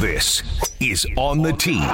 This 0.00 0.44
is 0.78 1.04
On 1.16 1.42
the 1.42 1.52
Tee, 1.52 1.84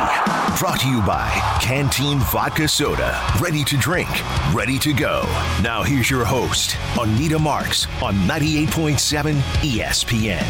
brought 0.58 0.80
to 0.80 0.88
you 0.90 1.00
by 1.06 1.30
Canteen 1.62 2.18
Vodka 2.18 2.68
Soda. 2.68 3.18
Ready 3.40 3.64
to 3.64 3.78
drink, 3.78 4.10
ready 4.52 4.78
to 4.80 4.92
go. 4.92 5.22
Now 5.62 5.82
here's 5.82 6.10
your 6.10 6.22
host, 6.22 6.76
Anita 7.00 7.38
Marks 7.38 7.86
on 8.02 8.14
98.7 8.28 9.40
ESPN. 9.62 10.44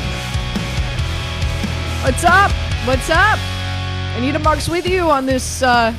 What's 2.03 2.25
up? 2.25 2.51
What's 2.89 3.09
up? 3.09 3.39
Anita 4.17 4.41
Marks 4.41 4.69
with 4.69 4.89
you 4.89 5.09
on 5.09 5.25
this 5.25 5.63
uh, 5.63 5.95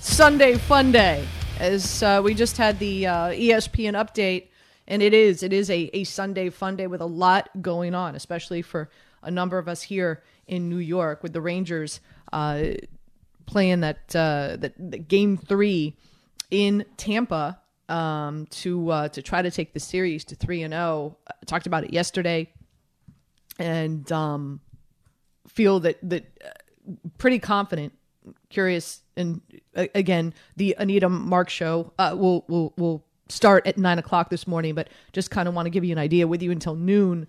Sunday 0.00 0.56
fun 0.58 0.90
day. 0.90 1.24
As 1.60 2.02
uh, 2.02 2.20
we 2.24 2.34
just 2.34 2.56
had 2.56 2.80
the 2.80 3.06
uh, 3.06 3.28
ESPN 3.28 3.92
update, 3.92 4.48
and 4.88 5.00
it 5.00 5.14
is 5.14 5.44
it 5.44 5.52
is 5.52 5.70
a, 5.70 5.88
a 5.94 6.02
Sunday 6.02 6.50
fun 6.50 6.74
day 6.74 6.88
with 6.88 7.00
a 7.00 7.06
lot 7.06 7.48
going 7.62 7.94
on, 7.94 8.16
especially 8.16 8.60
for 8.60 8.90
a 9.22 9.30
number 9.30 9.58
of 9.58 9.68
us 9.68 9.82
here 9.82 10.24
in 10.48 10.68
New 10.68 10.78
York 10.78 11.22
with 11.22 11.32
the 11.32 11.40
Rangers 11.40 12.00
uh, 12.32 12.62
playing 13.46 13.80
that, 13.80 14.14
uh, 14.14 14.56
that, 14.58 14.74
that 14.78 15.08
game 15.08 15.36
three 15.36 15.96
in 16.50 16.84
Tampa 16.96 17.58
um, 17.88 18.46
to 18.46 18.90
uh, 18.90 19.08
to 19.08 19.22
try 19.22 19.42
to 19.42 19.50
take 19.50 19.72
the 19.72 19.80
series 19.80 20.24
to 20.24 20.34
three 20.34 20.62
and 20.62 20.72
zero. 20.72 21.16
Talked 21.46 21.66
about 21.66 21.84
it 21.84 21.92
yesterday, 21.92 22.52
and 23.58 24.10
um, 24.12 24.60
feel 25.48 25.80
that 25.80 25.98
that 26.02 26.24
uh, 26.44 26.92
pretty 27.18 27.38
confident. 27.38 27.92
Curious, 28.48 29.02
and 29.16 29.40
uh, 29.76 29.86
again, 29.94 30.34
the 30.56 30.74
Anita 30.78 31.08
Mark 31.08 31.48
show 31.48 31.92
uh, 31.98 32.14
will 32.18 32.44
will 32.48 32.72
will 32.76 33.04
start 33.28 33.66
at 33.66 33.78
nine 33.78 33.98
o'clock 33.98 34.30
this 34.30 34.46
morning, 34.46 34.74
but 34.74 34.88
just 35.12 35.30
kind 35.30 35.48
of 35.48 35.54
want 35.54 35.66
to 35.66 35.70
give 35.70 35.84
you 35.84 35.92
an 35.92 35.98
idea 35.98 36.26
with 36.26 36.42
you 36.42 36.50
until 36.50 36.74
noon 36.74 37.26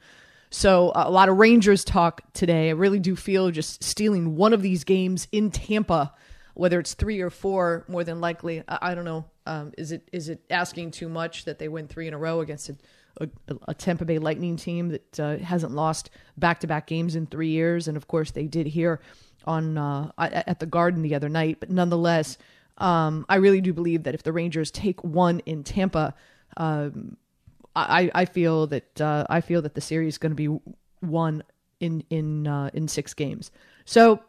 so 0.49 0.91
a 0.95 1.11
lot 1.11 1.29
of 1.29 1.37
Rangers 1.37 1.83
talk 1.83 2.21
today. 2.33 2.69
I 2.69 2.73
really 2.73 2.99
do 2.99 3.15
feel 3.15 3.51
just 3.51 3.83
stealing 3.83 4.35
one 4.35 4.53
of 4.53 4.61
these 4.61 4.83
games 4.83 5.27
in 5.31 5.51
Tampa, 5.51 6.13
whether 6.53 6.79
it's 6.79 6.93
three 6.93 7.20
or 7.20 7.29
four, 7.29 7.84
more 7.87 8.04
than 8.04 8.21
likely. 8.21 8.63
I, 8.67 8.77
I 8.81 8.95
don't 8.95 9.05
know. 9.05 9.26
Um, 9.45 9.73
is 9.77 9.91
it 9.91 10.07
is 10.12 10.29
it 10.29 10.41
asking 10.49 10.91
too 10.91 11.09
much 11.09 11.45
that 11.45 11.59
they 11.59 11.67
win 11.67 11.87
three 11.87 12.07
in 12.07 12.13
a 12.13 12.17
row 12.17 12.39
against 12.41 12.70
a, 12.70 12.76
a, 13.20 13.29
a 13.70 13.73
Tampa 13.73 14.05
Bay 14.05 14.20
Lightning 14.20 14.55
team 14.57 14.89
that 14.89 15.20
uh, 15.20 15.37
hasn't 15.37 15.73
lost 15.73 16.09
back 16.37 16.61
to 16.61 16.67
back 16.67 16.87
games 16.87 17.15
in 17.15 17.27
three 17.27 17.49
years? 17.49 17.87
And 17.87 17.98
of 17.98 18.07
course, 18.07 18.32
they 18.32 18.48
did 18.48 18.67
here 18.67 19.01
on 19.45 19.77
uh, 19.77 20.11
at 20.17 20.59
the 20.59 20.65
Garden 20.65 21.01
the 21.01 21.15
other 21.15 21.29
night. 21.29 21.57
But 21.59 21.70
nonetheless, 21.70 22.37
um, 22.77 23.26
I 23.27 23.35
really 23.35 23.61
do 23.61 23.73
believe 23.73 24.04
that 24.04 24.15
if 24.15 24.23
the 24.23 24.34
Rangers 24.34 24.71
take 24.71 25.04
one 25.04 25.39
in 25.41 25.63
Tampa. 25.63 26.13
Um, 26.55 27.17
I, 27.77 28.11
I 28.13 28.25
feel 28.25 28.67
that 28.67 29.01
uh, 29.01 29.25
I 29.29 29.41
feel 29.41 29.61
that 29.61 29.75
the 29.75 29.81
series 29.81 30.15
is 30.15 30.17
going 30.17 30.31
to 30.31 30.35
be 30.35 30.59
won 31.01 31.43
in 31.79 32.03
in 32.09 32.47
uh, 32.47 32.70
in 32.73 32.87
six 32.87 33.13
games. 33.13 33.51
So 33.85 34.21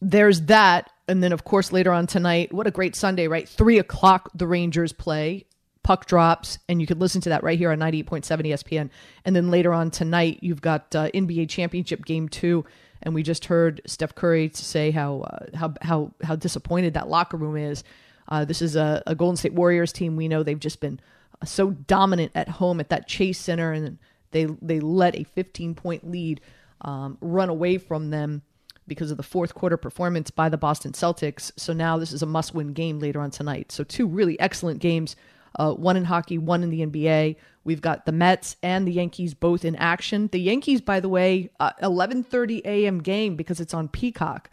there's 0.00 0.42
that, 0.42 0.90
and 1.08 1.22
then 1.22 1.32
of 1.32 1.44
course 1.44 1.72
later 1.72 1.92
on 1.92 2.06
tonight, 2.06 2.52
what 2.52 2.66
a 2.66 2.70
great 2.70 2.96
Sunday, 2.96 3.28
right? 3.28 3.48
Three 3.48 3.78
o'clock, 3.78 4.30
the 4.34 4.46
Rangers 4.46 4.92
play. 4.92 5.44
Puck 5.82 6.06
drops, 6.06 6.58
and 6.68 6.80
you 6.80 6.86
could 6.86 6.98
listen 6.98 7.20
to 7.20 7.28
that 7.28 7.44
right 7.44 7.56
here 7.56 7.70
on 7.70 7.78
98.7 7.78 8.24
ESPN. 8.24 8.90
And 9.24 9.36
then 9.36 9.52
later 9.52 9.72
on 9.72 9.92
tonight, 9.92 10.40
you've 10.42 10.60
got 10.60 10.92
uh, 10.96 11.10
NBA 11.12 11.48
championship 11.48 12.04
game 12.04 12.28
two, 12.28 12.64
and 13.04 13.14
we 13.14 13.22
just 13.22 13.44
heard 13.44 13.80
Steph 13.86 14.16
Curry 14.16 14.50
say 14.52 14.90
how 14.90 15.20
uh, 15.20 15.46
how 15.54 15.74
how 15.80 16.12
how 16.24 16.34
disappointed 16.34 16.94
that 16.94 17.08
locker 17.08 17.36
room 17.36 17.56
is. 17.56 17.84
Uh, 18.28 18.44
this 18.44 18.62
is 18.62 18.74
a, 18.74 19.00
a 19.06 19.14
Golden 19.14 19.36
State 19.36 19.52
Warriors 19.52 19.92
team. 19.92 20.16
We 20.16 20.26
know 20.26 20.42
they've 20.42 20.58
just 20.58 20.80
been 20.80 20.98
so 21.44 21.70
dominant 21.70 22.32
at 22.34 22.48
home 22.48 22.80
at 22.80 22.88
that 22.90 23.06
Chase 23.08 23.38
Center, 23.38 23.72
and 23.72 23.98
they 24.30 24.46
they 24.62 24.80
let 24.80 25.16
a 25.16 25.24
15 25.24 25.74
point 25.74 26.10
lead 26.10 26.40
um, 26.82 27.18
run 27.20 27.48
away 27.48 27.78
from 27.78 28.10
them 28.10 28.42
because 28.86 29.10
of 29.10 29.16
the 29.16 29.22
fourth 29.22 29.54
quarter 29.54 29.76
performance 29.76 30.30
by 30.30 30.48
the 30.48 30.56
Boston 30.56 30.92
Celtics. 30.92 31.50
So 31.56 31.72
now 31.72 31.98
this 31.98 32.12
is 32.12 32.22
a 32.22 32.26
must 32.26 32.54
win 32.54 32.72
game 32.72 33.00
later 33.00 33.20
on 33.20 33.30
tonight. 33.30 33.72
So 33.72 33.84
two 33.84 34.06
really 34.06 34.38
excellent 34.38 34.80
games. 34.80 35.16
Uh, 35.58 35.72
one 35.72 35.96
in 35.96 36.04
hockey, 36.04 36.38
one 36.38 36.62
in 36.62 36.70
the 36.70 36.86
NBA. 36.86 37.36
We've 37.64 37.80
got 37.80 38.04
the 38.04 38.12
Mets 38.12 38.56
and 38.62 38.86
the 38.86 38.92
Yankees 38.92 39.34
both 39.34 39.64
in 39.64 39.74
action. 39.76 40.28
The 40.30 40.40
Yankees, 40.40 40.80
by 40.80 41.00
the 41.00 41.08
way, 41.08 41.50
uh, 41.58 41.72
11:30 41.82 42.62
a.m. 42.64 43.00
game 43.00 43.36
because 43.36 43.58
it's 43.58 43.74
on 43.74 43.88
Peacock 43.88 44.50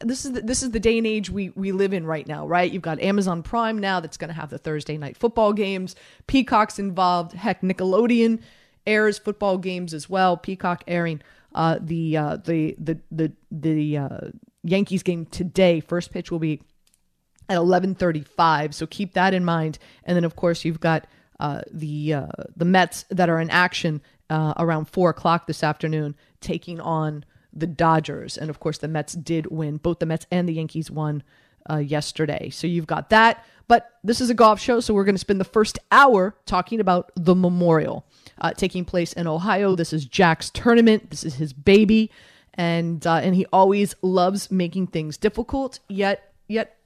this 0.00 0.24
is 0.24 0.32
the, 0.32 0.42
this 0.42 0.62
is 0.62 0.70
the 0.70 0.80
day 0.80 0.98
and 0.98 1.06
age 1.06 1.30
we 1.30 1.50
we 1.50 1.72
live 1.72 1.92
in 1.92 2.06
right 2.06 2.26
now, 2.26 2.46
right? 2.46 2.70
You've 2.70 2.82
got 2.82 3.00
Amazon 3.00 3.42
Prime 3.42 3.78
now 3.78 4.00
that's 4.00 4.16
going 4.16 4.28
to 4.28 4.34
have 4.34 4.50
the 4.50 4.58
Thursday 4.58 4.98
night 4.98 5.16
football 5.16 5.52
games. 5.52 5.96
Peacock's 6.26 6.78
involved. 6.78 7.32
Heck, 7.32 7.62
Nickelodeon 7.62 8.40
airs 8.86 9.18
football 9.18 9.58
games 9.58 9.92
as 9.92 10.08
well. 10.08 10.36
Peacock 10.36 10.84
airing 10.86 11.22
uh, 11.54 11.78
the 11.80 12.16
uh, 12.16 12.36
the 12.36 12.76
the 12.78 12.98
the 13.10 13.32
the 13.50 13.98
uh, 13.98 14.18
Yankees 14.62 15.02
game 15.02 15.26
today. 15.26 15.80
First 15.80 16.12
pitch 16.12 16.30
will 16.30 16.38
be 16.38 16.62
at 17.48 17.58
11:35, 17.58 18.74
so 18.74 18.86
keep 18.86 19.14
that 19.14 19.34
in 19.34 19.44
mind. 19.44 19.78
And 20.04 20.16
then 20.16 20.24
of 20.24 20.36
course 20.36 20.64
you've 20.64 20.80
got 20.80 21.06
uh, 21.40 21.62
the 21.70 22.14
uh, 22.14 22.26
the 22.56 22.64
Mets 22.64 23.04
that 23.10 23.28
are 23.28 23.40
in 23.40 23.50
action 23.50 24.02
uh, 24.30 24.54
around 24.58 24.86
four 24.86 25.10
o'clock 25.10 25.46
this 25.46 25.62
afternoon, 25.62 26.14
taking 26.40 26.80
on 26.80 27.24
the 27.58 27.66
Dodgers. 27.66 28.36
And 28.36 28.50
of 28.50 28.60
course, 28.60 28.78
the 28.78 28.88
Mets 28.88 29.14
did 29.14 29.46
win. 29.46 29.78
Both 29.78 29.98
the 29.98 30.06
Mets 30.06 30.26
and 30.30 30.48
the 30.48 30.54
Yankees 30.54 30.90
won 30.90 31.22
uh, 31.68 31.78
yesterday. 31.78 32.50
So 32.50 32.66
you've 32.66 32.86
got 32.86 33.10
that. 33.10 33.44
But 33.68 33.90
this 34.04 34.20
is 34.20 34.30
a 34.30 34.34
golf 34.34 34.60
show, 34.60 34.78
so 34.78 34.94
we're 34.94 35.04
going 35.04 35.16
to 35.16 35.20
spend 35.20 35.40
the 35.40 35.44
first 35.44 35.78
hour 35.90 36.36
talking 36.46 36.78
about 36.78 37.10
the 37.16 37.34
Memorial 37.34 38.06
uh, 38.40 38.52
taking 38.52 38.84
place 38.84 39.12
in 39.12 39.26
Ohio. 39.26 39.74
This 39.74 39.92
is 39.92 40.04
Jack's 40.04 40.50
tournament. 40.50 41.10
This 41.10 41.24
is 41.24 41.34
his 41.34 41.52
baby, 41.52 42.12
and 42.54 43.04
uh, 43.04 43.14
and 43.14 43.34
he 43.34 43.44
always 43.52 43.96
loves 44.02 44.52
making 44.52 44.88
things 44.88 45.16
difficult. 45.16 45.80
Yet 45.88 46.32
yet 46.46 46.76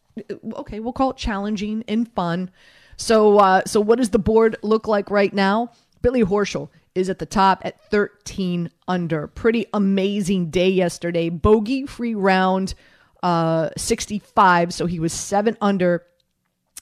okay, 0.54 0.80
we'll 0.80 0.94
call 0.94 1.10
it 1.10 1.18
challenging 1.18 1.84
and 1.86 2.10
fun. 2.12 2.50
So 2.96 3.38
uh, 3.38 3.62
so 3.66 3.78
what 3.80 3.98
does 3.98 4.10
the 4.10 4.18
board 4.18 4.56
look 4.62 4.88
like 4.88 5.10
right 5.10 5.34
now? 5.34 5.72
Billy 6.00 6.24
Horschel 6.24 6.70
is 6.94 7.08
at 7.08 7.18
the 7.18 7.26
top 7.26 7.62
at 7.64 7.80
13 7.90 8.70
under. 8.88 9.26
Pretty 9.26 9.66
amazing 9.72 10.50
day 10.50 10.68
yesterday. 10.68 11.28
Bogey 11.28 11.86
free 11.86 12.14
round 12.14 12.74
uh, 13.22 13.70
65, 13.76 14.74
so 14.74 14.86
he 14.86 14.98
was 14.98 15.12
7 15.12 15.56
under. 15.60 16.04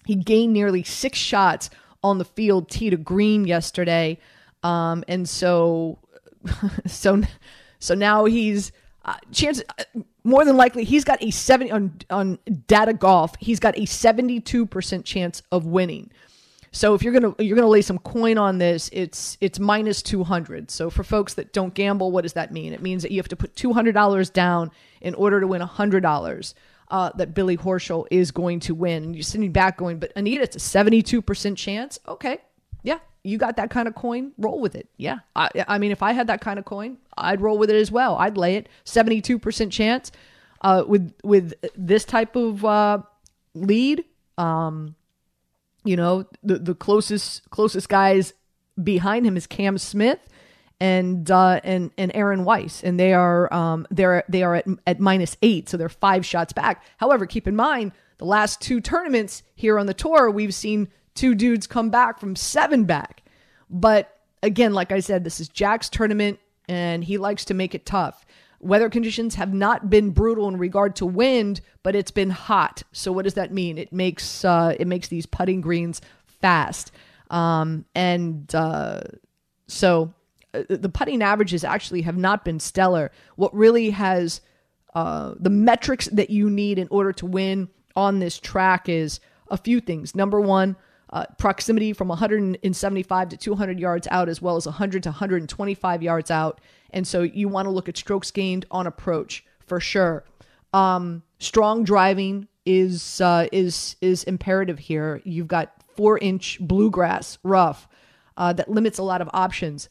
He 0.06 0.14
gained 0.14 0.52
nearly 0.52 0.82
6 0.82 1.18
shots 1.18 1.70
on 2.02 2.18
the 2.18 2.24
field 2.24 2.70
tee 2.70 2.90
to 2.90 2.96
green 2.96 3.46
yesterday. 3.46 4.18
Um, 4.62 5.04
and 5.08 5.28
so 5.28 5.98
so 6.86 7.22
so 7.78 7.94
now 7.94 8.24
he's 8.24 8.72
uh, 9.04 9.16
chance 9.32 9.62
uh, 9.78 10.00
more 10.24 10.44
than 10.44 10.56
likely 10.56 10.84
he's 10.84 11.04
got 11.04 11.22
a 11.22 11.30
70 11.30 11.70
on 11.70 11.94
on 12.10 12.38
data 12.66 12.92
golf 12.92 13.34
he's 13.40 13.60
got 13.60 13.76
a 13.76 13.82
72% 13.82 15.04
chance 15.04 15.42
of 15.52 15.66
winning 15.66 16.10
so 16.72 16.94
if 16.94 17.02
you're 17.02 17.12
gonna 17.12 17.34
you're 17.38 17.56
gonna 17.56 17.68
lay 17.68 17.82
some 17.82 17.98
coin 17.98 18.38
on 18.38 18.58
this, 18.58 18.90
it's 18.92 19.36
it's 19.40 19.58
minus 19.58 20.02
two 20.02 20.24
hundred. 20.24 20.70
So 20.70 20.90
for 20.90 21.02
folks 21.02 21.34
that 21.34 21.52
don't 21.52 21.74
gamble, 21.74 22.12
what 22.12 22.22
does 22.22 22.34
that 22.34 22.52
mean? 22.52 22.72
It 22.72 22.82
means 22.82 23.02
that 23.02 23.10
you 23.10 23.18
have 23.18 23.28
to 23.28 23.36
put 23.36 23.56
two 23.56 23.72
hundred 23.72 23.92
dollars 23.92 24.30
down 24.30 24.70
in 25.00 25.14
order 25.14 25.40
to 25.40 25.46
win 25.46 25.60
hundred 25.60 26.02
dollars. 26.02 26.54
Uh, 26.90 27.10
that 27.16 27.34
Billy 27.34 27.54
Horschel 27.54 28.06
is 28.10 28.30
going 28.30 28.60
to 28.60 28.74
win. 28.74 29.12
You're 29.12 29.22
sitting 29.22 29.52
back 29.52 29.76
going, 29.76 29.98
but 29.98 30.10
Anita, 30.16 30.40
it's 30.40 30.56
a 30.56 30.58
seventy-two 30.58 31.20
percent 31.20 31.58
chance. 31.58 31.98
Okay, 32.08 32.38
yeah, 32.82 32.98
you 33.22 33.36
got 33.36 33.56
that 33.56 33.68
kind 33.68 33.88
of 33.88 33.94
coin, 33.94 34.32
roll 34.38 34.58
with 34.58 34.74
it. 34.74 34.88
Yeah, 34.96 35.18
I, 35.36 35.50
I 35.68 35.76
mean, 35.76 35.90
if 35.92 36.02
I 36.02 36.12
had 36.12 36.28
that 36.28 36.40
kind 36.40 36.58
of 36.58 36.64
coin, 36.64 36.96
I'd 37.14 37.42
roll 37.42 37.58
with 37.58 37.68
it 37.68 37.76
as 37.76 37.92
well. 37.92 38.16
I'd 38.16 38.38
lay 38.38 38.56
it 38.56 38.70
seventy-two 38.84 39.38
percent 39.38 39.70
chance 39.70 40.12
uh, 40.62 40.84
with 40.88 41.12
with 41.22 41.52
this 41.76 42.06
type 42.06 42.36
of 42.36 42.64
uh, 42.64 43.02
lead. 43.52 44.06
Um, 44.38 44.94
you 45.84 45.96
know, 45.96 46.26
the 46.42 46.58
the 46.58 46.74
closest 46.74 47.48
closest 47.50 47.88
guys 47.88 48.34
behind 48.82 49.26
him 49.26 49.36
is 49.36 49.46
Cam 49.46 49.78
Smith 49.78 50.20
and 50.80 51.30
uh, 51.30 51.60
and 51.64 51.90
and 51.98 52.12
Aaron 52.14 52.44
Wise, 52.44 52.82
and 52.84 52.98
they 52.98 53.12
are 53.12 53.52
um, 53.52 53.86
they're 53.90 54.24
they 54.28 54.42
are 54.42 54.56
at 54.56 54.66
at 54.86 55.00
minus 55.00 55.36
eight, 55.42 55.68
so 55.68 55.76
they're 55.76 55.88
five 55.88 56.24
shots 56.24 56.52
back. 56.52 56.84
However, 56.98 57.26
keep 57.26 57.48
in 57.48 57.56
mind 57.56 57.92
the 58.18 58.24
last 58.24 58.60
two 58.60 58.80
tournaments 58.80 59.42
here 59.54 59.78
on 59.78 59.86
the 59.86 59.94
tour, 59.94 60.30
we've 60.30 60.54
seen 60.54 60.88
two 61.14 61.34
dudes 61.34 61.66
come 61.66 61.90
back 61.90 62.18
from 62.18 62.36
seven 62.36 62.84
back. 62.84 63.22
But 63.70 64.18
again, 64.42 64.72
like 64.72 64.92
I 64.92 65.00
said, 65.00 65.24
this 65.24 65.40
is 65.40 65.48
Jack's 65.48 65.88
tournament, 65.88 66.38
and 66.68 67.02
he 67.02 67.18
likes 67.18 67.44
to 67.46 67.54
make 67.54 67.74
it 67.74 67.86
tough. 67.86 68.24
Weather 68.60 68.90
conditions 68.90 69.36
have 69.36 69.54
not 69.54 69.88
been 69.88 70.10
brutal 70.10 70.48
in 70.48 70.56
regard 70.56 70.96
to 70.96 71.06
wind, 71.06 71.60
but 71.82 71.94
it's 71.94 72.10
been 72.10 72.30
hot. 72.30 72.82
So 72.92 73.12
what 73.12 73.22
does 73.22 73.34
that 73.34 73.52
mean? 73.52 73.78
It 73.78 73.92
makes 73.92 74.44
uh, 74.44 74.74
it 74.78 74.86
makes 74.88 75.08
these 75.08 75.26
putting 75.26 75.60
greens 75.60 76.00
fast, 76.26 76.90
um, 77.30 77.84
and 77.94 78.52
uh, 78.54 79.02
so 79.68 80.12
uh, 80.54 80.62
the 80.68 80.88
putting 80.88 81.22
averages 81.22 81.62
actually 81.62 82.02
have 82.02 82.16
not 82.16 82.44
been 82.44 82.58
stellar. 82.58 83.12
What 83.36 83.54
really 83.54 83.90
has 83.90 84.40
uh, 84.94 85.34
the 85.38 85.50
metrics 85.50 86.06
that 86.08 86.30
you 86.30 86.50
need 86.50 86.78
in 86.78 86.88
order 86.90 87.12
to 87.12 87.26
win 87.26 87.68
on 87.94 88.18
this 88.18 88.38
track 88.38 88.88
is 88.88 89.20
a 89.50 89.56
few 89.56 89.80
things. 89.80 90.14
Number 90.14 90.40
one, 90.40 90.76
uh, 91.10 91.24
proximity 91.38 91.92
from 91.92 92.08
175 92.08 93.28
to 93.28 93.36
200 93.36 93.78
yards 93.80 94.08
out, 94.10 94.28
as 94.28 94.42
well 94.42 94.56
as 94.56 94.66
100 94.66 95.02
to 95.04 95.10
125 95.10 96.02
yards 96.02 96.30
out, 96.30 96.60
And 96.90 97.06
so 97.06 97.22
you 97.22 97.48
want 97.48 97.66
to 97.66 97.70
look 97.70 97.88
at 97.88 97.96
strokes 97.96 98.30
gained 98.30 98.66
on 98.70 98.86
approach 98.86 99.44
for 99.66 99.80
sure. 99.80 100.24
Um, 100.72 101.22
strong 101.38 101.84
driving 101.84 102.48
is 102.66 103.20
uh, 103.20 103.46
is 103.52 103.96
is 104.00 104.24
imperative 104.24 104.78
here. 104.78 105.22
You've 105.24 105.48
got 105.48 105.72
four 105.96 106.18
inch 106.18 106.58
bluegrass 106.60 107.38
rough 107.42 107.88
uh, 108.36 108.52
that 108.52 108.70
limits 108.70 108.98
a 108.98 109.02
lot 109.02 109.20
of 109.20 109.30
options. 109.32 109.88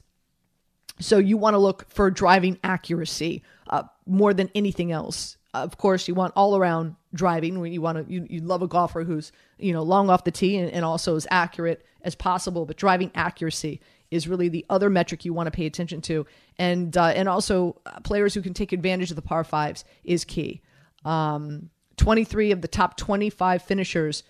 So 1.00 1.18
you 1.18 1.38
want 1.38 1.54
to 1.54 1.60
look 1.60 1.86
for 1.90 2.10
driving 2.10 2.60
accuracy 2.64 3.44
uh, 3.70 3.84
more 4.06 4.34
than 4.34 4.50
anything 4.56 4.92
else. 4.92 5.38
Of 5.54 5.78
course, 5.78 6.08
you 6.08 6.14
want 6.14 6.34
all 6.36 6.56
around 6.56 6.96
driving. 7.14 7.60
When 7.60 7.72
you 7.72 7.82
want 7.82 8.06
to, 8.06 8.14
you, 8.14 8.28
you 8.30 8.42
love 8.42 8.62
a 8.62 8.68
golfer 8.68 9.04
who's 9.04 9.32
you 9.58 9.74
know 9.74 9.82
long 9.82 10.10
off 10.10 10.24
the 10.24 10.32
tee 10.32 10.58
and, 10.58 10.72
and 10.72 10.86
also 10.86 11.16
as 11.16 11.28
accurate 11.32 11.86
as 12.04 12.16
possible. 12.16 12.66
But 12.66 12.78
driving 12.78 13.12
accuracy 13.16 13.82
is 14.12 14.28
really 14.28 14.50
the 14.50 14.66
other 14.70 14.90
metric 14.90 15.26
you 15.26 15.34
want 15.34 15.48
to 15.48 15.52
pay 15.52 15.66
attention 15.66 16.02
to, 16.02 16.26
and 16.58 16.96
uh, 16.98 17.06
and 17.16 17.28
also 17.28 17.80
uh, 17.86 18.00
players 18.02 18.34
who 18.34 18.42
can 18.42 18.54
take 18.54 18.72
advantage 18.72 19.10
of 19.10 19.16
the 19.16 19.22
par 19.22 19.44
fives 19.44 19.84
is 20.04 20.24
key. 20.24 20.62
Um, 21.06 21.70
23 21.98 22.52
of 22.52 22.62
the 22.62 22.68
top 22.68 22.98
25 22.98 23.62
finishers 23.64 24.24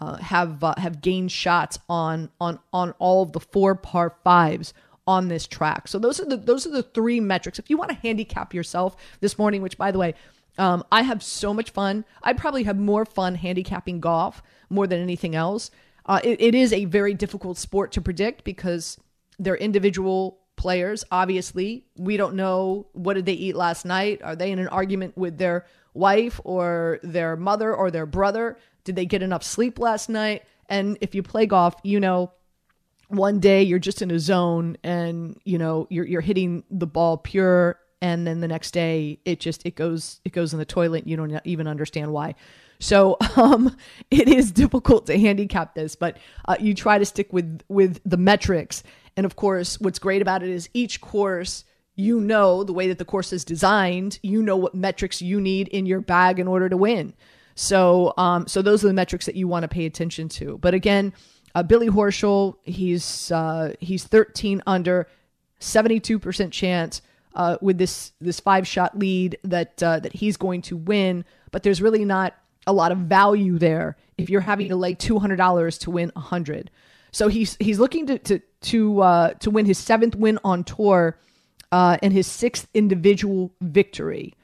uh, 0.00 0.16
have 0.16 0.62
uh, 0.62 0.74
have 0.76 1.00
gained 1.00 1.32
shots 1.32 1.78
on 1.88 2.30
on 2.40 2.58
on 2.72 2.92
all 2.98 3.22
of 3.22 3.32
the 3.32 3.40
four 3.40 3.74
par 3.74 4.16
fives 4.24 4.74
on 5.06 5.28
this 5.28 5.46
track. 5.46 5.88
So 5.88 5.98
those 5.98 6.20
are 6.20 6.24
the 6.24 6.36
those 6.36 6.66
are 6.66 6.70
the 6.70 6.82
three 6.82 7.20
metrics. 7.20 7.58
If 7.58 7.70
you 7.70 7.76
want 7.76 7.90
to 7.90 7.96
handicap 7.96 8.54
yourself 8.54 8.96
this 9.20 9.38
morning, 9.38 9.62
which 9.62 9.78
by 9.78 9.90
the 9.90 9.98
way, 9.98 10.14
um, 10.58 10.84
I 10.90 11.02
have 11.02 11.22
so 11.22 11.52
much 11.52 11.70
fun. 11.70 12.04
I 12.22 12.32
probably 12.32 12.64
have 12.64 12.78
more 12.78 13.04
fun 13.04 13.34
handicapping 13.34 14.00
golf 14.00 14.42
more 14.70 14.86
than 14.86 15.00
anything 15.00 15.34
else. 15.34 15.70
Uh, 16.06 16.20
it, 16.22 16.40
it 16.40 16.54
is 16.54 16.72
a 16.72 16.84
very 16.84 17.14
difficult 17.14 17.58
sport 17.58 17.92
to 17.92 18.00
predict 18.00 18.44
because 18.44 18.98
they're 19.38 19.56
individual 19.56 20.38
players. 20.56 21.04
Obviously, 21.10 21.86
we 21.96 22.16
don't 22.16 22.34
know 22.34 22.86
what 22.92 23.14
did 23.14 23.26
they 23.26 23.32
eat 23.32 23.56
last 23.56 23.84
night. 23.84 24.22
Are 24.22 24.36
they 24.36 24.52
in 24.52 24.58
an 24.58 24.68
argument 24.68 25.16
with 25.16 25.38
their 25.38 25.66
wife 25.94 26.40
or 26.44 27.00
their 27.02 27.36
mother 27.36 27.74
or 27.74 27.90
their 27.90 28.06
brother? 28.06 28.58
Did 28.84 28.96
they 28.96 29.06
get 29.06 29.22
enough 29.22 29.42
sleep 29.42 29.78
last 29.78 30.08
night? 30.08 30.44
And 30.68 30.98
if 31.00 31.14
you 31.14 31.22
play 31.22 31.46
golf, 31.46 31.74
you 31.82 32.00
know 32.00 32.32
one 33.08 33.38
day 33.38 33.62
you're 33.62 33.78
just 33.78 34.02
in 34.02 34.10
a 34.10 34.18
zone 34.18 34.76
and 34.82 35.38
you 35.44 35.58
know 35.58 35.86
you're 35.90 36.06
you're 36.06 36.20
hitting 36.20 36.64
the 36.70 36.86
ball 36.86 37.16
pure 37.16 37.78
and 38.00 38.26
then 38.26 38.40
the 38.40 38.48
next 38.48 38.72
day 38.72 39.18
it 39.24 39.40
just 39.40 39.64
it 39.66 39.76
goes 39.76 40.20
it 40.24 40.32
goes 40.32 40.52
in 40.52 40.58
the 40.58 40.64
toilet 40.64 41.06
you 41.06 41.16
don't 41.16 41.38
even 41.44 41.66
understand 41.66 42.12
why 42.12 42.34
so 42.78 43.16
um 43.36 43.76
it 44.10 44.28
is 44.28 44.52
difficult 44.52 45.06
to 45.06 45.18
handicap 45.18 45.74
this 45.74 45.94
but 45.94 46.16
uh, 46.46 46.56
you 46.58 46.74
try 46.74 46.98
to 46.98 47.04
stick 47.04 47.32
with 47.32 47.62
with 47.68 48.00
the 48.04 48.16
metrics 48.16 48.82
and 49.16 49.26
of 49.26 49.36
course 49.36 49.80
what's 49.80 49.98
great 49.98 50.22
about 50.22 50.42
it 50.42 50.48
is 50.48 50.68
each 50.74 51.00
course 51.00 51.64
you 51.96 52.20
know 52.20 52.64
the 52.64 52.72
way 52.72 52.88
that 52.88 52.98
the 52.98 53.04
course 53.04 53.32
is 53.32 53.44
designed 53.44 54.18
you 54.22 54.42
know 54.42 54.56
what 54.56 54.74
metrics 54.74 55.22
you 55.22 55.40
need 55.40 55.68
in 55.68 55.86
your 55.86 56.00
bag 56.00 56.38
in 56.38 56.48
order 56.48 56.68
to 56.68 56.76
win 56.76 57.14
so 57.54 58.12
um 58.16 58.46
so 58.46 58.62
those 58.62 58.84
are 58.84 58.88
the 58.88 58.94
metrics 58.94 59.26
that 59.26 59.36
you 59.36 59.46
want 59.46 59.62
to 59.62 59.68
pay 59.68 59.86
attention 59.86 60.28
to 60.28 60.58
but 60.58 60.74
again 60.74 61.12
uh, 61.54 61.62
Billy 61.62 61.88
Horschel, 61.88 62.56
he's 62.62 63.30
uh, 63.30 63.74
he's 63.80 64.04
13 64.04 64.62
under, 64.66 65.06
72% 65.60 66.50
chance 66.50 67.00
uh, 67.34 67.58
with 67.60 67.78
this 67.78 68.12
this 68.20 68.40
five 68.40 68.66
shot 68.66 68.98
lead 68.98 69.38
that 69.44 69.82
uh, 69.82 70.00
that 70.00 70.12
he's 70.12 70.36
going 70.36 70.62
to 70.62 70.76
win. 70.76 71.24
But 71.52 71.62
there's 71.62 71.80
really 71.80 72.04
not 72.04 72.34
a 72.66 72.72
lot 72.72 72.92
of 72.92 72.98
value 72.98 73.58
there 73.58 73.96
if 74.18 74.30
you're 74.30 74.40
having 74.40 74.68
to 74.68 74.76
lay 74.76 74.94
$200 74.94 75.80
to 75.80 75.90
win 75.90 76.10
100. 76.14 76.70
So 77.14 77.28
he's 77.28 77.56
he's 77.60 77.78
looking 77.78 78.06
to 78.06 78.18
to 78.18 78.40
to 78.62 79.00
uh, 79.00 79.34
to 79.34 79.50
win 79.50 79.66
his 79.66 79.78
seventh 79.78 80.16
win 80.16 80.40
on 80.42 80.64
tour 80.64 81.16
uh, 81.70 81.96
and 82.02 82.12
his 82.12 82.26
sixth 82.26 82.66
individual 82.74 83.52
victory. 83.60 84.34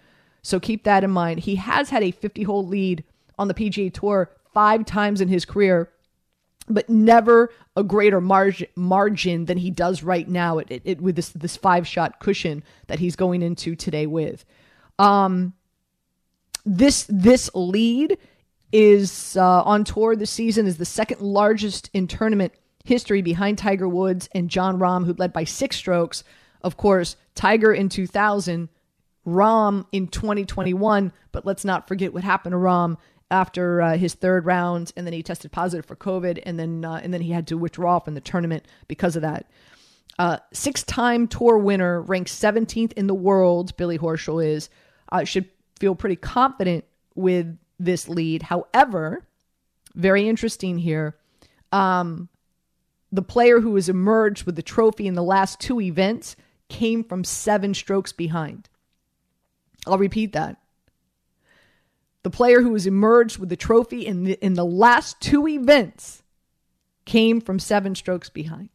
So 0.43 0.61
keep 0.61 0.85
that 0.85 1.03
in 1.03 1.11
mind. 1.11 1.41
He 1.41 1.57
has 1.57 1.91
had 1.91 2.05
a 2.05 2.13
50 2.13 2.45
hole 2.45 2.65
lead 2.65 3.03
on 3.39 3.49
the 3.49 3.55
PGA 3.55 3.93
Tour 3.93 4.31
five 4.55 4.85
times 4.85 5.21
in 5.21 5.29
his 5.29 5.45
career 5.45 5.91
but 6.69 6.89
never 6.89 7.53
a 7.75 7.83
greater 7.83 8.21
margin 8.21 8.69
margin 8.77 9.47
than 9.47 9.59
he 9.59 9.71
does 9.71 10.05
right 10.05 10.29
now 10.29 10.59
it, 10.59 10.69
it, 10.71 10.83
it, 10.85 11.01
with 11.01 11.17
this 11.17 11.31
this 11.31 11.57
five 11.57 11.89
shot 11.89 12.21
cushion 12.21 12.63
that 12.87 13.01
he's 13.01 13.17
going 13.17 13.43
into 13.43 13.75
today 13.75 14.07
with. 14.07 14.45
Um, 15.01 15.55
this 16.65 17.05
this 17.09 17.51
lead 17.53 18.17
is 18.73 19.37
uh, 19.37 19.63
on 19.63 19.85
tour 19.85 20.15
this 20.17 20.31
season 20.31 20.67
is 20.67 20.77
the 20.77 20.85
second 20.85 21.21
largest 21.21 21.91
in 21.93 22.07
tournament 22.07 22.53
history 22.85 23.23
behind 23.23 23.59
Tiger 23.59 23.89
Woods 23.89 24.29
and 24.33 24.49
Jon 24.49 24.79
Rahm, 24.79 25.05
who 25.05 25.15
led 25.15 25.33
by 25.33 25.45
six 25.45 25.77
strokes. 25.77 26.25
Of 26.63 26.77
course, 26.77 27.17
Tiger 27.35 27.73
in 27.73 27.89
2000, 27.89 28.69
Rahm 29.27 29.87
in 29.93 30.09
2021. 30.09 31.13
But 31.33 31.47
let's 31.47 31.65
not 31.65 31.89
forget 31.89 32.13
what 32.13 32.25
happened 32.25 32.53
to 32.53 32.59
Rahm 32.59 32.97
after 33.31 33.81
uh, 33.81 33.97
his 33.97 34.15
third 34.15 34.45
round, 34.45 34.93
and 34.97 35.07
then 35.07 35.15
he 35.15 35.23
tested 35.23 35.53
positive 35.53 35.87
for 35.87 35.95
COVID, 35.95 36.43
and 36.45 36.59
then 36.59 36.85
uh, 36.85 37.01
and 37.03 37.15
then 37.15 37.21
he 37.21 37.31
had 37.31 37.47
to 37.49 37.57
withdraw 37.57 37.99
from 37.99 38.15
the 38.15 38.21
tournament 38.21 38.67
because 38.89 39.17
of 39.17 39.23
that. 39.23 39.49
Uh, 40.19 40.39
six-time 40.53 41.29
tour 41.29 41.57
winner, 41.57 42.03
ranked 42.03 42.31
17th 42.31 42.93
in 42.93 43.07
the 43.07 43.15
world. 43.15 43.75
Billy 43.77 43.99
Horschel 43.99 44.45
is 44.45 44.69
should 45.25 45.49
feel 45.79 45.95
pretty 45.95 46.17
confident 46.17 46.85
with 47.15 47.57
this 47.81 48.09
lead. 48.09 48.43
However, 48.43 49.27
very 49.95 50.29
interesting 50.29 50.79
here. 50.79 51.17
Um, 51.73 52.29
the 53.11 53.23
player 53.23 53.61
who 53.61 53.75
has 53.75 53.89
emerged 53.89 54.45
with 54.45 54.55
the 54.55 54.63
trophy 54.63 55.07
in 55.07 55.15
the 55.15 55.23
last 55.23 55.59
two 55.59 55.81
events 55.81 56.37
came 56.69 57.03
from 57.03 57.25
seven 57.25 57.75
strokes 57.75 58.13
behind. 58.13 58.69
I'll 59.87 59.99
repeat 59.99 60.33
that 60.35 60.61
the 62.23 62.31
player 62.31 62.61
who 62.61 62.75
has 62.75 62.87
emerged 62.87 63.39
with 63.39 63.49
the 63.49 63.57
trophy 63.57 64.07
in 64.07 64.25
the, 64.25 64.45
in 64.45 64.55
the 64.55 64.65
last 64.65 65.21
two 65.21 65.49
events 65.49 66.23
came 67.07 67.41
from 67.41 67.59
seven 67.59 67.95
strokes 67.95 68.29
behind. 68.29 68.69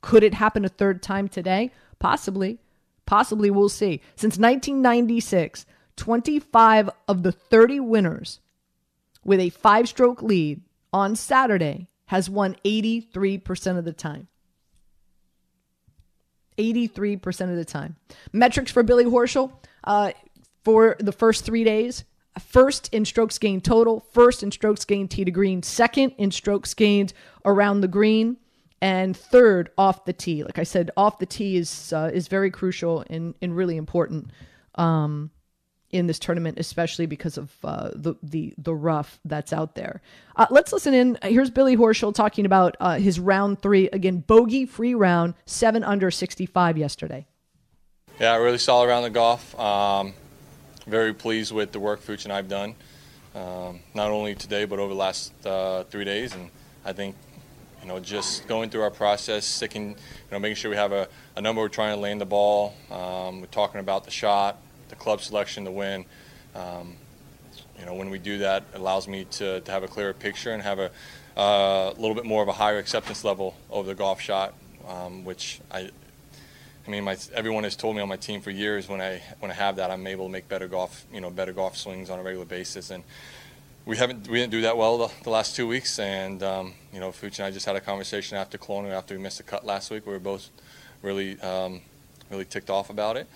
Could 0.00 0.22
it 0.22 0.34
happen 0.34 0.64
a 0.64 0.68
third 0.68 1.02
time 1.02 1.28
today? 1.28 1.72
Possibly. 1.98 2.60
Possibly, 3.04 3.50
we'll 3.50 3.68
see. 3.68 4.00
Since 4.14 4.38
1996, 4.38 5.66
25 5.96 6.90
of 7.08 7.22
the 7.22 7.32
30 7.32 7.80
winners 7.80 8.40
with 9.24 9.40
a 9.40 9.50
five 9.50 9.88
stroke 9.88 10.22
lead 10.22 10.62
on 10.92 11.16
Saturday 11.16 11.88
has 12.06 12.30
won 12.30 12.56
83% 12.64 13.78
of 13.78 13.84
the 13.84 13.92
time. 13.92 14.28
83% 16.58 17.50
of 17.50 17.56
the 17.56 17.64
time. 17.64 17.96
Metrics 18.32 18.70
for 18.70 18.82
Billy 18.82 19.04
Horschel 19.04 19.52
uh, 19.84 20.12
for 20.64 20.96
the 20.98 21.12
first 21.12 21.44
three 21.44 21.64
days 21.64 22.04
first 22.38 22.92
in 22.92 23.04
strokes 23.04 23.38
gained 23.38 23.64
total, 23.64 24.00
first 24.12 24.42
in 24.42 24.50
strokes 24.50 24.84
gained 24.84 25.10
tee 25.10 25.24
to 25.24 25.30
green, 25.30 25.62
second 25.62 26.12
in 26.18 26.30
strokes 26.30 26.74
gained 26.74 27.12
around 27.44 27.80
the 27.80 27.88
green, 27.88 28.36
and 28.80 29.16
third 29.16 29.70
off 29.78 30.04
the 30.04 30.12
tee. 30.12 30.44
Like 30.44 30.58
I 30.58 30.62
said, 30.62 30.90
off 30.96 31.18
the 31.18 31.26
tee 31.26 31.56
is 31.56 31.92
uh, 31.92 32.10
is 32.12 32.28
very 32.28 32.50
crucial 32.50 33.04
and, 33.08 33.34
and 33.40 33.56
really 33.56 33.76
important 33.76 34.30
um, 34.74 35.30
in 35.90 36.06
this 36.06 36.18
tournament, 36.18 36.58
especially 36.58 37.06
because 37.06 37.38
of 37.38 37.52
uh, 37.64 37.90
the 37.94 38.14
the 38.22 38.54
the 38.58 38.74
rough 38.74 39.20
that's 39.24 39.52
out 39.52 39.74
there. 39.74 40.00
Uh, 40.34 40.46
let's 40.50 40.72
listen 40.72 40.94
in. 40.94 41.18
Here's 41.22 41.50
Billy 41.50 41.76
Horschel 41.76 42.14
talking 42.14 42.44
about 42.44 42.76
uh, 42.80 42.98
his 42.98 43.20
round 43.20 43.60
three 43.60 43.88
again, 43.92 44.18
bogey 44.18 44.66
free 44.66 44.94
round, 44.94 45.34
seven 45.46 45.84
under 45.84 46.10
sixty 46.10 46.46
five 46.46 46.76
yesterday. 46.76 47.26
Yeah, 48.18 48.32
I 48.32 48.36
really 48.36 48.58
solid 48.58 48.88
round 48.88 49.06
of 49.06 49.12
golf. 49.12 49.58
Um, 49.60 50.14
very 50.86 51.12
pleased 51.12 51.52
with 51.52 51.72
the 51.72 51.80
work 51.80 52.00
Fuchs 52.00 52.24
and 52.24 52.32
I've 52.32 52.48
done, 52.48 52.74
um, 53.34 53.80
not 53.92 54.10
only 54.10 54.34
today 54.34 54.64
but 54.64 54.78
over 54.78 54.88
the 54.88 54.98
last 54.98 55.32
uh, 55.46 55.84
three 55.84 56.04
days. 56.04 56.34
And 56.34 56.50
I 56.84 56.92
think, 56.92 57.14
you 57.82 57.88
know, 57.88 58.00
just 58.00 58.46
going 58.48 58.70
through 58.70 58.82
our 58.82 58.90
process, 58.90 59.44
sticking, 59.44 59.90
you 59.90 59.96
know, 60.30 60.38
making 60.38 60.56
sure 60.56 60.70
we 60.70 60.76
have 60.76 60.92
a, 60.92 61.08
a 61.36 61.42
number 61.42 61.60
we're 61.60 61.68
trying 61.68 61.94
to 61.94 62.00
land 62.00 62.20
the 62.20 62.26
ball. 62.26 62.74
Um, 62.90 63.40
we're 63.40 63.48
talking 63.48 63.80
about 63.80 64.04
the 64.04 64.10
shot, 64.10 64.58
the 64.88 64.96
club 64.96 65.20
selection, 65.20 65.64
the 65.64 65.70
win. 65.70 66.04
Um, 66.54 66.94
you 67.78 67.84
know, 67.84 67.94
when 67.94 68.10
we 68.10 68.18
do 68.18 68.38
that, 68.38 68.64
it 68.72 68.80
allows 68.80 69.06
me 69.06 69.24
to, 69.32 69.60
to 69.60 69.70
have 69.70 69.82
a 69.82 69.88
clearer 69.88 70.12
picture 70.12 70.52
and 70.52 70.62
have 70.62 70.78
a 70.78 70.90
uh, 71.36 71.92
little 71.98 72.14
bit 72.14 72.24
more 72.24 72.42
of 72.42 72.48
a 72.48 72.52
higher 72.52 72.78
acceptance 72.78 73.24
level 73.24 73.54
over 73.70 73.86
the 73.86 73.94
golf 73.94 74.20
shot, 74.20 74.54
um, 74.88 75.24
which 75.24 75.60
I 75.70 75.90
I 76.86 76.90
mean, 76.90 77.02
my, 77.02 77.16
everyone 77.34 77.64
has 77.64 77.74
told 77.74 77.96
me 77.96 78.02
on 78.02 78.08
my 78.08 78.16
team 78.16 78.40
for 78.40 78.50
years 78.50 78.88
when 78.88 79.00
I 79.00 79.20
when 79.40 79.50
I 79.50 79.54
have 79.54 79.76
that, 79.76 79.90
I'm 79.90 80.06
able 80.06 80.26
to 80.26 80.32
make 80.32 80.48
better 80.48 80.68
golf, 80.68 81.04
you 81.12 81.20
know, 81.20 81.30
better 81.30 81.52
golf 81.52 81.76
swings 81.76 82.10
on 82.10 82.20
a 82.20 82.22
regular 82.22 82.46
basis. 82.46 82.90
And 82.90 83.02
we 83.84 83.96
haven't 83.96 84.28
we 84.28 84.38
didn't 84.38 84.52
do 84.52 84.60
that 84.62 84.76
well 84.76 84.98
the, 84.98 85.08
the 85.24 85.30
last 85.30 85.56
two 85.56 85.66
weeks. 85.66 85.98
And 85.98 86.42
um, 86.44 86.74
you 86.92 87.00
know, 87.00 87.10
Fuch 87.10 87.38
and 87.38 87.46
I 87.46 87.50
just 87.50 87.66
had 87.66 87.74
a 87.74 87.80
conversation 87.80 88.36
after 88.36 88.56
Colonial 88.56 88.94
after 88.94 89.16
we 89.16 89.20
missed 89.20 89.40
a 89.40 89.42
cut 89.42 89.66
last 89.66 89.90
week. 89.90 90.06
We 90.06 90.12
were 90.12 90.20
both 90.20 90.48
really 91.02 91.40
um, 91.40 91.80
really 92.30 92.44
ticked 92.44 92.70
off 92.70 92.88
about 92.88 93.16
it, 93.16 93.26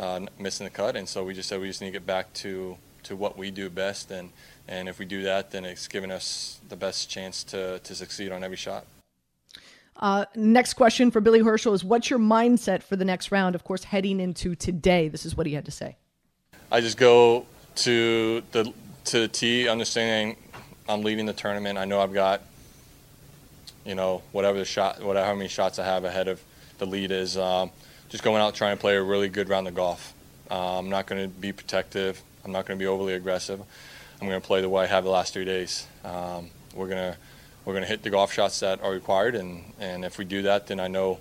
uh, 0.00 0.20
missing 0.38 0.64
the 0.64 0.70
cut. 0.70 0.96
And 0.96 1.08
so 1.08 1.22
we 1.22 1.34
just 1.34 1.48
said 1.48 1.60
we 1.60 1.68
just 1.68 1.80
need 1.80 1.88
to 1.88 1.92
get 1.92 2.06
back 2.06 2.32
to 2.34 2.76
to 3.02 3.16
what 3.16 3.38
we 3.38 3.50
do 3.50 3.70
best. 3.70 4.10
And 4.10 4.30
and 4.66 4.88
if 4.88 4.98
we 4.98 5.04
do 5.04 5.22
that, 5.22 5.50
then 5.50 5.64
it's 5.64 5.86
giving 5.86 6.10
us 6.10 6.60
the 6.68 6.76
best 6.76 7.08
chance 7.10 7.44
to 7.44 7.78
to 7.80 7.94
succeed 7.94 8.32
on 8.32 8.42
every 8.42 8.56
shot. 8.56 8.86
Uh, 9.96 10.24
next 10.34 10.74
question 10.74 11.10
for 11.10 11.20
Billy 11.20 11.40
Horschel 11.40 11.74
is 11.74 11.84
What's 11.84 12.08
your 12.08 12.18
mindset 12.18 12.82
for 12.82 12.96
the 12.96 13.04
next 13.04 13.30
round? 13.30 13.54
Of 13.54 13.64
course, 13.64 13.84
heading 13.84 14.18
into 14.18 14.54
today. 14.54 15.08
This 15.08 15.26
is 15.26 15.36
what 15.36 15.46
he 15.46 15.52
had 15.52 15.66
to 15.66 15.70
say. 15.70 15.96
I 16.72 16.80
just 16.80 16.96
go 16.96 17.46
to 17.76 18.42
the 18.52 18.72
to 19.04 19.20
the 19.20 19.28
tee, 19.28 19.68
understanding 19.68 20.36
I'm 20.88 21.02
leading 21.02 21.26
the 21.26 21.32
tournament. 21.34 21.78
I 21.78 21.84
know 21.84 22.00
I've 22.00 22.14
got, 22.14 22.42
you 23.84 23.94
know, 23.94 24.22
whatever 24.32 24.58
the 24.58 24.64
shot, 24.64 25.02
whatever 25.02 25.26
how 25.26 25.34
many 25.34 25.48
shots 25.48 25.78
I 25.78 25.84
have 25.84 26.04
ahead 26.04 26.28
of 26.28 26.42
the 26.78 26.86
lead 26.86 27.10
is. 27.10 27.36
Um, 27.36 27.70
just 28.10 28.24
going 28.24 28.42
out 28.42 28.54
trying 28.54 28.76
to 28.76 28.80
play 28.80 28.96
a 28.96 29.02
really 29.02 29.28
good 29.28 29.48
round 29.48 29.66
of 29.68 29.74
golf. 29.74 30.12
Uh, 30.50 30.78
I'm 30.78 30.90
not 30.90 31.06
going 31.06 31.22
to 31.22 31.28
be 31.28 31.52
protective. 31.52 32.20
I'm 32.44 32.52
not 32.52 32.66
going 32.66 32.78
to 32.78 32.82
be 32.82 32.86
overly 32.86 33.14
aggressive. 33.14 33.60
I'm 34.20 34.28
going 34.28 34.40
to 34.40 34.46
play 34.46 34.60
the 34.60 34.68
way 34.68 34.84
I 34.84 34.86
have 34.86 35.04
the 35.04 35.10
last 35.10 35.32
three 35.32 35.44
days. 35.44 35.86
Um, 36.04 36.50
we're 36.74 36.88
going 36.88 37.12
to 37.12 37.18
we're 37.64 37.74
going 37.74 37.84
to 37.84 37.88
hit 37.88 38.02
the 38.02 38.10
golf 38.10 38.32
shots 38.32 38.60
that 38.60 38.82
are 38.82 38.90
required, 38.90 39.34
and, 39.34 39.62
and 39.78 40.04
if 40.04 40.18
we 40.18 40.24
do 40.24 40.42
that, 40.42 40.66
then 40.66 40.80
I 40.80 40.88
know 40.88 41.20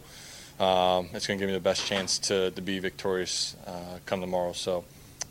um, 0.60 1.10
it's 1.13 1.27
going 1.27 1.38
to 1.38 1.43
give 1.43 1.48
me 1.50 1.53
the 1.53 1.60
best 1.60 1.86
chance 1.86 2.17
to, 2.19 2.50
to 2.51 2.62
be 2.62 2.79
victorious 2.79 3.55
uh, 3.67 4.00
come 4.05 4.22
tomorrow. 4.22 4.53
So, 4.53 4.86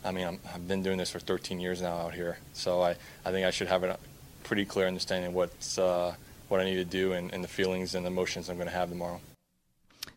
I 0.05 0.11
mean, 0.11 0.39
i 0.45 0.51
have 0.51 0.67
been 0.67 0.83
doing 0.83 0.97
this 0.97 1.09
for 1.09 1.19
13 1.19 1.59
years 1.59 1.81
now 1.81 1.97
out 1.97 2.13
here, 2.13 2.37
so 2.53 2.81
I, 2.81 2.91
I 3.25 3.31
think 3.31 3.45
I 3.45 3.51
should 3.51 3.67
have 3.67 3.83
a 3.83 3.97
pretty 4.43 4.65
clear 4.65 4.87
understanding 4.87 5.29
of 5.29 5.33
what's, 5.33 5.79
uh, 5.79 6.13
what 6.47 6.61
I 6.61 6.63
need 6.63 6.75
to 6.75 6.85
do 6.85 7.13
and, 7.13 7.33
and 7.33 7.43
the 7.43 7.47
feelings 7.47 7.95
and 7.95 8.05
emotions 8.05 8.47
I'm 8.47 8.57
going 8.57 8.69
to 8.69 8.73
have 8.73 8.89
tomorrow. 8.89 9.19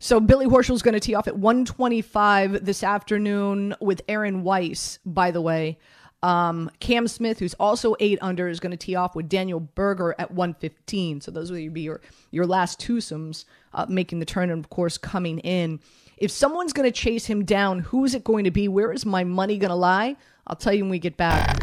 So 0.03 0.19
Billy 0.19 0.47
Horschel 0.47 0.75
is 0.75 0.83
going 0.83 0.95
to 0.95 1.01
tee 1.01 1.15
off 1.15 1.29
at 1.29 1.37
125 1.37 2.65
this 2.65 2.83
afternoon 2.83 3.73
with 3.81 4.03
Aaron 4.09 4.43
Wise, 4.43 4.99
by 5.07 5.31
the 5.31 5.41
way. 5.41 5.79
Um, 6.25 6.73
Cam 6.81 7.07
Smith, 7.07 7.39
who's 7.39 7.55
also 7.55 7.95
eight 8.01 8.19
under, 8.21 8.49
is 8.49 8.59
going 8.59 8.73
to 8.73 8.77
tee 8.77 8.97
off 8.97 9.15
with 9.15 9.29
Daniel 9.29 9.61
Berger 9.61 10.17
at 10.19 10.33
115. 10.33 11.21
So 11.21 11.31
those 11.31 11.53
will 11.53 11.71
be 11.71 11.83
your 11.83 12.01
your 12.33 12.47
last 12.47 12.81
twosomes 12.81 13.45
uh, 13.75 13.87
making 13.89 14.19
the 14.19 14.25
turn, 14.25 14.51
and 14.51 14.59
of 14.59 14.71
course 14.71 14.99
coming 14.99 15.39
in. 15.39 15.79
If 16.17 16.33
someone's 16.33 16.73
going 16.73 16.91
to 16.91 17.01
chase 17.01 17.27
him 17.27 17.45
down, 17.45 17.79
who 17.79 18.05
is 18.05 18.17
it 18.17 18.25
going 18.25 18.43
to 18.43 18.51
be? 18.51 18.67
Where 18.67 18.91
is 18.91 19.07
my 19.07 19.23
money 19.23 19.57
going 19.57 19.71
to 19.71 19.77
lie? 19.77 20.17
I'll 20.49 20.57
tell 20.57 20.75
you 20.75 20.83
when 20.83 20.91
we 20.91 20.99
get 20.99 21.17
back. 21.17 21.63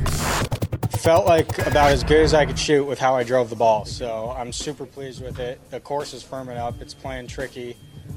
Felt 0.91 1.25
like 1.25 1.57
about 1.67 1.91
as 1.91 2.05
good 2.05 2.21
as 2.21 2.33
I 2.33 2.45
could 2.45 2.57
shoot 2.57 2.85
with 2.85 2.99
how 2.99 3.15
I 3.15 3.25
drove 3.25 3.49
the 3.49 3.57
ball. 3.57 3.83
So 3.83 4.33
I'm 4.37 4.53
super 4.53 4.85
pleased 4.85 5.21
with 5.21 5.39
it. 5.39 5.59
The 5.71 5.81
course 5.81 6.13
is 6.13 6.23
firming 6.23 6.57
up. 6.57 6.81
It's 6.81 6.93
playing 6.93 7.27
tricky. 7.27 7.75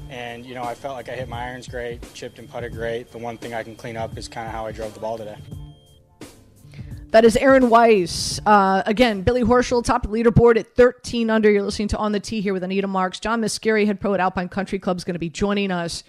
And, 0.09 0.45
you 0.45 0.53
know, 0.55 0.63
I 0.63 0.75
felt 0.75 0.95
like 0.95 1.09
I 1.09 1.13
hit 1.13 1.27
my 1.27 1.43
irons 1.43 1.67
great, 1.67 2.01
chipped 2.13 2.39
and 2.39 2.49
putted 2.49 2.73
great. 2.73 3.11
The 3.11 3.17
one 3.17 3.37
thing 3.37 3.53
I 3.53 3.63
can 3.63 3.75
clean 3.75 3.97
up 3.97 4.17
is 4.17 4.27
kind 4.27 4.47
of 4.47 4.53
how 4.53 4.65
I 4.65 4.71
drove 4.71 4.93
the 4.93 4.99
ball 4.99 5.17
today. 5.17 5.37
That 7.13 7.25
is 7.25 7.37
Aaron 7.37 7.69
Wise. 7.69 8.41
Uh, 8.43 8.81
again, 8.87 9.21
Billy 9.21 9.43
Horschel, 9.43 9.83
top 9.83 10.07
leaderboard 10.07 10.57
at 10.57 10.75
13 10.75 11.29
under. 11.29 11.51
You're 11.51 11.61
listening 11.61 11.89
to 11.89 11.97
On 11.97 12.11
the 12.11 12.19
Tee 12.19 12.41
here 12.41 12.53
with 12.53 12.63
Anita 12.63 12.87
Marks. 12.87 13.19
John 13.19 13.39
Mascari, 13.39 13.85
head 13.85 13.99
pro 13.99 14.15
at 14.15 14.19
Alpine 14.19 14.49
Country 14.49 14.79
Club, 14.79 14.97
is 14.97 15.03
going 15.03 15.13
to 15.13 15.19
be 15.19 15.29
joining 15.29 15.69
us 15.69 16.03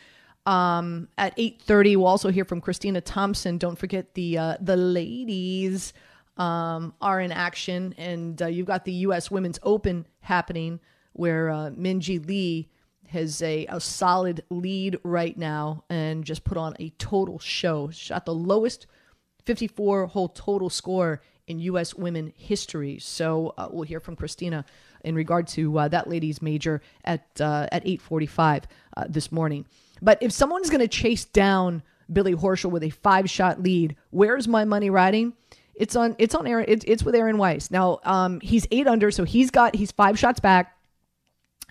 um, 0.46 1.08
at 1.18 1.36
8.30. 1.36 1.96
We'll 1.96 2.06
also 2.06 2.30
hear 2.30 2.46
from 2.46 2.62
Christina 2.62 3.02
Thompson. 3.02 3.58
Don't 3.58 3.78
forget 3.78 4.14
the 4.14 4.38
uh, 4.38 4.56
the 4.62 4.76
ladies 4.76 5.92
um, 6.38 6.94
are 7.02 7.20
in 7.20 7.32
action. 7.32 7.94
And 7.98 8.40
uh, 8.40 8.46
you've 8.46 8.66
got 8.66 8.86
the 8.86 8.92
U.S. 8.92 9.30
Women's 9.30 9.58
Open 9.62 10.06
happening 10.20 10.80
where 11.12 11.50
uh, 11.50 11.70
Minjee 11.70 12.26
Lee 12.26 12.70
has 13.14 13.42
a, 13.42 13.66
a 13.66 13.80
solid 13.80 14.44
lead 14.50 14.98
right 15.02 15.36
now 15.36 15.84
and 15.88 16.24
just 16.24 16.44
put 16.44 16.58
on 16.58 16.76
a 16.78 16.90
total 16.90 17.38
show. 17.38 17.90
Shot 17.90 18.26
the 18.26 18.34
lowest– 18.34 18.86
54 19.44 20.06
hole 20.06 20.28
total 20.28 20.70
score 20.70 21.22
in 21.46 21.58
U.S. 21.60 21.94
women 21.94 22.32
history. 22.36 22.98
So 22.98 23.54
uh, 23.56 23.68
we'll 23.70 23.84
hear 23.84 24.00
from 24.00 24.16
Christina 24.16 24.64
in 25.02 25.14
regard 25.14 25.46
to 25.48 25.78
uh, 25.78 25.88
that 25.88 26.08
ladies 26.08 26.40
major 26.40 26.80
at 27.04 27.26
uh, 27.40 27.68
at 27.70 27.84
8:45 27.84 28.64
uh, 28.96 29.04
this 29.08 29.30
morning. 29.30 29.66
But 30.00 30.22
if 30.22 30.32
someone's 30.32 30.70
going 30.70 30.80
to 30.80 30.88
chase 30.88 31.24
down 31.24 31.82
Billy 32.12 32.34
Horschel 32.34 32.70
with 32.70 32.82
a 32.82 32.90
five 32.90 33.28
shot 33.28 33.62
lead, 33.62 33.96
where's 34.10 34.48
my 34.48 34.64
money 34.64 34.90
riding? 34.90 35.34
It's 35.74 35.96
on. 35.96 36.16
It's 36.18 36.34
on 36.34 36.46
Aaron. 36.46 36.64
It's, 36.68 36.84
it's 36.86 37.02
with 37.02 37.14
Aaron 37.14 37.36
Wise. 37.36 37.70
Now 37.70 38.00
um, 38.04 38.40
he's 38.40 38.66
eight 38.70 38.86
under, 38.86 39.10
so 39.10 39.24
he's 39.24 39.50
got 39.50 39.74
he's 39.74 39.92
five 39.92 40.18
shots 40.18 40.40
back. 40.40 40.78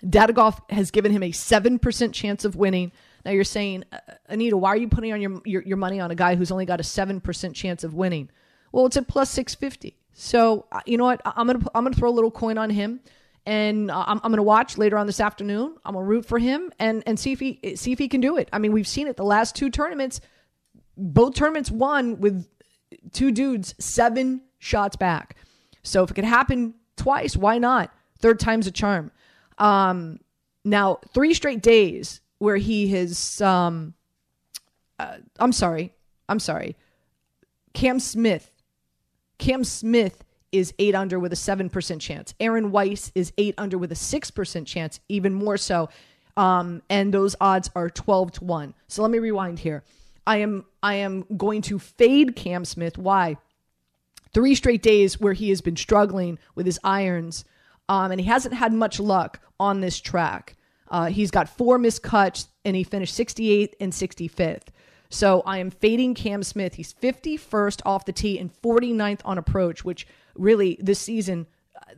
Data 0.08 0.32
Golf 0.32 0.60
has 0.70 0.90
given 0.90 1.12
him 1.12 1.22
a 1.22 1.32
seven 1.32 1.78
percent 1.78 2.14
chance 2.14 2.44
of 2.44 2.56
winning. 2.56 2.92
Now 3.24 3.32
you're 3.32 3.44
saying, 3.44 3.84
uh, 3.92 3.98
Anita, 4.28 4.56
why 4.56 4.70
are 4.70 4.76
you 4.76 4.88
putting 4.88 5.12
on 5.12 5.20
your, 5.20 5.40
your, 5.44 5.62
your 5.62 5.76
money 5.76 5.98
on 6.00 6.10
a 6.10 6.14
guy 6.14 6.34
who's 6.34 6.50
only 6.50 6.66
got 6.66 6.78
a 6.78 6.82
7% 6.82 7.54
chance 7.54 7.82
of 7.82 7.94
winning? 7.94 8.28
Well, 8.70 8.84
it's 8.84 8.98
at 8.98 9.08
plus 9.08 9.30
650. 9.30 9.96
So, 10.12 10.66
uh, 10.70 10.80
you 10.84 10.98
know 10.98 11.04
what? 11.04 11.22
I'm 11.24 11.46
going 11.46 11.60
to 11.60 11.70
I'm 11.74 11.84
going 11.84 11.94
to 11.94 11.98
throw 11.98 12.10
a 12.10 12.12
little 12.12 12.30
coin 12.30 12.58
on 12.58 12.70
him 12.70 13.00
and 13.46 13.90
uh, 13.90 14.04
I'm, 14.06 14.20
I'm 14.22 14.30
going 14.30 14.36
to 14.36 14.42
watch 14.42 14.78
later 14.78 14.96
on 14.96 15.06
this 15.06 15.20
afternoon. 15.20 15.76
I'm 15.84 15.94
going 15.94 16.04
to 16.04 16.08
root 16.08 16.26
for 16.26 16.38
him 16.38 16.72
and 16.78 17.02
and 17.06 17.18
see 17.18 17.32
if 17.32 17.40
he 17.40 17.76
see 17.76 17.92
if 17.92 17.98
he 17.98 18.08
can 18.08 18.20
do 18.20 18.36
it. 18.36 18.48
I 18.52 18.58
mean, 18.58 18.72
we've 18.72 18.88
seen 18.88 19.08
it 19.08 19.16
the 19.16 19.24
last 19.24 19.56
two 19.56 19.70
tournaments. 19.70 20.20
Both 20.96 21.34
tournaments 21.34 21.70
won 21.70 22.20
with 22.20 22.46
two 23.12 23.32
dudes 23.32 23.74
7 23.78 24.42
shots 24.58 24.96
back. 24.96 25.36
So 25.82 26.04
if 26.04 26.10
it 26.10 26.14
could 26.14 26.24
happen 26.24 26.74
twice, 26.96 27.36
why 27.36 27.58
not? 27.58 27.92
Third 28.18 28.38
time's 28.40 28.66
a 28.66 28.70
charm. 28.70 29.10
Um, 29.58 30.20
now, 30.64 30.98
three 31.12 31.34
straight 31.34 31.62
days 31.62 32.20
where 32.38 32.56
he 32.56 32.88
has 32.88 33.40
um 33.40 33.94
uh, 34.98 35.16
I'm 35.38 35.52
sorry. 35.52 35.92
I'm 36.28 36.38
sorry. 36.38 36.76
Cam 37.72 37.98
Smith. 37.98 38.50
Cam 39.38 39.64
Smith 39.64 40.24
is 40.52 40.72
8 40.78 40.94
under 40.94 41.18
with 41.18 41.32
a 41.32 41.36
7% 41.36 42.00
chance. 42.00 42.34
Aaron 42.38 42.70
Wise 42.70 43.10
is 43.14 43.32
8 43.36 43.56
under 43.58 43.76
with 43.76 43.90
a 43.90 43.96
6% 43.96 44.66
chance, 44.66 45.00
even 45.08 45.34
more 45.34 45.56
so. 45.56 45.88
Um, 46.36 46.82
and 46.88 47.12
those 47.12 47.34
odds 47.40 47.70
are 47.74 47.90
12 47.90 48.32
to 48.32 48.44
1. 48.44 48.74
So 48.86 49.02
let 49.02 49.10
me 49.10 49.18
rewind 49.18 49.58
here. 49.58 49.82
I 50.26 50.38
am 50.38 50.64
I 50.82 50.94
am 50.94 51.26
going 51.36 51.60
to 51.62 51.78
fade 51.78 52.34
Cam 52.34 52.64
Smith. 52.64 52.96
Why? 52.96 53.36
Three 54.32 54.54
straight 54.54 54.82
days 54.82 55.20
where 55.20 55.34
he 55.34 55.50
has 55.50 55.60
been 55.60 55.76
struggling 55.76 56.38
with 56.54 56.66
his 56.66 56.80
irons, 56.82 57.44
um, 57.88 58.10
and 58.10 58.20
he 58.20 58.26
hasn't 58.26 58.54
had 58.54 58.72
much 58.72 58.98
luck 59.00 59.40
on 59.60 59.80
this 59.80 60.00
track. 60.00 60.56
Uh, 60.88 61.06
he's 61.06 61.30
got 61.30 61.48
four 61.48 61.78
missed 61.78 62.02
cuts, 62.02 62.48
and 62.64 62.76
he 62.76 62.84
finished 62.84 63.16
68th 63.18 63.74
and 63.80 63.92
65th. 63.92 64.68
So 65.10 65.42
I 65.46 65.58
am 65.58 65.70
fading 65.70 66.14
Cam 66.14 66.42
Smith. 66.42 66.74
He's 66.74 66.92
51st 66.94 67.82
off 67.84 68.04
the 68.04 68.12
tee 68.12 68.38
and 68.38 68.50
49th 68.62 69.20
on 69.24 69.38
approach, 69.38 69.84
which 69.84 70.06
really 70.34 70.76
this 70.80 70.98
season, 70.98 71.46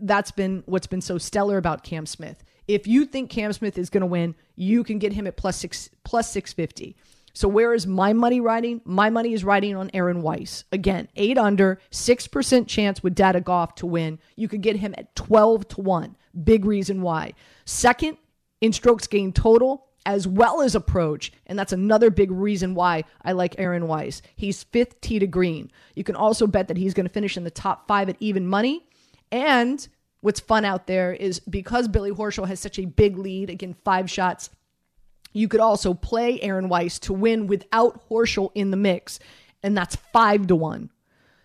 that's 0.00 0.30
been 0.30 0.62
what's 0.66 0.86
been 0.86 1.00
so 1.00 1.18
stellar 1.18 1.56
about 1.56 1.82
Cam 1.82 2.06
Smith. 2.06 2.42
If 2.68 2.86
you 2.86 3.06
think 3.06 3.30
Cam 3.30 3.52
Smith 3.52 3.78
is 3.78 3.90
going 3.90 4.02
to 4.02 4.06
win, 4.06 4.34
you 4.56 4.84
can 4.84 4.98
get 4.98 5.12
him 5.12 5.26
at 5.26 5.36
plus 5.36 5.56
six 5.56 5.88
plus 6.04 6.30
650. 6.32 6.96
So 7.36 7.48
where 7.48 7.74
is 7.74 7.86
my 7.86 8.14
money 8.14 8.40
riding? 8.40 8.80
My 8.86 9.10
money 9.10 9.34
is 9.34 9.44
riding 9.44 9.76
on 9.76 9.90
Aaron 9.92 10.22
Wise. 10.22 10.64
Again, 10.72 11.06
eight 11.16 11.36
under, 11.36 11.78
six 11.90 12.26
percent 12.26 12.66
chance 12.66 13.02
with 13.02 13.14
Data 13.14 13.42
Golf 13.42 13.74
to 13.74 13.86
win. 13.86 14.18
You 14.36 14.48
could 14.48 14.62
get 14.62 14.76
him 14.76 14.94
at 14.96 15.14
12 15.16 15.68
to 15.68 15.82
1. 15.82 16.16
Big 16.44 16.64
reason 16.64 17.02
why. 17.02 17.34
Second, 17.66 18.16
in 18.62 18.72
strokes 18.72 19.06
gained 19.06 19.36
total 19.36 19.84
as 20.06 20.26
well 20.26 20.62
as 20.62 20.74
approach. 20.74 21.30
And 21.46 21.58
that's 21.58 21.74
another 21.74 22.08
big 22.08 22.30
reason 22.30 22.74
why 22.74 23.04
I 23.22 23.32
like 23.32 23.56
Aaron 23.58 23.86
Wise. 23.86 24.22
He's 24.34 24.62
fifth 24.62 24.98
tee 25.02 25.18
to 25.18 25.26
green. 25.26 25.70
You 25.94 26.04
can 26.04 26.16
also 26.16 26.46
bet 26.46 26.68
that 26.68 26.78
he's 26.78 26.94
going 26.94 27.06
to 27.06 27.12
finish 27.12 27.36
in 27.36 27.44
the 27.44 27.50
top 27.50 27.86
five 27.86 28.08
at 28.08 28.16
even 28.18 28.46
money. 28.46 28.86
And 29.30 29.86
what's 30.22 30.40
fun 30.40 30.64
out 30.64 30.86
there 30.86 31.12
is 31.12 31.40
because 31.40 31.86
Billy 31.86 32.12
Horschel 32.12 32.48
has 32.48 32.60
such 32.60 32.78
a 32.78 32.86
big 32.86 33.18
lead, 33.18 33.50
again, 33.50 33.76
five 33.84 34.08
shots, 34.08 34.48
you 35.36 35.48
could 35.48 35.60
also 35.60 35.92
play 35.92 36.40
Aaron 36.40 36.70
Wise 36.70 36.98
to 37.00 37.12
win 37.12 37.46
without 37.46 38.08
Horschel 38.08 38.50
in 38.54 38.70
the 38.70 38.76
mix. 38.76 39.18
And 39.62 39.76
that's 39.76 39.96
five 40.12 40.46
to 40.46 40.56
one. 40.56 40.90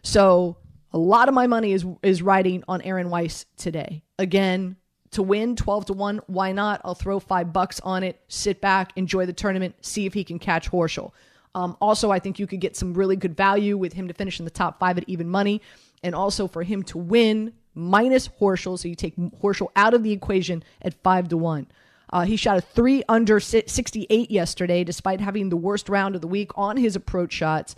So 0.01 0.57
a 0.93 0.97
lot 0.97 1.27
of 1.27 1.33
my 1.33 1.45
money 1.45 1.73
is 1.73 1.85
is 2.01 2.21
riding 2.21 2.63
on 2.67 2.81
Aaron 2.83 3.09
Wise 3.09 3.45
today. 3.57 4.03
Again, 4.17 4.77
to 5.11 5.21
win 5.21 5.57
12 5.57 5.87
to 5.87 5.93
1 5.93 6.21
why 6.27 6.53
not 6.53 6.79
i'll 6.85 6.95
throw 6.95 7.19
five 7.19 7.51
bucks 7.51 7.81
on 7.81 8.01
it 8.01 8.21
sit 8.29 8.61
back 8.61 8.93
enjoy 8.95 9.25
the 9.25 9.33
tournament 9.33 9.75
see 9.81 10.05
if 10.05 10.13
he 10.13 10.23
can 10.23 10.39
catch 10.39 10.71
horschel 10.71 11.11
um, 11.53 11.75
also 11.81 12.11
i 12.11 12.17
think 12.17 12.39
you 12.39 12.47
could 12.47 12.61
get 12.61 12.77
some 12.77 12.93
really 12.93 13.17
good 13.17 13.35
value 13.35 13.75
with 13.75 13.91
him 13.91 14.07
to 14.07 14.13
finish 14.13 14.39
in 14.39 14.45
the 14.45 14.51
top 14.51 14.79
five 14.79 14.97
at 14.97 15.03
even 15.09 15.27
money 15.27 15.61
and 16.01 16.15
also 16.15 16.47
for 16.47 16.63
him 16.63 16.81
to 16.81 16.97
win 16.97 17.51
minus 17.75 18.29
horschel 18.29 18.79
so 18.79 18.87
you 18.87 18.95
take 18.95 19.17
horschel 19.17 19.67
out 19.75 19.93
of 19.93 20.01
the 20.01 20.13
equation 20.13 20.63
at 20.81 20.93
5 21.03 21.27
to 21.27 21.35
1 21.35 21.67
uh, 22.11 22.23
he 22.23 22.35
shot 22.35 22.57
a 22.57 22.61
3 22.61 23.03
under 23.07 23.39
68 23.39 24.31
yesterday 24.31 24.83
despite 24.83 25.21
having 25.21 25.49
the 25.49 25.57
worst 25.57 25.89
round 25.89 26.15
of 26.15 26.21
the 26.21 26.27
week 26.27 26.51
on 26.57 26.77
his 26.77 26.95
approach 26.95 27.33
shots 27.33 27.75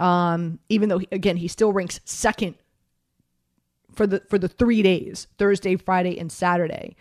um, 0.00 0.58
even 0.68 0.88
though 0.88 1.00
again 1.12 1.36
he 1.36 1.48
still 1.48 1.72
ranks 1.72 2.00
second 2.04 2.54
for 3.94 4.06
the 4.06 4.22
for 4.28 4.38
the 4.38 4.48
three 4.48 4.82
days 4.82 5.26
Thursday, 5.38 5.76
Friday, 5.76 6.18
and 6.18 6.30
Saturday. 6.30 6.96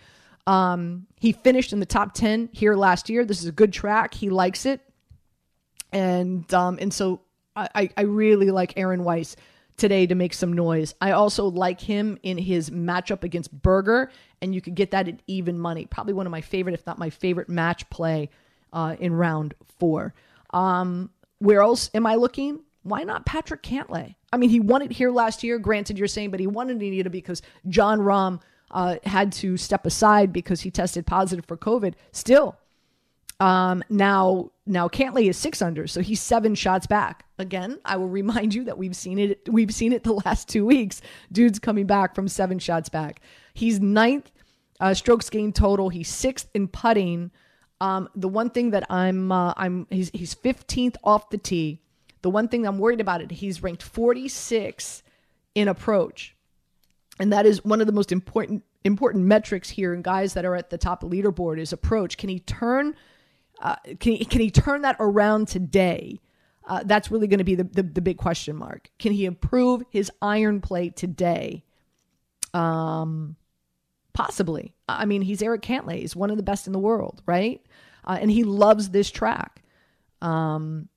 Um, 0.46 1.08
he 1.20 1.32
finished 1.32 1.74
in 1.74 1.80
the 1.80 1.86
top 1.86 2.13
ten 2.13 2.50
here 2.52 2.75
last 2.75 3.10
year. 3.10 3.25
This 3.25 3.42
is 3.42 3.48
a 3.48 3.52
good 3.52 3.74
track. 3.74 4.13
He 4.13 4.30
likes 4.30 4.66
it, 4.66 4.82
and 5.92 6.52
um, 6.54 6.78
and 6.82 6.94
so 6.94 7.22
I, 7.56 7.90
I 7.96 8.02
really 8.02 8.52
like 8.52 8.74
Aaron 8.78 9.04
Wise 9.04 9.36
today 9.77 10.06
to 10.08 10.15
make 10.15 10.34
some 10.34 10.53
noise. 10.53 10.94
I 11.01 11.12
also 11.12 11.46
like 11.48 11.82
him 11.82 12.18
in 12.24 12.38
his 12.38 12.70
matchup 12.70 13.24
against 13.24 13.51
Berger, 13.51 14.12
and 14.42 14.53
you 14.53 14.62
could 14.62 14.75
get 14.75 14.92
that 14.92 15.08
at 15.08 15.22
even 15.27 15.58
money. 15.58 15.86
Probably 15.86 16.13
one 16.13 16.25
of 16.25 16.32
my 16.32 16.42
favorite, 16.42 16.74
if 16.74 16.86
not 16.86 16.98
my 16.98 17.10
favorite, 17.10 17.50
match 17.50 17.89
play 17.89 18.30
uh, 18.72 18.96
in 19.00 19.13
round 19.13 19.53
four. 19.80 20.13
Um, 20.51 21.10
where 21.39 21.62
else 21.62 21.89
am 21.94 22.06
I 22.06 22.15
looking? 22.15 22.62
Why 22.84 23.03
not 23.03 23.25
Patrick 23.25 23.63
Cantlay? 23.63 24.15
I 24.32 24.38
mean, 24.38 24.50
he 24.50 24.60
won 24.60 24.82
it 24.82 24.92
here 24.92 25.12
last 25.12 25.44
year. 25.44 25.58
Granted, 25.60 25.98
you're 25.98 26.08
saying, 26.08 26.32
but 26.32 26.39
he 26.39 26.48
won 26.48 26.70
it 26.70 26.74
in 26.74 26.82
India 26.82 27.10
because 27.10 27.42
Jon 27.68 28.00
Rahm 28.00 28.42
uh, 28.72 28.98
had 29.06 29.32
to 29.34 29.58
step 29.58 29.86
aside 29.86 30.34
because 30.34 30.62
he 30.62 30.72
tested 30.72 31.06
positive 31.06 31.46
for 31.46 31.56
COVID. 31.56 31.94
Still, 32.12 32.58
um, 33.40 33.84
now 33.90 34.52
now 34.66 34.88
Cantlay 34.88 35.30
is 35.30 35.38
six 35.38 35.62
under, 35.62 35.88
so 35.88 36.02
he's 36.02 36.22
seven 36.22 36.56
shots 36.56 36.88
back. 36.88 37.25
Again, 37.38 37.80
I 37.84 37.98
will 37.98 38.08
remind 38.08 38.54
you 38.54 38.63
that 38.66 38.78
we've 38.78 38.96
seen 38.96 39.20
it. 39.20 39.48
We've 39.50 39.74
seen 39.74 39.94
it 39.94 40.04
the 40.04 40.13
last 40.25 40.48
two 40.48 40.66
weeks. 40.66 41.02
Dude's 41.32 41.60
coming 41.60 41.86
back 41.86 42.16
from 42.16 42.28
seven 42.28 42.60
shots 42.60 42.90
back. 42.90 43.22
He's 43.54 43.80
ninth 43.80 44.32
uh, 44.80 44.94
strokes 44.94 45.30
gained 45.30 45.56
total. 45.56 45.90
He's 45.90 46.10
sixth 46.10 46.50
in 46.54 46.68
putting. 46.68 47.32
Um, 47.82 48.10
the 48.16 48.30
one 48.30 48.50
thing 48.50 48.72
that 48.72 48.86
I'm 48.90 49.32
uh, 49.32 49.54
I'm 49.58 49.88
he's 49.90 50.10
he's 50.13 50.36
15th 50.36 50.96
off 51.04 51.30
the 51.30 51.38
tee. 51.38 51.80
The 52.22 52.30
one 52.30 52.48
thing 52.48 52.66
I'm 52.66 52.80
worried 52.80 53.02
about 53.02 53.22
it, 53.22 53.32
he's 53.32 53.62
ranked 53.62 53.84
46 53.84 55.04
in 55.56 55.68
approach, 55.68 56.36
and 57.20 57.34
that 57.34 57.46
is 57.46 57.66
one 57.66 57.82
of 57.82 57.88
the 57.88 57.94
most 57.94 58.12
important 58.12 58.63
important 58.86 59.25
metrics 59.25 59.70
here. 59.70 59.94
And 59.94 60.04
guys 60.04 60.34
that 60.34 60.46
are 60.46 60.56
at 60.56 60.70
the 60.70 60.78
top 60.78 61.04
of 61.04 61.12
leaderboard 61.12 61.60
is 61.60 61.74
approach. 61.74 62.18
Can 62.18 62.30
he 62.30 62.40
turn? 62.40 62.96
Uh, 63.62 63.76
can 64.00 64.14
he 64.14 64.26
can 64.26 64.42
he 64.42 64.52
turn 64.52 64.82
that 64.82 64.98
around 65.00 65.48
today? 65.48 66.20
Uh, 66.66 66.82
that's 66.86 67.12
really 67.12 67.28
going 67.28 67.40
to 67.40 67.44
be 67.44 67.56
the, 67.56 67.66
the, 67.66 67.84
the 67.84 68.02
big 68.02 68.18
question 68.18 68.56
mark. 68.56 68.90
Can 68.98 69.12
he 69.12 69.26
improve 69.26 69.84
his 69.90 70.10
iron 70.22 70.62
play 70.62 70.90
today? 70.90 71.66
Um, 72.54 73.36
possibly. 74.14 74.74
I 74.88 75.06
mean, 75.06 75.22
he's 75.22 75.40
Patrick 75.40 75.62
Cantlay. 75.62 76.00
He's 76.00 76.16
one 76.16 76.32
of 76.32 76.38
the 76.38 76.44
best 76.44 76.68
in 76.68 76.74
the 76.74 76.80
world, 76.80 77.22
right? 77.26 77.62
Uh, 78.06 78.18
and 78.22 78.32
he 78.32 78.44
loves 78.44 78.90
this 78.90 79.12
track. 79.12 79.62
Um, 80.22 80.88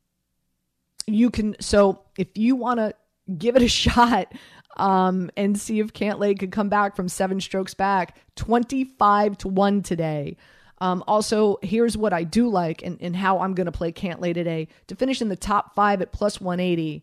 you 1.08 1.30
can 1.30 1.56
so 1.60 2.02
if 2.18 2.28
you 2.34 2.56
want 2.56 2.78
to 2.78 2.94
give 3.36 3.56
it 3.56 3.62
a 3.62 3.68
shot 3.82 4.32
um, 4.76 5.30
and 5.36 5.58
see 5.58 5.80
if 5.80 5.92
Cantlay 5.92 6.38
could 6.38 6.52
come 6.52 6.68
back 6.68 6.94
from 6.94 7.08
seven 7.08 7.40
strokes 7.40 7.74
back, 7.74 8.16
twenty 8.36 8.84
five 8.84 9.36
to 9.38 9.48
one 9.48 9.82
today. 9.82 10.36
Um, 10.78 11.02
also, 11.06 11.58
here's 11.62 11.96
what 11.96 12.12
I 12.12 12.24
do 12.24 12.48
like 12.48 12.82
and, 12.82 12.98
and 13.00 13.16
how 13.16 13.40
I'm 13.40 13.54
going 13.54 13.66
to 13.66 13.72
play 13.72 13.92
Cantlay 13.92 14.34
today 14.34 14.68
to 14.88 14.94
finish 14.94 15.22
in 15.22 15.28
the 15.28 15.36
top 15.36 15.74
five 15.74 16.02
at 16.02 16.12
plus 16.12 16.40
180. 16.40 17.02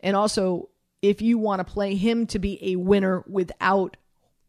And 0.00 0.16
also, 0.16 0.68
if 1.00 1.20
you 1.20 1.36
want 1.36 1.66
to 1.66 1.72
play 1.72 1.96
him 1.96 2.26
to 2.28 2.38
be 2.38 2.58
a 2.62 2.76
winner 2.76 3.24
without 3.26 3.96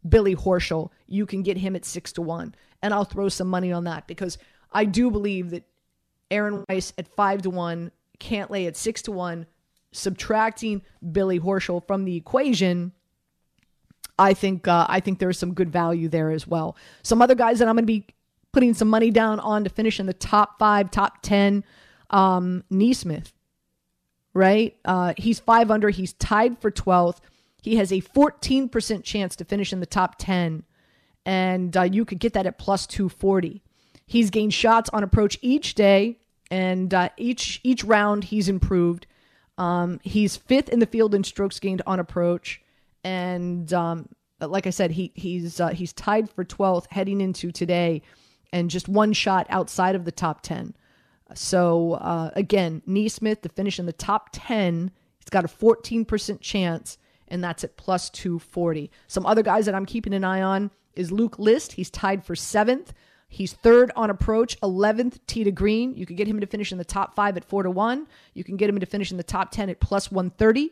Billy 0.07 0.35
Horschel, 0.35 0.91
you 1.07 1.25
can 1.25 1.41
get 1.41 1.57
him 1.57 1.75
at 1.75 1.85
six 1.85 2.11
to 2.13 2.21
one. 2.21 2.53
And 2.81 2.93
I'll 2.93 3.05
throw 3.05 3.29
some 3.29 3.47
money 3.47 3.71
on 3.71 3.85
that 3.85 4.07
because 4.07 4.37
I 4.71 4.85
do 4.85 5.09
believe 5.09 5.49
that 5.51 5.63
Aaron 6.29 6.63
Wise 6.69 6.93
at 6.97 7.07
five 7.15 7.41
to 7.43 7.49
one, 7.49 7.91
Cantlay 8.19 8.67
at 8.67 8.77
six 8.77 9.01
to 9.03 9.11
one, 9.11 9.47
subtracting 9.91 10.81
Billy 11.11 11.39
Horschel 11.39 11.85
from 11.85 12.05
the 12.05 12.15
equation. 12.15 12.91
I 14.19 14.33
think 14.33 14.67
uh, 14.67 14.85
I 14.89 14.99
think 14.99 15.19
there's 15.19 15.39
some 15.39 15.53
good 15.53 15.71
value 15.71 16.07
there 16.07 16.31
as 16.31 16.45
well. 16.45 16.75
Some 17.01 17.21
other 17.21 17.35
guys 17.35 17.59
that 17.59 17.67
I'm 17.67 17.75
going 17.75 17.83
to 17.83 17.87
be 17.87 18.07
putting 18.53 18.73
some 18.73 18.87
money 18.87 19.11
down 19.11 19.39
on 19.39 19.63
to 19.65 19.69
finish 19.69 19.99
in 19.99 20.05
the 20.05 20.13
top 20.13 20.57
five, 20.57 20.89
top 20.91 21.21
10. 21.23 21.65
Um, 22.11 22.63
NeSmith, 22.71 23.33
right? 24.33 24.77
Uh, 24.85 25.13
he's 25.17 25.39
five 25.39 25.71
under. 25.71 25.89
He's 25.89 26.13
tied 26.13 26.59
for 26.59 26.71
12th. 26.71 27.17
He 27.61 27.77
has 27.77 27.91
a 27.91 28.01
14% 28.01 29.03
chance 29.03 29.35
to 29.35 29.45
finish 29.45 29.73
in 29.73 29.79
the 29.79 29.85
top 29.85 30.15
10. 30.19 30.63
And 31.25 31.75
uh, 31.75 31.83
you 31.83 32.05
could 32.05 32.19
get 32.19 32.33
that 32.33 32.45
at 32.45 32.59
plus 32.59 32.85
240. 32.85 33.63
He's 34.05 34.29
gained 34.29 34.53
shots 34.53 34.89
on 34.91 35.03
approach 35.03 35.39
each 35.41 35.75
day, 35.75 36.19
and 36.51 36.93
uh, 36.93 37.09
each 37.17 37.61
each 37.63 37.83
round 37.83 38.25
he's 38.25 38.49
improved. 38.49 39.07
Um, 39.57 39.99
he's 40.03 40.35
fifth 40.35 40.69
in 40.69 40.79
the 40.79 40.85
field 40.85 41.15
in 41.15 41.23
strokes 41.23 41.59
gained 41.59 41.81
on 41.87 42.01
approach, 42.01 42.61
and 43.05 43.71
um, 43.73 44.09
like 44.41 44.67
I 44.67 44.71
said, 44.71 44.91
he 44.91 45.13
he's 45.15 45.61
uh, 45.61 45.69
he's 45.69 45.93
tied 45.93 46.29
for 46.29 46.43
12th 46.43 46.87
heading 46.91 47.21
into 47.21 47.51
today 47.51 48.01
and 48.53 48.69
just 48.69 48.87
one 48.87 49.11
shot 49.11 49.47
outside 49.49 49.95
of 49.95 50.05
the 50.05 50.11
top 50.11 50.41
10. 50.41 50.75
So 51.33 51.93
uh, 51.93 52.29
again, 52.35 52.83
NeSmith 52.87 53.41
to 53.41 53.49
finish 53.49 53.79
in 53.79 53.87
the 53.87 53.91
top 53.91 54.29
10, 54.31 54.91
he's 55.17 55.29
got 55.29 55.43
a 55.43 55.47
14% 55.47 56.39
chance, 56.39 56.99
and 57.27 57.43
that's 57.43 57.63
at 57.63 57.75
plus 57.75 58.11
240. 58.11 58.91
Some 59.07 59.25
other 59.25 59.41
guys 59.41 59.65
that 59.65 59.73
I'm 59.73 59.87
keeping 59.87 60.13
an 60.13 60.23
eye 60.23 60.43
on 60.43 60.69
is 60.95 61.11
Luke 61.11 61.39
List. 61.39 61.73
He's 61.73 61.89
tied 61.89 62.23
for 62.23 62.35
seventh. 62.35 62.93
He's 63.27 63.53
third 63.53 63.91
on 63.95 64.11
approach, 64.11 64.59
11th 64.61 65.17
tee 65.25 65.43
to 65.43 65.51
green. 65.51 65.95
You 65.95 66.05
could 66.05 66.17
get 66.17 66.27
him 66.27 66.39
to 66.39 66.45
finish 66.45 66.71
in 66.71 66.77
the 66.77 66.85
top 66.85 67.15
five 67.15 67.35
at 67.35 67.43
four 67.43 67.63
to 67.63 67.71
one. 67.71 68.05
You 68.35 68.43
can 68.43 68.57
get 68.57 68.69
him 68.69 68.79
to 68.79 68.85
finish 68.85 69.09
in 69.09 69.17
the 69.17 69.23
top 69.23 69.49
10 69.49 69.71
at 69.71 69.79
plus 69.79 70.11
130. 70.11 70.69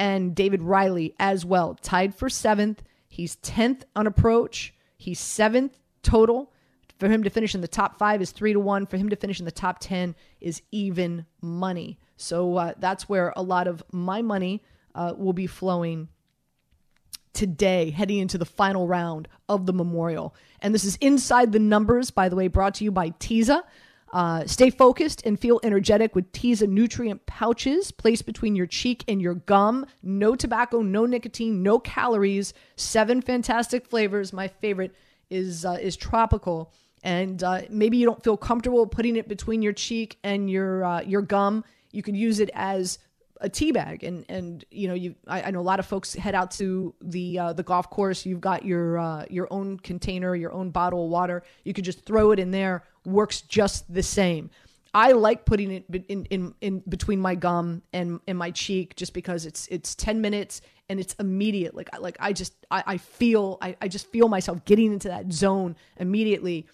And 0.00 0.34
Davis 0.34 0.60
Riley 0.60 1.14
as 1.20 1.44
well, 1.44 1.76
tied 1.80 2.16
for 2.16 2.28
seventh. 2.28 2.82
He's 3.08 3.36
10th 3.36 3.84
on 3.94 4.08
approach. 4.08 4.74
He's 4.96 5.20
seventh 5.20 5.78
total. 6.02 6.52
For 6.98 7.08
him 7.08 7.22
to 7.24 7.30
finish 7.30 7.54
in 7.54 7.60
the 7.60 7.68
top 7.68 7.98
five 7.98 8.22
is 8.22 8.30
three 8.30 8.52
to 8.52 8.60
one. 8.60 8.86
For 8.86 8.96
him 8.96 9.08
to 9.10 9.16
finish 9.16 9.38
in 9.38 9.44
the 9.44 9.52
top 9.52 9.78
10 9.80 10.14
is 10.40 10.62
even 10.72 11.26
money. 11.42 11.98
So 12.16 12.56
uh, 12.56 12.72
that's 12.78 13.08
where 13.08 13.32
a 13.36 13.42
lot 13.42 13.68
of 13.68 13.82
my 13.92 14.22
money 14.22 14.62
uh, 14.94 15.12
will 15.16 15.34
be 15.34 15.46
flowing 15.46 16.08
today, 17.34 17.90
heading 17.90 18.18
into 18.18 18.38
the 18.38 18.46
final 18.46 18.88
round 18.88 19.28
of 19.48 19.66
the 19.66 19.74
Memorial. 19.74 20.34
And 20.62 20.74
this 20.74 20.84
is 20.84 20.96
Inside 20.96 21.52
the 21.52 21.58
Numbers, 21.58 22.10
by 22.10 22.30
the 22.30 22.36
way, 22.36 22.48
brought 22.48 22.74
to 22.76 22.84
you 22.84 22.90
by 22.90 23.10
Teza. 23.18 23.62
Uh, 24.12 24.46
stay 24.46 24.70
focused 24.70 25.26
and 25.26 25.38
feel 25.38 25.60
energetic 25.62 26.14
with 26.14 26.32
Teza 26.32 26.66
nutrient 26.66 27.26
pouches 27.26 27.90
placed 27.90 28.24
between 28.24 28.56
your 28.56 28.66
cheek 28.66 29.04
and 29.06 29.20
your 29.20 29.34
gum. 29.34 29.84
No 30.02 30.34
tobacco, 30.34 30.80
no 30.80 31.04
nicotine, 31.04 31.62
no 31.62 31.78
calories. 31.78 32.54
Seven 32.76 33.20
fantastic 33.20 33.86
flavors. 33.86 34.32
My 34.32 34.48
favorite 34.48 34.94
is 35.28 35.66
uh, 35.66 35.76
is 35.80 35.96
tropical 35.96 36.72
and 37.06 37.40
uh, 37.44 37.62
maybe 37.70 37.96
you 37.96 38.04
don't 38.04 38.22
feel 38.22 38.36
comfortable 38.36 38.84
putting 38.84 39.14
it 39.14 39.28
between 39.28 39.62
your 39.62 39.72
cheek 39.72 40.18
and 40.24 40.50
your 40.50 40.84
uh, 40.84 41.00
your 41.02 41.22
gum, 41.22 41.64
you 41.92 42.02
could 42.02 42.16
use 42.16 42.40
it 42.40 42.50
as 42.52 42.98
a 43.40 43.48
tea 43.48 43.70
bag. 43.70 44.02
And 44.02 44.26
and 44.28 44.64
you 44.72 44.88
know, 44.88 44.94
you 44.94 45.14
I, 45.28 45.42
I 45.42 45.50
know 45.52 45.60
a 45.60 45.62
lot 45.62 45.78
of 45.78 45.86
folks 45.86 46.14
head 46.14 46.34
out 46.34 46.50
to 46.52 46.92
the 47.00 47.38
uh, 47.38 47.52
the 47.52 47.62
golf 47.62 47.88
course. 47.90 48.26
You've 48.26 48.40
got 48.40 48.64
your 48.64 48.98
uh, 48.98 49.24
your 49.30 49.46
own 49.52 49.78
container, 49.78 50.34
your 50.34 50.52
own 50.52 50.70
bottle 50.70 51.04
of 51.04 51.10
water. 51.12 51.44
You 51.62 51.72
could 51.72 51.84
just 51.84 52.04
throw 52.04 52.32
it 52.32 52.40
in 52.40 52.50
there. 52.50 52.82
Works 53.04 53.40
just 53.42 53.92
the 53.92 54.02
same. 54.02 54.50
I 54.92 55.12
like 55.12 55.44
putting 55.44 55.70
it 55.72 55.84
in, 56.08 56.24
in, 56.24 56.54
in 56.62 56.82
between 56.88 57.20
my 57.20 57.34
gum 57.34 57.82
and, 57.92 58.18
and 58.26 58.38
my 58.38 58.50
cheek 58.50 58.96
just 58.96 59.12
because 59.12 59.44
it's 59.44 59.68
it's 59.70 59.94
10 59.94 60.22
minutes 60.22 60.62
and 60.88 60.98
it's 60.98 61.14
immediate. 61.20 61.74
Like 61.76 61.88
like 62.00 62.16
I 62.18 62.32
just 62.32 62.54
I, 62.68 62.82
I 62.84 62.96
feel 62.96 63.58
I, 63.60 63.76
I 63.80 63.86
just 63.86 64.10
feel 64.10 64.28
myself 64.28 64.64
getting 64.64 64.92
into 64.92 65.08
that 65.08 65.32
zone 65.32 65.76
immediately 65.98 66.66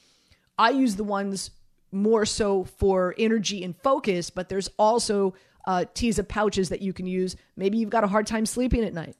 I 0.62 0.70
use 0.70 0.94
the 0.94 1.02
ones 1.02 1.50
more 1.90 2.24
so 2.24 2.62
for 2.62 3.16
energy 3.18 3.64
and 3.64 3.76
focus, 3.76 4.30
but 4.30 4.48
there's 4.48 4.70
also 4.78 5.34
uh, 5.66 5.86
Teza 5.92 6.22
pouches 6.22 6.68
that 6.68 6.80
you 6.80 6.92
can 6.92 7.04
use. 7.04 7.34
Maybe 7.56 7.78
you've 7.78 7.90
got 7.90 8.04
a 8.04 8.06
hard 8.06 8.28
time 8.28 8.46
sleeping 8.46 8.84
at 8.84 8.94
night. 8.94 9.16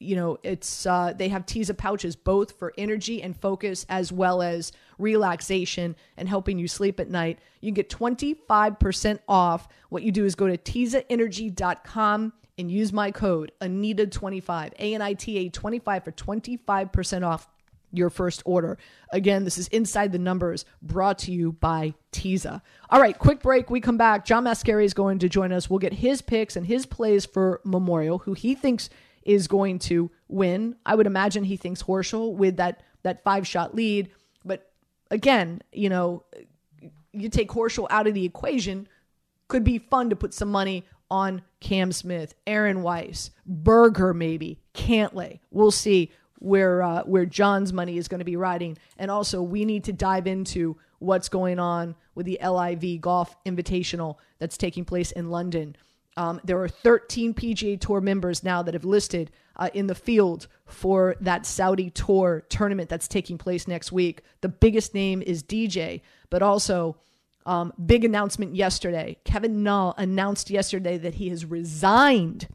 You 0.00 0.16
know, 0.16 0.38
it's 0.42 0.84
uh, 0.84 1.12
they 1.16 1.28
have 1.28 1.46
Teza 1.46 1.74
pouches 1.74 2.16
both 2.16 2.58
for 2.58 2.72
energy 2.76 3.22
and 3.22 3.40
focus 3.40 3.86
as 3.88 4.10
well 4.10 4.42
as 4.42 4.72
relaxation 4.98 5.94
and 6.16 6.28
helping 6.28 6.58
you 6.58 6.66
sleep 6.66 6.98
at 6.98 7.08
night. 7.08 7.38
You 7.60 7.68
can 7.68 7.74
get 7.74 7.88
25% 7.88 9.20
off. 9.28 9.68
What 9.88 10.02
you 10.02 10.10
do 10.10 10.24
is 10.24 10.34
go 10.34 10.48
to 10.48 10.58
TezaEnergy.com 10.58 12.32
and 12.58 12.70
use 12.72 12.92
my 12.92 13.12
code 13.12 13.52
Anita25, 13.60 14.72
A 14.80 14.94
N 14.96 15.00
I 15.00 15.12
T 15.12 15.38
A 15.38 15.48
25 15.48 16.04
for 16.04 16.10
25% 16.10 17.24
off 17.24 17.46
your 17.92 18.10
first 18.10 18.42
order. 18.44 18.78
Again, 19.10 19.44
this 19.44 19.58
is 19.58 19.68
Inside 19.68 20.12
the 20.12 20.18
Numbers 20.18 20.64
brought 20.80 21.18
to 21.20 21.32
you 21.32 21.52
by 21.52 21.94
Teza. 22.10 22.62
All 22.90 23.00
right, 23.00 23.18
quick 23.18 23.42
break. 23.42 23.70
We 23.70 23.80
come 23.80 23.96
back. 23.96 24.24
John 24.24 24.44
Mascari 24.44 24.84
is 24.84 24.94
going 24.94 25.18
to 25.20 25.28
join 25.28 25.52
us. 25.52 25.70
We'll 25.70 25.78
get 25.78 25.92
his 25.92 26.22
picks 26.22 26.56
and 26.56 26.66
his 26.66 26.86
plays 26.86 27.24
for 27.24 27.60
Memorial, 27.64 28.18
who 28.18 28.34
he 28.34 28.54
thinks 28.54 28.90
is 29.24 29.46
going 29.46 29.78
to 29.78 30.10
win. 30.28 30.76
I 30.84 30.94
would 30.94 31.06
imagine 31.06 31.44
he 31.44 31.56
thinks 31.56 31.82
Horschel 31.82 32.34
with 32.34 32.56
that 32.56 32.82
that 33.02 33.22
five 33.22 33.46
shot 33.46 33.74
lead. 33.74 34.10
But 34.44 34.70
again, 35.10 35.62
you 35.72 35.88
know, 35.88 36.24
you 37.12 37.28
take 37.28 37.50
Horschel 37.50 37.86
out 37.90 38.06
of 38.06 38.14
the 38.14 38.24
equation, 38.24 38.88
could 39.48 39.64
be 39.64 39.78
fun 39.78 40.10
to 40.10 40.16
put 40.16 40.34
some 40.34 40.50
money 40.50 40.84
on 41.10 41.42
Cam 41.60 41.92
Smith, 41.92 42.34
Aaron 42.46 42.82
Weiss, 42.82 43.30
Berger, 43.44 44.14
maybe 44.14 44.58
Cantlay. 44.74 45.40
We'll 45.50 45.70
see 45.70 46.10
where 46.42 46.82
uh, 46.82 47.02
where 47.04 47.24
John's 47.24 47.72
money 47.72 47.96
is 47.96 48.08
going 48.08 48.18
to 48.18 48.24
be 48.24 48.36
riding, 48.36 48.76
and 48.98 49.10
also 49.10 49.42
we 49.42 49.64
need 49.64 49.84
to 49.84 49.92
dive 49.92 50.26
into 50.26 50.76
what's 50.98 51.28
going 51.28 51.58
on 51.58 51.94
with 52.14 52.26
the 52.26 52.38
LIV 52.42 53.00
Golf 53.00 53.36
Invitational 53.44 54.16
that's 54.38 54.56
taking 54.56 54.84
place 54.84 55.12
in 55.12 55.30
London. 55.30 55.76
Um, 56.16 56.40
there 56.44 56.60
are 56.60 56.68
13 56.68 57.32
PGA 57.32 57.80
Tour 57.80 58.00
members 58.00 58.44
now 58.44 58.62
that 58.62 58.74
have 58.74 58.84
listed 58.84 59.30
uh, 59.56 59.70
in 59.72 59.86
the 59.86 59.94
field 59.94 60.46
for 60.66 61.16
that 61.20 61.46
Saudi 61.46 61.90
Tour 61.90 62.44
tournament 62.48 62.90
that's 62.90 63.08
taking 63.08 63.38
place 63.38 63.66
next 63.66 63.92
week. 63.92 64.22
The 64.40 64.48
biggest 64.48 64.94
name 64.94 65.22
is 65.22 65.42
DJ, 65.42 66.02
but 66.28 66.42
also 66.42 66.96
um, 67.46 67.72
big 67.84 68.04
announcement 68.04 68.54
yesterday. 68.54 69.16
Kevin 69.24 69.62
Na 69.62 69.94
announced 69.96 70.50
yesterday 70.50 70.98
that 70.98 71.14
he 71.14 71.28
has 71.30 71.44
resigned 71.44 72.48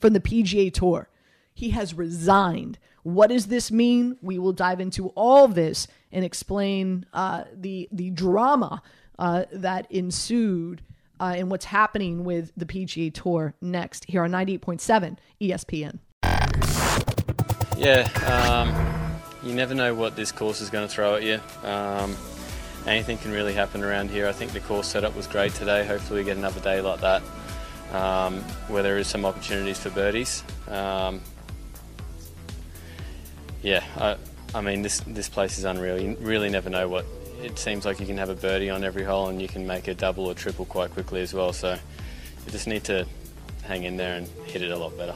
from 0.00 0.12
the 0.12 0.20
PGA 0.20 0.72
Tour. 0.72 1.08
He 1.56 1.70
has 1.70 1.94
resigned. 1.94 2.78
What 3.02 3.30
does 3.30 3.46
this 3.46 3.72
mean? 3.72 4.18
We 4.20 4.38
will 4.38 4.52
dive 4.52 4.78
into 4.78 5.08
all 5.16 5.48
this 5.48 5.88
and 6.12 6.22
explain 6.22 7.06
uh, 7.14 7.44
the 7.54 7.88
the 7.90 8.10
drama 8.10 8.82
uh, 9.18 9.46
that 9.52 9.90
ensued 9.90 10.82
uh, 11.18 11.32
and 11.34 11.50
what's 11.50 11.64
happening 11.64 12.24
with 12.24 12.52
the 12.58 12.66
PGA 12.66 13.10
Tour 13.10 13.54
next 13.62 14.04
here 14.04 14.22
on 14.22 14.32
98.7 14.32 15.16
ESPN. 15.40 15.98
Yeah, 17.78 18.02
um, 18.26 19.18
you 19.42 19.54
never 19.54 19.74
know 19.74 19.94
what 19.94 20.14
this 20.14 20.30
course 20.30 20.60
is 20.60 20.68
going 20.68 20.86
to 20.86 20.92
throw 20.92 21.14
at 21.14 21.22
you. 21.22 21.40
Um, 21.64 22.14
anything 22.86 23.16
can 23.16 23.32
really 23.32 23.54
happen 23.54 23.82
around 23.82 24.10
here. 24.10 24.28
I 24.28 24.32
think 24.32 24.52
the 24.52 24.60
course 24.60 24.88
setup 24.88 25.16
was 25.16 25.26
great 25.26 25.54
today. 25.54 25.86
Hopefully, 25.86 26.20
we 26.20 26.24
get 26.26 26.36
another 26.36 26.60
day 26.60 26.82
like 26.82 27.00
that 27.00 27.22
um, 27.94 28.40
where 28.68 28.82
there 28.82 28.98
is 28.98 29.06
some 29.06 29.24
opportunities 29.24 29.78
for 29.78 29.88
birdies. 29.88 30.44
Um, 30.68 31.22
yeah, 33.66 33.82
I, 33.96 34.16
I 34.56 34.60
mean, 34.60 34.82
this, 34.82 35.00
this 35.00 35.28
place 35.28 35.58
is 35.58 35.64
unreal. 35.64 36.00
You 36.00 36.16
really 36.20 36.48
never 36.48 36.70
know 36.70 36.88
what 36.88 37.04
it 37.42 37.58
seems 37.58 37.84
like 37.84 37.98
you 37.98 38.06
can 38.06 38.16
have 38.16 38.28
a 38.28 38.36
birdie 38.36 38.70
on 38.70 38.84
every 38.84 39.02
hole 39.02 39.28
and 39.28 39.42
you 39.42 39.48
can 39.48 39.66
make 39.66 39.88
a 39.88 39.94
double 39.94 40.26
or 40.26 40.34
triple 40.34 40.66
quite 40.66 40.92
quickly 40.92 41.20
as 41.20 41.34
well. 41.34 41.52
So 41.52 41.72
you 41.72 42.52
just 42.52 42.68
need 42.68 42.84
to 42.84 43.04
hang 43.64 43.82
in 43.82 43.96
there 43.96 44.14
and 44.14 44.28
hit 44.46 44.62
it 44.62 44.70
a 44.70 44.76
lot 44.76 44.96
better. 44.96 45.14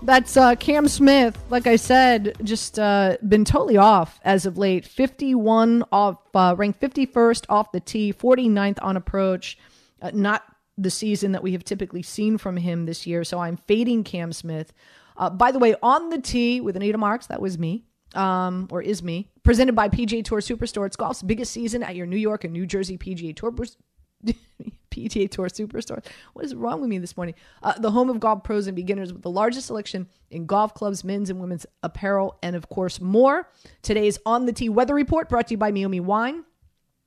That's 0.00 0.36
uh, 0.36 0.54
Cam 0.54 0.86
Smith. 0.86 1.36
Like 1.50 1.66
I 1.66 1.74
said, 1.74 2.36
just 2.44 2.78
uh, 2.78 3.16
been 3.26 3.44
totally 3.44 3.78
off 3.78 4.20
as 4.24 4.46
of 4.46 4.56
late. 4.56 4.86
51 4.86 5.82
off, 5.90 6.18
uh, 6.34 6.54
ranked 6.56 6.80
51st 6.80 7.46
off 7.48 7.72
the 7.72 7.80
tee, 7.80 8.12
49th 8.12 8.78
on 8.80 8.96
approach. 8.96 9.58
Uh, 10.00 10.12
not 10.14 10.44
the 10.78 10.90
season 10.90 11.32
that 11.32 11.42
we 11.42 11.50
have 11.50 11.64
typically 11.64 12.02
seen 12.02 12.38
from 12.38 12.58
him 12.58 12.86
this 12.86 13.08
year. 13.08 13.24
So 13.24 13.40
I'm 13.40 13.56
fading 13.56 14.04
Cam 14.04 14.32
Smith. 14.32 14.72
Uh, 15.16 15.30
by 15.30 15.52
the 15.52 15.58
way, 15.58 15.74
on 15.82 16.10
the 16.10 16.20
tee 16.20 16.60
with 16.60 16.76
Anita 16.76 16.98
Marks, 16.98 17.26
that 17.26 17.40
was 17.40 17.58
me 17.58 17.84
um, 18.14 18.68
or 18.70 18.82
is 18.82 19.02
me, 19.02 19.28
presented 19.42 19.74
by 19.74 19.88
PGA 19.88 20.24
Tour 20.24 20.40
Superstore. 20.40 20.86
It's 20.86 20.96
golf's 20.96 21.22
biggest 21.22 21.52
season 21.52 21.82
at 21.82 21.96
your 21.96 22.06
New 22.06 22.16
York 22.16 22.44
and 22.44 22.52
New 22.52 22.66
Jersey 22.66 22.98
PGA 22.98 23.34
Tour. 23.34 23.52
PGA 24.90 25.30
Tour 25.30 25.48
Superstore. 25.48 26.04
What 26.34 26.44
is 26.44 26.54
wrong 26.54 26.80
with 26.80 26.90
me 26.90 26.98
this 26.98 27.16
morning? 27.16 27.34
Uh, 27.62 27.72
the 27.78 27.90
home 27.90 28.10
of 28.10 28.20
golf 28.20 28.44
pros 28.44 28.66
and 28.66 28.76
beginners 28.76 29.12
with 29.12 29.22
the 29.22 29.30
largest 29.30 29.66
selection 29.66 30.06
in 30.30 30.46
golf 30.46 30.74
clubs, 30.74 31.02
men's 31.02 31.30
and 31.30 31.40
women's 31.40 31.66
apparel, 31.82 32.38
and 32.42 32.54
of 32.54 32.68
course 32.68 33.00
more. 33.00 33.48
Today's 33.82 34.18
On 34.26 34.46
the 34.46 34.52
Tee 34.52 34.68
weather 34.68 34.94
report 34.94 35.28
brought 35.28 35.48
to 35.48 35.54
you 35.54 35.58
by 35.58 35.72
Meiomi 35.72 36.00
Wine. 36.00 36.44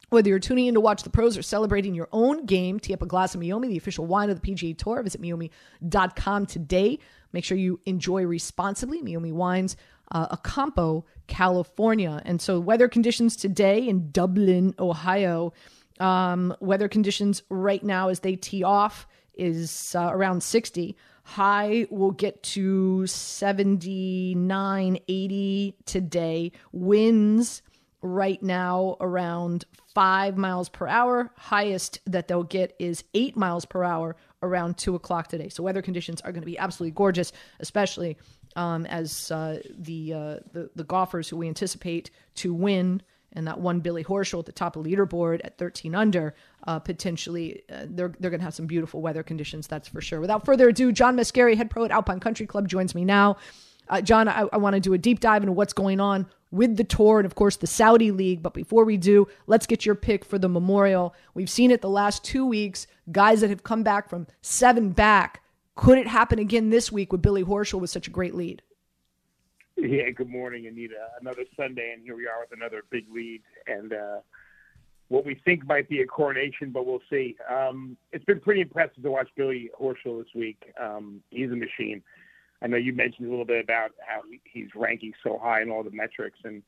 Whether 0.09 0.29
you're 0.29 0.39
tuning 0.39 0.67
in 0.67 0.73
to 0.75 0.79
watch 0.79 1.03
the 1.03 1.09
pros 1.09 1.37
or 1.37 1.41
celebrating 1.41 1.93
your 1.93 2.09
own 2.11 2.45
game, 2.45 2.79
tee 2.79 2.93
up 2.93 3.01
a 3.01 3.05
glass 3.05 3.35
of 3.35 3.41
Meiomi, 3.41 3.67
the 3.67 3.77
official 3.77 4.05
wine 4.05 4.29
of 4.29 4.39
the 4.39 4.51
PGA 4.53 4.77
Tour. 4.77 5.01
Visit 5.03 5.21
Meiomi.com 5.21 6.45
today. 6.45 6.99
Make 7.33 7.43
sure 7.43 7.57
you 7.57 7.79
enjoy 7.85 8.25
responsibly. 8.25 9.01
Meiomi 9.01 9.33
Wines 9.33 9.75
uh, 10.11 10.35
Acampo, 10.35 11.03
California. 11.27 12.21
And 12.25 12.41
so, 12.41 12.59
weather 12.59 12.87
conditions 12.87 13.35
today 13.35 13.87
in 13.87 14.11
Dublin, 14.11 14.75
Ohio. 14.79 15.53
Um, 15.99 16.55
weather 16.59 16.87
conditions 16.87 17.43
right 17.49 17.83
now 17.83 18.09
as 18.09 18.19
they 18.19 18.35
tee 18.35 18.63
off 18.63 19.07
is 19.33 19.95
uh, 19.95 20.09
around 20.11 20.43
60. 20.43 20.95
High 21.23 21.87
will 21.89 22.11
get 22.11 22.43
to 22.43 23.07
79, 23.07 24.99
80 25.07 25.75
today. 25.85 26.51
Winds 26.71 27.61
right 28.05 28.41
now 28.41 28.97
around 28.99 29.65
five 29.93 30.37
miles 30.37 30.69
per 30.69 30.87
hour. 30.87 31.31
Highest 31.35 31.99
that 32.05 32.27
they'll 32.27 32.43
get 32.43 32.75
is 32.79 33.03
eight 33.13 33.35
miles 33.35 33.65
per 33.65 33.83
hour 33.83 34.15
around 34.41 34.77
two 34.77 34.95
o'clock 34.95 35.27
today. 35.27 35.49
So 35.49 35.63
weather 35.63 35.81
conditions 35.81 36.21
are 36.21 36.31
going 36.31 36.41
to 36.41 36.45
be 36.45 36.57
absolutely 36.57 36.91
gorgeous, 36.91 37.31
especially 37.59 38.17
um, 38.55 38.85
as 38.85 39.31
uh, 39.31 39.59
the, 39.77 40.13
uh, 40.13 40.35
the 40.53 40.69
the 40.75 40.83
golfers 40.83 41.27
who 41.27 41.37
we 41.37 41.47
anticipate 41.47 42.11
to 42.35 42.53
win 42.53 43.01
and 43.33 43.47
that 43.47 43.59
one 43.59 43.81
Billy 43.81 44.03
Horschel 44.03 44.39
at 44.39 44.45
the 44.45 44.51
top 44.51 44.75
of 44.75 44.83
the 44.83 44.95
leaderboard 44.95 45.41
at 45.43 45.57
13 45.57 45.93
under, 45.93 46.33
uh, 46.67 46.79
potentially 46.79 47.63
uh, 47.69 47.85
they're 47.89 48.13
they're 48.19 48.31
going 48.31 48.39
to 48.39 48.45
have 48.45 48.53
some 48.53 48.67
beautiful 48.67 49.01
weather 49.01 49.23
conditions. 49.23 49.67
That's 49.67 49.87
for 49.87 50.01
sure. 50.01 50.21
Without 50.21 50.45
further 50.45 50.69
ado, 50.69 50.91
John 50.91 51.17
Mascari, 51.17 51.57
head 51.57 51.69
pro 51.69 51.85
at 51.85 51.91
Alpine 51.91 52.19
Country 52.19 52.45
Club, 52.45 52.67
joins 52.67 52.95
me 52.95 53.03
now. 53.03 53.37
Uh, 53.87 54.01
John, 54.01 54.27
I, 54.27 54.45
I 54.51 54.57
want 54.57 54.75
to 54.75 54.79
do 54.79 54.93
a 54.93 54.97
deep 54.97 55.19
dive 55.19 55.43
into 55.43 55.51
what's 55.51 55.73
going 55.73 55.99
on 55.99 56.25
with 56.51 56.77
the 56.77 56.83
tour 56.83 57.19
and, 57.19 57.25
of 57.25 57.35
course, 57.35 57.57
the 57.57 57.67
Saudi 57.67 58.11
League. 58.11 58.41
But 58.41 58.53
before 58.53 58.85
we 58.85 58.97
do, 58.97 59.27
let's 59.47 59.65
get 59.65 59.85
your 59.85 59.95
pick 59.95 60.23
for 60.23 60.37
the 60.37 60.49
Memorial. 60.49 61.13
We've 61.33 61.49
seen 61.49 61.71
it 61.71 61.81
the 61.81 61.89
last 61.89 62.23
two 62.23 62.45
weeks. 62.45 62.87
Guys 63.11 63.41
that 63.41 63.49
have 63.49 63.63
come 63.63 63.83
back 63.83 64.09
from 64.09 64.27
seven 64.41 64.91
back 64.91 65.41
could 65.75 65.97
it 65.97 66.07
happen 66.07 66.39
again 66.39 66.69
this 66.69 66.91
week 66.91 67.11
with 67.11 67.21
Billy 67.21 67.43
Horschel 67.43 67.81
with 67.81 67.89
such 67.89 68.07
a 68.07 68.11
great 68.11 68.33
lead? 68.33 68.61
Yeah, 69.75 70.09
good 70.09 70.29
morning, 70.29 70.67
Anita. 70.67 71.09
Another 71.19 71.43
Sunday, 71.57 71.91
and 71.93 72.01
here 72.01 72.15
we 72.15 72.27
are 72.27 72.39
with 72.39 72.57
another 72.57 72.83
big 72.89 73.05
lead. 73.13 73.41
And 73.67 73.91
uh, 73.91 74.19
what 75.09 75.25
we 75.25 75.35
think 75.43 75.65
might 75.65 75.89
be 75.89 75.99
a 75.99 76.05
coronation, 76.05 76.71
but 76.71 76.85
we'll 76.85 77.01
see. 77.09 77.35
Um, 77.51 77.97
it's 78.13 78.23
been 78.23 78.39
pretty 78.39 78.61
impressive 78.61 79.03
to 79.03 79.11
watch 79.11 79.27
Billy 79.35 79.69
Horschel 79.79 80.23
this 80.23 80.33
week. 80.33 80.63
Um, 80.81 81.21
he's 81.29 81.51
a 81.51 81.55
machine. 81.55 82.01
I 82.65 82.67
know 82.67 82.77
you 82.77 82.93
mentioned 82.93 83.27
a 83.27 83.29
little 83.29 83.45
bit 83.45 83.63
about 83.63 83.91
how 83.99 84.21
he's 84.43 84.69
ranking 84.73 85.13
so 85.23 85.37
high 85.37 85.61
in 85.61 85.69
all 85.69 85.83
the 85.83 85.91
metrics, 85.91 86.39
and 86.43 86.63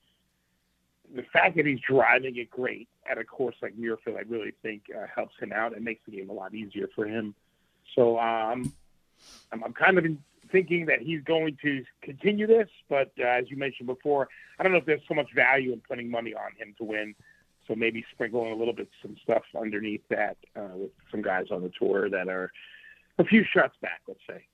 the 1.15 1.23
fact 1.23 1.55
that 1.55 1.65
he's 1.65 1.79
driving 1.79 2.37
it 2.37 2.51
great 2.51 2.87
at 3.09 3.17
a 3.17 3.23
course 3.23 3.55
like 3.63 3.75
Muirfield, 3.75 4.15
I 4.15 4.21
really 4.29 4.53
think 4.61 4.83
uh, 4.95 5.07
helps 5.13 5.33
him 5.39 5.51
out 5.51 5.75
and 5.75 5.83
makes 5.83 6.01
the 6.05 6.11
game 6.11 6.29
a 6.29 6.33
lot 6.33 6.53
easier 6.53 6.87
for 6.93 7.07
him. 7.07 7.33
So 7.95 8.19
um, 8.19 8.71
I'm, 9.51 9.63
I'm 9.63 9.73
kind 9.73 9.97
of 9.97 10.05
in, 10.05 10.19
thinking 10.51 10.85
that 10.85 11.01
he's 11.01 11.23
going 11.23 11.57
to 11.63 11.83
continue 12.03 12.45
this, 12.45 12.69
but 12.89 13.11
uh, 13.19 13.23
as 13.23 13.49
you 13.49 13.57
mentioned 13.57 13.87
before, 13.87 14.29
I 14.59 14.63
don't 14.63 14.73
know 14.73 14.77
if 14.77 14.85
there's 14.85 15.01
so 15.07 15.15
much 15.15 15.33
value 15.33 15.73
in 15.73 15.79
putting 15.79 16.11
money 16.11 16.35
on 16.35 16.51
him 16.59 16.75
to 16.77 16.83
win. 16.83 17.15
So 17.67 17.73
maybe 17.73 18.05
sprinkling 18.11 18.51
a 18.51 18.55
little 18.55 18.75
bit 18.75 18.87
some 19.01 19.17
stuff 19.23 19.41
underneath 19.59 20.03
that 20.09 20.37
uh, 20.55 20.75
with 20.75 20.91
some 21.09 21.23
guys 21.23 21.47
on 21.49 21.63
the 21.63 21.71
tour 21.79 22.07
that 22.07 22.27
are 22.27 22.51
a 23.17 23.23
few 23.23 23.43
shots 23.43 23.75
back, 23.81 24.01
let's 24.07 24.19
say. 24.29 24.45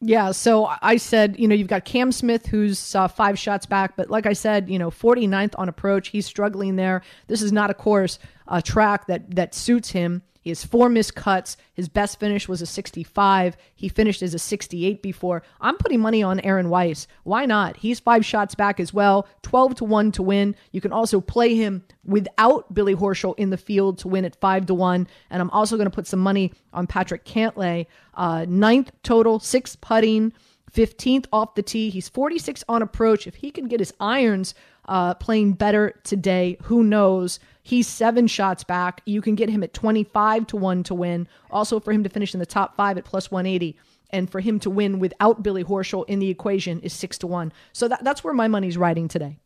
Yeah, 0.00 0.32
so 0.32 0.70
I 0.82 0.96
said, 0.98 1.38
you 1.38 1.48
know, 1.48 1.54
you've 1.54 1.68
got 1.68 1.84
Cam 1.86 2.12
Smith 2.12 2.46
who's 2.46 2.94
uh, 2.94 3.08
five 3.08 3.38
shots 3.38 3.64
back, 3.64 3.96
but 3.96 4.10
like 4.10 4.26
I 4.26 4.34
said, 4.34 4.68
you 4.68 4.78
know, 4.78 4.90
49th 4.90 5.54
on 5.56 5.68
approach, 5.68 6.08
he's 6.08 6.26
struggling 6.26 6.76
there. 6.76 7.02
This 7.26 7.40
is 7.40 7.52
not 7.52 7.70
a 7.70 7.74
course, 7.74 8.18
a 8.46 8.60
track 8.60 9.06
that 9.06 9.34
that 9.34 9.54
suits 9.54 9.90
him. 9.90 10.22
He 10.44 10.50
has 10.50 10.62
four 10.62 10.90
missed 10.90 11.14
cuts. 11.14 11.56
His 11.72 11.88
best 11.88 12.20
finish 12.20 12.46
was 12.46 12.60
a 12.60 12.66
65. 12.66 13.56
He 13.74 13.88
finished 13.88 14.20
as 14.22 14.34
a 14.34 14.38
68 14.38 15.02
before. 15.02 15.42
I'm 15.58 15.78
putting 15.78 16.00
money 16.00 16.22
on 16.22 16.38
Aaron 16.40 16.68
Wise. 16.68 17.08
Why 17.22 17.46
not? 17.46 17.78
He's 17.78 17.98
five 17.98 18.26
shots 18.26 18.54
back 18.54 18.78
as 18.78 18.92
well. 18.92 19.26
12 19.40 19.76
to 19.76 19.84
1 19.84 20.12
to 20.12 20.22
win. 20.22 20.54
You 20.70 20.82
can 20.82 20.92
also 20.92 21.22
play 21.22 21.54
him 21.54 21.82
without 22.04 22.74
Billy 22.74 22.94
Horschel 22.94 23.34
in 23.38 23.48
the 23.48 23.56
field 23.56 23.96
to 24.00 24.08
win 24.08 24.26
at 24.26 24.36
5 24.36 24.66
to 24.66 24.74
1. 24.74 25.08
And 25.30 25.40
I'm 25.40 25.50
also 25.50 25.76
going 25.76 25.88
to 25.88 25.94
put 25.94 26.06
some 26.06 26.20
money 26.20 26.52
on 26.74 26.86
Patrick 26.86 27.24
Cantlay. 27.24 27.86
Uh, 28.12 28.44
ninth 28.46 28.92
total, 29.02 29.40
six 29.40 29.76
putting. 29.76 30.34
15th 30.74 31.26
off 31.32 31.54
the 31.54 31.62
tee. 31.62 31.88
He's 31.88 32.08
46 32.10 32.64
on 32.68 32.82
approach. 32.82 33.26
If 33.26 33.36
he 33.36 33.50
can 33.50 33.66
get 33.66 33.80
his 33.80 33.94
irons 33.98 34.54
uh, 34.86 35.14
playing 35.14 35.52
better 35.54 36.00
today, 36.04 36.58
who 36.64 36.82
knows? 36.82 37.38
He's 37.64 37.88
seven 37.88 38.26
shots 38.26 38.62
back. 38.62 39.00
You 39.06 39.22
can 39.22 39.34
get 39.34 39.48
him 39.48 39.62
at 39.62 39.72
25 39.72 40.46
to 40.48 40.56
1 40.56 40.82
to 40.84 40.94
win. 40.94 41.26
Also, 41.50 41.80
for 41.80 41.92
him 41.92 42.04
to 42.04 42.10
finish 42.10 42.34
in 42.34 42.38
the 42.38 42.46
top 42.46 42.76
five 42.76 42.98
at 42.98 43.06
plus 43.06 43.30
180. 43.30 43.76
And 44.10 44.30
for 44.30 44.40
him 44.40 44.60
to 44.60 44.70
win 44.70 44.98
without 45.00 45.42
Billy 45.42 45.64
Horschel 45.64 46.04
in 46.06 46.18
the 46.18 46.28
equation 46.28 46.80
is 46.82 46.92
six 46.92 47.16
to 47.18 47.26
one. 47.26 47.52
So 47.72 47.88
that, 47.88 48.04
that's 48.04 48.22
where 48.22 48.34
my 48.34 48.46
money's 48.48 48.76
riding 48.76 49.08
today. 49.08 49.38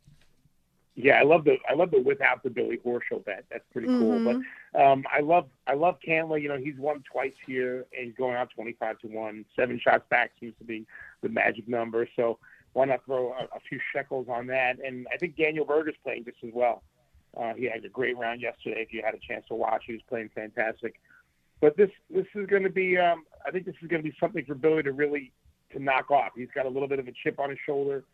Yeah, 0.95 1.21
I 1.21 1.23
love 1.23 1.45
the 1.45 1.59
I 1.71 1.75
love 1.75 1.93
the 1.93 2.01
without 2.01 2.43
the 2.43 2.51
Billy 2.51 2.79
Horschel 2.85 3.25
bet. 3.25 3.45
That's 3.51 3.65
pretty 3.73 3.87
cool. 3.87 4.19
Mm-hmm. 4.19 4.41
But 4.73 4.85
um, 4.85 5.05
I 5.11 5.21
love 5.21 5.47
I 5.69 5.75
love 5.75 5.97
Cantlay. 6.07 6.43
You 6.43 6.49
know, 6.49 6.59
he's 6.59 6.77
won 6.77 7.05
twice 7.11 7.33
here 7.47 7.87
and 7.97 8.09
he's 8.09 8.17
going 8.17 8.35
out 8.35 8.51
twenty 8.53 8.73
five 8.73 8.99
to 8.99 9.07
one. 9.07 9.45
Seven 9.55 9.79
shots 9.79 10.05
back 10.11 10.33
seems 10.41 10.55
to 10.59 10.65
be 10.65 10.87
the 11.23 11.29
magic 11.29 11.69
number. 11.69 12.09
So 12.17 12.39
why 12.73 12.87
not 12.87 13.05
throw 13.07 13.33
a, 13.33 13.45
a 13.57 13.61
few 13.69 13.79
shekels 13.95 14.27
on 14.29 14.49
that? 14.49 14.85
And 14.85 15.07
I 15.15 15.17
think 15.19 15.37
Daniel 15.37 15.65
Berger's 15.65 15.95
playing 16.03 16.25
just 16.25 16.39
as 16.45 16.51
well. 16.53 16.83
Uh, 17.39 17.55
he 17.55 17.65
had 17.65 17.85
a 17.85 17.89
great 17.89 18.17
round 18.19 18.41
yesterday. 18.41 18.83
If 18.83 18.93
you 18.93 19.03
had 19.05 19.15
a 19.15 19.19
chance 19.19 19.47
to 19.49 19.55
watch, 19.55 19.85
he 19.87 19.93
was 19.93 20.03
playing 20.09 20.31
fantastic. 20.35 21.01
But 21.61 21.77
this 21.77 21.91
this 22.11 22.27
is 22.35 22.47
going 22.47 22.65
to 22.65 22.71
be, 22.71 22.97
um, 22.97 23.25
I 23.47 23.51
think 23.51 23.65
this 23.65 23.75
is 23.83 23.89
going 23.89 24.03
to 24.03 24.09
be 24.09 24.17
something 24.19 24.45
for 24.45 24.55
Billy 24.55 24.83
to 24.83 24.93
really 24.93 25.33
to 25.73 25.83
knock 25.83 26.11
off. 26.11 26.33
He's 26.37 26.49
got 26.55 26.67
a 26.67 26.69
little 26.69 26.89
bit 26.89 26.99
of 26.99 27.09
a 27.09 27.13
chip 27.23 27.39
on 27.39 27.51
his 27.51 27.59
shoulder. 27.65 28.05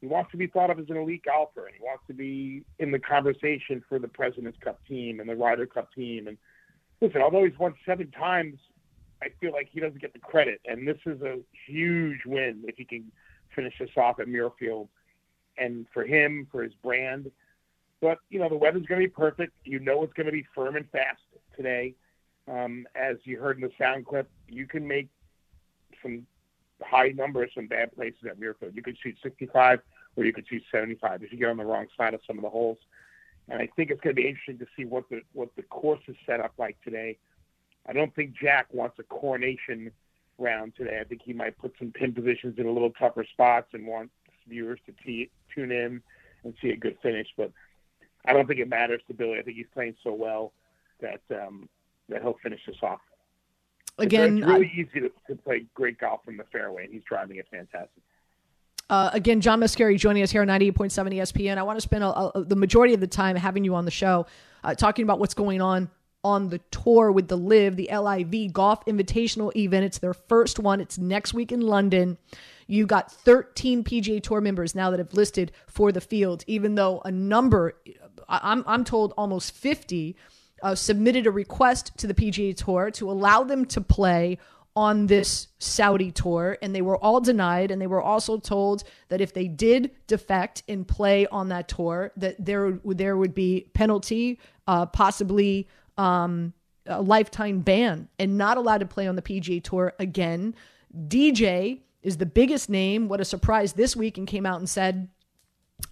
He 0.00 0.06
wants 0.06 0.30
to 0.30 0.36
be 0.36 0.46
thought 0.46 0.70
of 0.70 0.78
as 0.78 0.86
an 0.90 0.96
elite 0.96 1.24
golfer, 1.24 1.66
and 1.66 1.74
he 1.74 1.82
wants 1.82 2.04
to 2.06 2.14
be 2.14 2.62
in 2.78 2.90
the 2.90 2.98
conversation 2.98 3.82
for 3.88 3.98
the 3.98 4.08
President's 4.08 4.58
Cup 4.62 4.78
team 4.86 5.20
and 5.20 5.28
the 5.28 5.34
Ryder 5.34 5.66
Cup 5.66 5.92
team. 5.92 6.28
And 6.28 6.38
listen, 7.00 7.20
although 7.20 7.44
he's 7.44 7.58
won 7.58 7.74
seven 7.84 8.10
times, 8.12 8.58
I 9.22 9.28
feel 9.40 9.52
like 9.52 9.68
he 9.70 9.80
doesn't 9.80 10.00
get 10.00 10.12
the 10.12 10.20
credit, 10.20 10.60
and 10.64 10.86
this 10.86 10.98
is 11.04 11.20
a 11.22 11.38
huge 11.66 12.20
win 12.24 12.62
if 12.68 12.76
he 12.76 12.84
can 12.84 13.10
finish 13.54 13.74
this 13.80 13.90
off 13.96 14.20
at 14.20 14.28
Muirfield, 14.28 14.88
and 15.56 15.86
for 15.92 16.04
him, 16.04 16.46
for 16.52 16.62
his 16.62 16.72
brand. 16.74 17.30
But 18.00 18.18
you 18.30 18.38
know 18.38 18.48
the 18.48 18.56
weather's 18.56 18.86
going 18.86 19.00
to 19.00 19.06
be 19.06 19.12
perfect. 19.12 19.52
You 19.64 19.80
know 19.80 20.02
it's 20.02 20.12
going 20.12 20.26
to 20.26 20.32
be 20.32 20.46
firm 20.54 20.76
and 20.76 20.88
fast 20.90 21.20
today. 21.56 21.94
Um, 22.50 22.86
as 22.94 23.16
you 23.24 23.38
heard 23.38 23.56
in 23.56 23.62
the 23.62 23.72
sound 23.78 24.06
clip, 24.06 24.30
you 24.48 24.66
can 24.66 24.86
make 24.86 25.08
some 26.02 26.26
high 26.82 27.08
numbers 27.08 27.50
from 27.54 27.66
bad 27.66 27.94
places 27.94 28.20
at 28.28 28.40
Muirfield. 28.40 28.74
You 28.74 28.82
could 28.82 28.96
shoot 29.02 29.16
65 29.22 29.80
or 30.16 30.24
you 30.24 30.32
could 30.32 30.46
shoot 30.48 30.62
75 30.72 31.22
if 31.22 31.32
you 31.32 31.38
get 31.38 31.48
on 31.48 31.56
the 31.56 31.64
wrong 31.64 31.86
side 31.96 32.14
of 32.14 32.20
some 32.26 32.38
of 32.38 32.42
the 32.42 32.50
holes. 32.50 32.78
And 33.48 33.60
I 33.60 33.68
think 33.76 33.90
it's 33.90 34.00
going 34.00 34.14
to 34.14 34.20
be 34.22 34.28
interesting 34.28 34.58
to 34.58 34.66
see 34.76 34.84
what 34.84 35.08
the 35.08 35.22
what 35.32 35.48
the 35.56 35.62
course 35.62 36.02
is 36.06 36.16
set 36.26 36.40
up 36.40 36.52
like 36.58 36.76
today. 36.84 37.18
I 37.86 37.92
don't 37.92 38.14
think 38.14 38.34
Jack 38.40 38.66
wants 38.72 38.98
a 38.98 39.02
coronation 39.04 39.90
round 40.38 40.74
today. 40.76 40.98
I 41.00 41.04
think 41.04 41.22
he 41.24 41.32
might 41.32 41.58
put 41.58 41.74
some 41.78 41.90
pin 41.90 42.12
positions 42.12 42.58
in 42.58 42.66
a 42.66 42.70
little 42.70 42.90
tougher 42.90 43.24
spots 43.32 43.68
and 43.72 43.86
want 43.86 44.10
viewers 44.46 44.80
to 44.86 44.92
t- 45.04 45.30
tune 45.54 45.72
in 45.72 46.02
and 46.44 46.54
see 46.60 46.70
a 46.70 46.76
good 46.76 46.96
finish. 47.02 47.28
But 47.36 47.52
I 48.24 48.32
don't 48.32 48.46
think 48.46 48.60
it 48.60 48.68
matters 48.68 49.00
to 49.08 49.14
Billy. 49.14 49.38
I 49.38 49.42
think 49.42 49.56
he's 49.56 49.66
playing 49.72 49.96
so 50.02 50.12
well 50.12 50.52
that 51.00 51.20
um, 51.30 51.68
that 52.08 52.22
he'll 52.22 52.38
finish 52.42 52.60
this 52.66 52.76
off. 52.82 53.00
Again, 53.98 54.38
it's, 54.38 54.46
it's 54.46 54.46
really 54.46 54.66
I, 54.66 54.80
easy 54.80 55.00
to, 55.00 55.10
to 55.28 55.42
play 55.42 55.66
great 55.74 55.98
golf 55.98 56.24
from 56.24 56.36
the 56.36 56.44
fairway, 56.44 56.84
and 56.84 56.92
he's 56.92 57.02
driving 57.04 57.36
it 57.36 57.46
fantastic. 57.50 58.02
Uh, 58.90 59.10
again, 59.12 59.40
John 59.40 59.60
Mascari 59.60 59.98
joining 59.98 60.22
us 60.22 60.30
here 60.30 60.40
on 60.40 60.48
98.7 60.48 61.14
ESPN. 61.14 61.58
I 61.58 61.62
want 61.62 61.76
to 61.76 61.82
spend 61.82 62.04
a, 62.04 62.08
a, 62.08 62.44
the 62.44 62.56
majority 62.56 62.94
of 62.94 63.00
the 63.00 63.06
time 63.06 63.36
having 63.36 63.64
you 63.64 63.74
on 63.74 63.84
the 63.84 63.90
show 63.90 64.26
uh, 64.64 64.74
talking 64.74 65.02
about 65.02 65.18
what's 65.18 65.34
going 65.34 65.60
on 65.60 65.90
on 66.28 66.50
the 66.50 66.58
tour 66.70 67.10
with 67.10 67.28
the 67.28 67.36
LIV, 67.36 67.76
the 67.76 67.88
LIV 67.90 68.52
Golf 68.52 68.84
Invitational 68.84 69.54
event. 69.56 69.86
It's 69.86 69.98
their 69.98 70.12
first 70.12 70.58
one. 70.58 70.78
It's 70.78 70.98
next 70.98 71.32
week 71.32 71.50
in 71.50 71.62
London. 71.62 72.18
You 72.66 72.86
got 72.86 73.10
13 73.10 73.82
PGA 73.82 74.22
Tour 74.22 74.42
members 74.42 74.74
now 74.74 74.90
that 74.90 74.98
have 74.98 75.14
listed 75.14 75.52
for 75.66 75.90
the 75.90 76.02
field, 76.02 76.44
even 76.46 76.74
though 76.74 77.00
a 77.02 77.10
number, 77.10 77.72
I'm, 78.28 78.62
I'm 78.66 78.84
told 78.84 79.14
almost 79.16 79.52
50, 79.52 80.16
uh, 80.62 80.74
submitted 80.74 81.26
a 81.26 81.30
request 81.30 81.96
to 81.96 82.06
the 82.06 82.12
PGA 82.12 82.54
Tour 82.54 82.90
to 82.90 83.10
allow 83.10 83.42
them 83.42 83.64
to 83.66 83.80
play 83.80 84.38
on 84.76 85.06
this 85.06 85.48
Saudi 85.58 86.12
tour, 86.12 86.56
and 86.62 86.72
they 86.72 86.82
were 86.82 86.96
all 86.98 87.20
denied. 87.20 87.72
And 87.72 87.82
they 87.82 87.88
were 87.88 88.02
also 88.02 88.38
told 88.38 88.84
that 89.08 89.20
if 89.20 89.32
they 89.32 89.48
did 89.48 89.90
defect 90.06 90.62
and 90.68 90.86
play 90.86 91.26
on 91.28 91.48
that 91.48 91.66
tour, 91.68 92.12
that 92.16 92.36
there 92.38 92.78
there 92.84 93.16
would 93.16 93.34
be 93.34 93.66
penalty, 93.72 94.38
uh, 94.68 94.86
possibly 94.86 95.66
um, 95.98 96.54
a 96.86 97.02
lifetime 97.02 97.60
ban, 97.60 98.08
and 98.18 98.38
not 98.38 98.56
allowed 98.56 98.78
to 98.78 98.86
play 98.86 99.06
on 99.06 99.16
the 99.16 99.22
PGA 99.22 99.62
Tour 99.62 99.92
again. 99.98 100.54
DJ 101.06 101.80
is 102.02 102.16
the 102.16 102.26
biggest 102.26 102.70
name. 102.70 103.08
What 103.08 103.20
a 103.20 103.24
surprise 103.24 103.74
this 103.74 103.94
week! 103.94 104.16
And 104.16 104.26
came 104.26 104.46
out 104.46 104.58
and 104.58 104.68
said, 104.68 105.08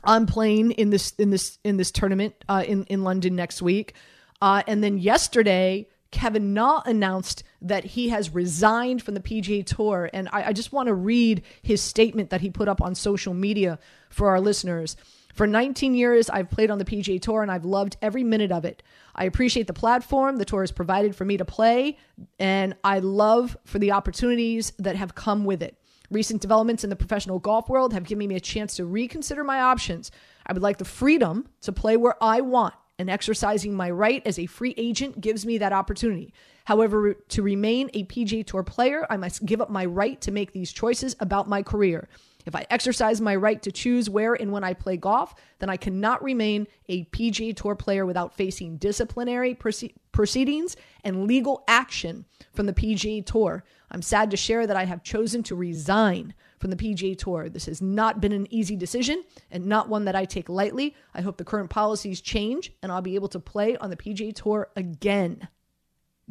"I'm 0.05 0.27
playing 0.27 0.71
in 0.73 0.91
this 0.91 1.11
in 1.19 1.31
this 1.31 1.59
in 1.65 1.77
this 1.77 1.91
tournament 1.91 2.35
uh, 2.49 2.65
in 2.67 2.85
in 2.85 3.05
London 3.05 3.37
next 3.37 3.61
week." 3.61 3.95
Uh, 4.41 4.63
and 4.67 4.83
then 4.83 4.99
yesterday 4.99 5.89
Kevin 6.11 6.55
Na 6.55 6.83
announced 6.87 7.43
that 7.61 7.85
he 7.85 8.09
has 8.09 8.31
resigned 8.31 9.03
from 9.03 9.15
the 9.15 9.21
PGA 9.21 9.65
Tour. 9.67 10.09
And 10.13 10.29
I, 10.33 10.49
I 10.49 10.53
just 10.53 10.73
want 10.73 10.87
to 10.87 10.95
read 10.95 11.43
his 11.63 11.83
statement 11.83 12.31
that 12.31 12.41
he 12.41 12.51
put 12.51 12.69
up 12.69 12.81
on 12.81 12.95
social 12.95 13.35
media 13.35 13.79
for 14.09 14.29
our 14.29 14.41
listeners. 14.41 14.97
For 15.37 15.47
19 15.47 15.95
years, 15.95 16.31
I've 16.31 16.49
played 16.49 16.71
on 16.71 16.79
the 16.79 16.85
PGA 16.87 17.21
Tour 17.21 17.43
and 17.43 17.53
I've 17.53 17.67
loved 17.67 17.99
every 18.01 18.25
minute 18.25 18.51
of 18.51 18.65
it. 18.65 18.83
I 19.15 19.25
appreciate 19.25 19.67
the 19.67 19.75
platform 19.75 20.37
the 20.37 20.47
tour 20.47 20.63
has 20.63 20.73
provided 20.73 21.15
for 21.15 21.27
me 21.27 21.37
to 21.37 21.45
play, 21.45 21.99
and 22.39 22.75
I 22.83 23.01
love 23.01 23.55
for 23.67 23.79
the 23.79 23.93
opportunities 23.93 24.73
that 24.79 24.97
have 24.97 25.15
come 25.15 25.45
with 25.45 25.63
it. 25.63 25.77
Recent 26.11 26.41
developments 26.41 26.85
in 26.85 26.91
the 26.91 26.97
professional 26.97 27.39
golf 27.39 27.69
world 27.69 27.93
have 27.93 28.05
given 28.05 28.29
me 28.29 28.37
a 28.37 28.41
chance 28.41 28.77
to 28.77 28.87
reconsider 28.87 29.45
my 29.45 29.61
options. 29.61 30.11
I 30.47 30.55
would 30.55 30.63
like 30.63 30.79
the 30.79 30.87
freedom 30.87 31.47
to 31.61 31.73
play 31.73 31.99
where 31.99 32.17
I 32.23 32.41
want 32.41 32.73
and 32.99 33.11
exercising 33.11 33.75
my 33.75 33.91
right 33.91 34.23
as 34.25 34.39
a 34.39 34.47
free 34.47 34.73
agent 34.79 35.21
gives 35.21 35.45
me 35.45 35.59
that 35.59 35.73
opportunity. 35.75 36.33
However, 36.65 37.13
to 37.13 37.43
remain 37.43 37.91
a 37.93 38.05
PGA 38.05 38.47
Tour 38.47 38.63
player, 38.63 39.07
I 39.11 39.19
must 39.19 39.45
give 39.45 39.61
up 39.61 39.69
my 39.69 39.85
right 39.85 40.19
to 40.23 40.31
make 40.31 40.53
these 40.53 40.73
choices 40.73 41.15
about 41.21 41.47
my 41.47 41.63
career. 41.63 42.09
If 42.47 42.55
I 42.55 42.65
exercise 42.71 43.21
my 43.21 43.35
right 43.35 43.61
to 43.63 43.73
choose 43.73 44.09
where 44.09 44.35
and 44.35 44.53
when 44.53 44.63
I 44.63 44.73
play 44.73 44.97
golf, 44.97 45.35
then 45.59 45.69
I 45.69 45.77
cannot 45.77 46.23
remain 46.23 46.69
a 46.89 47.05
PGA 47.07 47.55
Tour 47.55 47.75
player 47.75 48.07
without 48.07 48.35
facing 48.35 48.77
disciplinary 48.77 49.55
proceedings 49.55 50.77
and 51.03 51.27
legal 51.27 51.65
action 51.67 52.25
from 52.55 52.67
the 52.67 52.73
PGA 52.73 53.27
Tour. 53.27 53.65
I'm 53.91 54.03
sad 54.03 54.31
to 54.31 54.37
share 54.37 54.67
that 54.67 54.77
I 54.77 54.85
have 54.85 55.03
chosen 55.03 55.43
to 55.45 55.57
resign 55.57 56.35
from 56.61 56.71
the 56.71 56.77
PGA 56.77 57.19
Tour. 57.19 57.49
This 57.49 57.67
has 57.67 57.83
not 57.83 58.21
been 58.21 58.33
an 58.33 58.47
easy 58.53 58.77
decision 58.77 59.25
and 59.51 59.67
not 59.67 59.89
one 59.89 60.05
that 60.05 60.17
I 60.17 60.25
take 60.25 60.49
lightly. 60.49 60.95
I 61.15 61.23
hope 61.23 61.37
the 61.37 61.45
current 61.45 61.71
policies 61.71 62.21
change 62.21 62.73
and 62.83 62.93
I'll 62.93 63.03
be 63.03 63.17
able 63.17 63.29
to 63.29 63.41
play 63.41 63.77
on 63.77 63.91
the 63.91 63.97
PGA 63.97 64.35
Tour 64.35 64.69
again. 64.77 65.49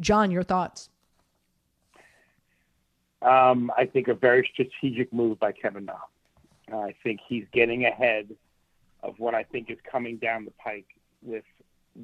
John, 0.00 0.30
your 0.30 0.42
thoughts? 0.42 0.88
Um, 3.22 3.70
I 3.76 3.86
think 3.86 4.08
a 4.08 4.14
very 4.14 4.48
strategic 4.52 5.12
move 5.12 5.38
by 5.38 5.52
Kevin 5.52 5.86
Na. 5.86 5.94
Uh, 6.70 6.78
I 6.78 6.94
think 7.02 7.20
he's 7.26 7.44
getting 7.52 7.86
ahead 7.86 8.34
of 9.02 9.14
what 9.18 9.34
I 9.34 9.44
think 9.44 9.70
is 9.70 9.78
coming 9.90 10.16
down 10.16 10.44
the 10.44 10.52
pike 10.52 10.86
with 11.22 11.44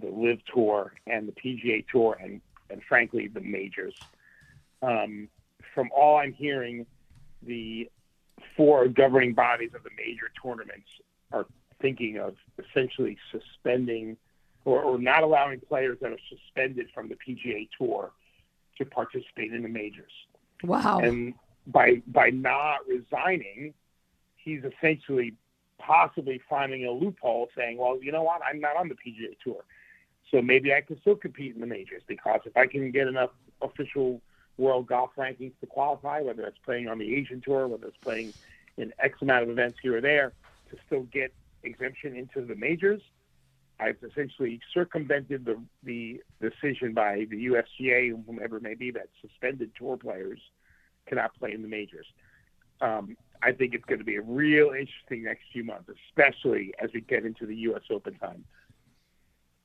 the 0.01 0.09
LIV 0.09 0.39
Tour 0.53 0.93
and 1.07 1.29
the 1.29 1.33
PGA 1.33 1.85
Tour 1.89 2.17
and, 2.21 2.41
and 2.71 2.83
frankly, 2.89 3.29
the 3.29 3.41
majors. 3.41 3.95
Um, 4.83 5.29
from 5.75 5.91
all 5.95 6.17
I'm 6.17 6.33
hearing, 6.33 6.87
the 7.43 7.91
four 8.57 8.89
governing 8.89 9.35
bodies 9.35 9.71
of 9.75 9.83
the 9.83 9.91
major 9.97 10.31
tournaments 10.43 10.89
are 11.33 11.47
thinking 11.81 12.19
of 12.19 12.37
essentially 12.59 13.19
suspending 13.31 14.17
or, 14.65 14.83
or 14.83 14.99
not 14.99 15.23
allowing 15.23 15.61
players 15.61 15.99
that 16.01 16.13
are 16.13 16.19
suspended 16.29 16.87
from 16.95 17.09
the 17.09 17.17
PGA 17.17 17.69
Tour 17.77 18.13
to 18.79 18.85
participate 18.85 19.53
in 19.53 19.63
the 19.63 19.69
majors. 19.69 20.13
Wow. 20.63 21.01
And 21.01 21.35
by 21.67 22.03
by 22.07 22.31
not 22.31 22.87
resigning, 22.89 23.75
he's 24.37 24.63
essentially 24.65 25.35
possibly 25.79 26.41
finding 26.49 26.87
a 26.87 26.91
loophole 26.91 27.49
saying, 27.57 27.77
well, 27.77 27.99
you 28.01 28.13
know 28.13 28.23
what, 28.23 28.41
I'm 28.49 28.61
not 28.61 28.77
on 28.77 28.89
the 28.89 28.95
PGA 28.95 29.37
Tour. 29.43 29.65
So 30.31 30.41
maybe 30.41 30.73
I 30.73 30.81
can 30.81 30.99
still 31.01 31.17
compete 31.17 31.55
in 31.55 31.61
the 31.61 31.67
majors 31.67 32.03
because 32.07 32.41
if 32.47 32.57
I 32.57 32.67
can 32.67 32.91
get 32.91 33.07
enough 33.09 33.31
official 33.61 34.21
world 34.59 34.87
golf 34.87 35.11
rankings 35.17 35.53
to 35.61 35.67
qualify, 35.67 36.21
whether 36.21 36.47
it's 36.47 36.59
playing 36.65 36.89
on 36.89 36.99
the 36.99 37.15
Asian 37.15 37.41
Tour, 37.41 37.69
whether 37.69 37.87
it's 37.89 37.97
playing 37.99 38.33
in 38.77 38.93
X 38.99 39.21
amount 39.21 39.45
of 39.45 39.51
events 39.51 39.79
here 39.83 39.97
or 39.97 40.01
there, 40.01 40.33
to 40.71 40.77
still 40.87 41.03
get 41.13 41.33
exemption 41.65 42.17
into 42.17 42.47
the 42.47 42.55
majors. 42.55 43.03
I've 43.81 43.97
essentially 44.09 44.61
circumvented 44.73 45.45
the 45.45 45.61
the 45.83 46.23
decision 46.41 46.95
by 46.95 47.27
the 47.31 47.47
USGA, 47.47 48.15
and 48.15 48.25
whomever 48.27 48.59
it 48.59 48.63
may 48.63 48.75
be, 48.75 48.91
that 48.93 49.09
suspended 49.21 49.73
tour 49.77 49.97
players 49.97 50.41
cannot 51.07 51.35
play 51.39 51.53
in 51.53 51.63
the 51.63 51.69
majors. 51.69 52.07
Um, 52.81 53.17
I 53.43 53.53
think 53.53 53.75
it's 53.75 53.85
going 53.85 53.99
to 53.99 54.05
be 54.05 54.17
a 54.17 54.23
real 54.23 54.69
interesting 54.69 55.25
next 55.25 55.43
few 55.53 55.65
months, 55.65 55.91
especially 56.09 56.73
as 56.81 56.91
we 56.95 57.01
get 57.01 57.25
into 57.25 57.47
the 57.47 57.57
U.S. 57.57 57.83
Open 57.91 58.15
time. 58.15 58.45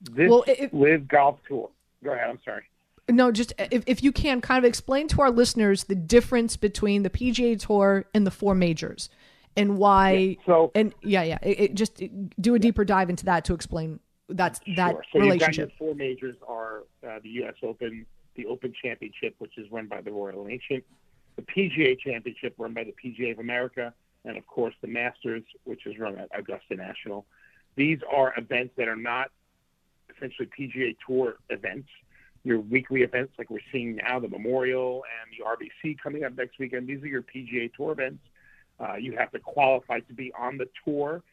This 0.02 0.30
well, 0.30 0.44
it, 0.48 0.74
LIV 0.74 1.08
Golf 1.08 1.40
Tour. 1.48 1.70
Go 2.04 2.14
ahead. 2.14 2.30
I'm 2.30 2.40
sorry. 2.44 2.64
No, 3.10 3.32
just 3.32 3.54
if, 3.58 3.84
if 3.88 4.04
you 4.04 4.12
can 4.12 4.42
kind 4.42 4.64
of 4.64 4.68
explain 4.68 5.08
to 5.10 5.22
our 5.22 5.32
listeners 5.32 5.86
the 5.86 5.96
difference 5.96 6.58
between 6.58 7.04
the 7.04 7.10
PGA 7.10 7.60
Tour 7.60 8.06
and 8.14 8.28
the 8.28 8.32
four 8.32 8.54
majors 8.54 9.10
and 9.58 9.78
why. 9.78 10.12
Yeah, 10.12 10.36
so 10.46 10.72
and 10.76 10.94
yeah, 11.02 11.24
yeah, 11.24 11.38
it, 11.42 11.60
it 11.60 11.74
just 11.76 12.02
do 12.40 12.56
a 12.56 12.60
deeper 12.60 12.86
dive 12.86 13.10
into 13.10 13.26
that 13.26 13.46
to 13.46 13.54
explain 13.54 14.00
that 14.30 14.60
sure. 14.66 14.76
that 14.76 14.96
so 15.12 15.20
relationship. 15.20 15.72
four 15.78 15.96
majors 15.96 16.36
are 16.48 16.84
uh, 17.08 17.20
the 17.22 17.30
U.S. 17.30 17.56
Open, 17.64 18.06
the 18.36 18.46
Open 18.46 18.74
Championship, 18.82 19.36
which 19.40 19.58
is 19.58 19.70
run 19.72 19.88
by 19.88 20.02
the 20.02 20.12
Royal 20.12 20.48
Ancient, 20.48 20.84
the 21.36 21.42
PGA 21.42 22.00
Championship, 22.00 22.54
run 22.58 22.74
by 22.74 22.84
the 22.84 22.94
PGA 22.94 23.32
of 23.32 23.40
America, 23.40 23.94
and 24.26 24.38
of 24.38 24.46
course 24.48 24.76
the 24.82 24.88
Masters, 24.88 25.44
which 25.64 25.86
is 25.86 25.98
run 25.98 26.18
at 26.18 26.30
Augusta 26.38 26.76
National. 26.76 27.26
These 27.76 28.00
are 28.12 28.34
events 28.38 28.74
that 28.78 28.88
are 28.88 28.96
not 28.96 29.32
essentially 30.16 30.50
PGA 30.58 30.96
Tour 31.06 31.38
events 31.50 31.90
your 32.48 32.60
weekly 32.62 33.02
events 33.02 33.34
like 33.38 33.50
we're 33.50 33.60
seeing 33.72 33.98
now, 33.98 34.20
the 34.20 34.30
Memorial 34.30 35.04
and 35.22 35.34
the 35.38 35.44
RBC 35.44 35.98
coming 36.02 36.24
up 36.24 36.36
next 36.38 36.58
weekend. 36.58 36.88
These 36.88 37.04
are 37.04 37.08
your 37.08 37.22
PGA 37.22 37.72
Tour 37.74 37.92
events. 37.92 38.24
Uh, 38.80 38.96
you 38.96 39.16
have 39.18 39.32
to 39.32 39.40
qualify 39.40 40.00
to 40.02 40.14
be 40.14 40.32
on 40.38 40.58
the 40.58 40.68
tour, 40.86 41.24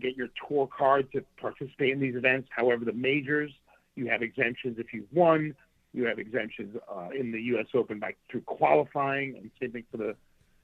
get 0.00 0.16
your 0.16 0.28
tour 0.48 0.66
card 0.66 1.10
to 1.12 1.24
participate 1.40 1.92
in 1.92 2.00
these 2.00 2.16
events. 2.16 2.48
However, 2.50 2.84
the 2.84 2.92
majors, 2.92 3.50
you 3.94 4.08
have 4.08 4.22
exemptions 4.22 4.78
if 4.78 4.92
you've 4.92 5.12
won. 5.12 5.54
You 5.94 6.06
have 6.06 6.18
exemptions 6.18 6.76
uh, 6.90 7.08
in 7.18 7.32
the 7.32 7.40
U.S. 7.42 7.66
Open 7.74 7.98
by 7.98 8.14
through 8.30 8.42
qualifying, 8.42 9.36
and 9.36 9.50
same 9.60 9.72
thing 9.72 9.84
for 9.90 9.98
the, 9.98 10.16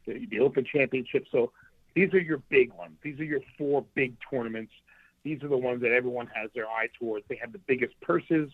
the 0.07 0.27
the 0.31 0.41
Open 0.41 0.65
Championship. 0.65 1.27
So 1.31 1.53
these 1.95 2.13
are 2.15 2.21
your 2.21 2.39
big 2.49 2.73
ones. 2.73 2.97
These 3.03 3.21
are 3.21 3.25
your 3.25 3.41
four 3.59 3.85
big 3.95 4.17
tournaments. 4.31 4.73
These 5.25 5.43
are 5.43 5.49
the 5.49 5.59
ones 5.59 5.83
that 5.83 5.93
everyone 5.93 6.29
has 6.35 6.51
their 6.55 6.67
eye 6.67 6.89
towards. 6.99 7.27
They 7.29 7.37
have 7.37 7.53
the 7.53 7.59
biggest 7.59 8.01
purses. 8.01 8.51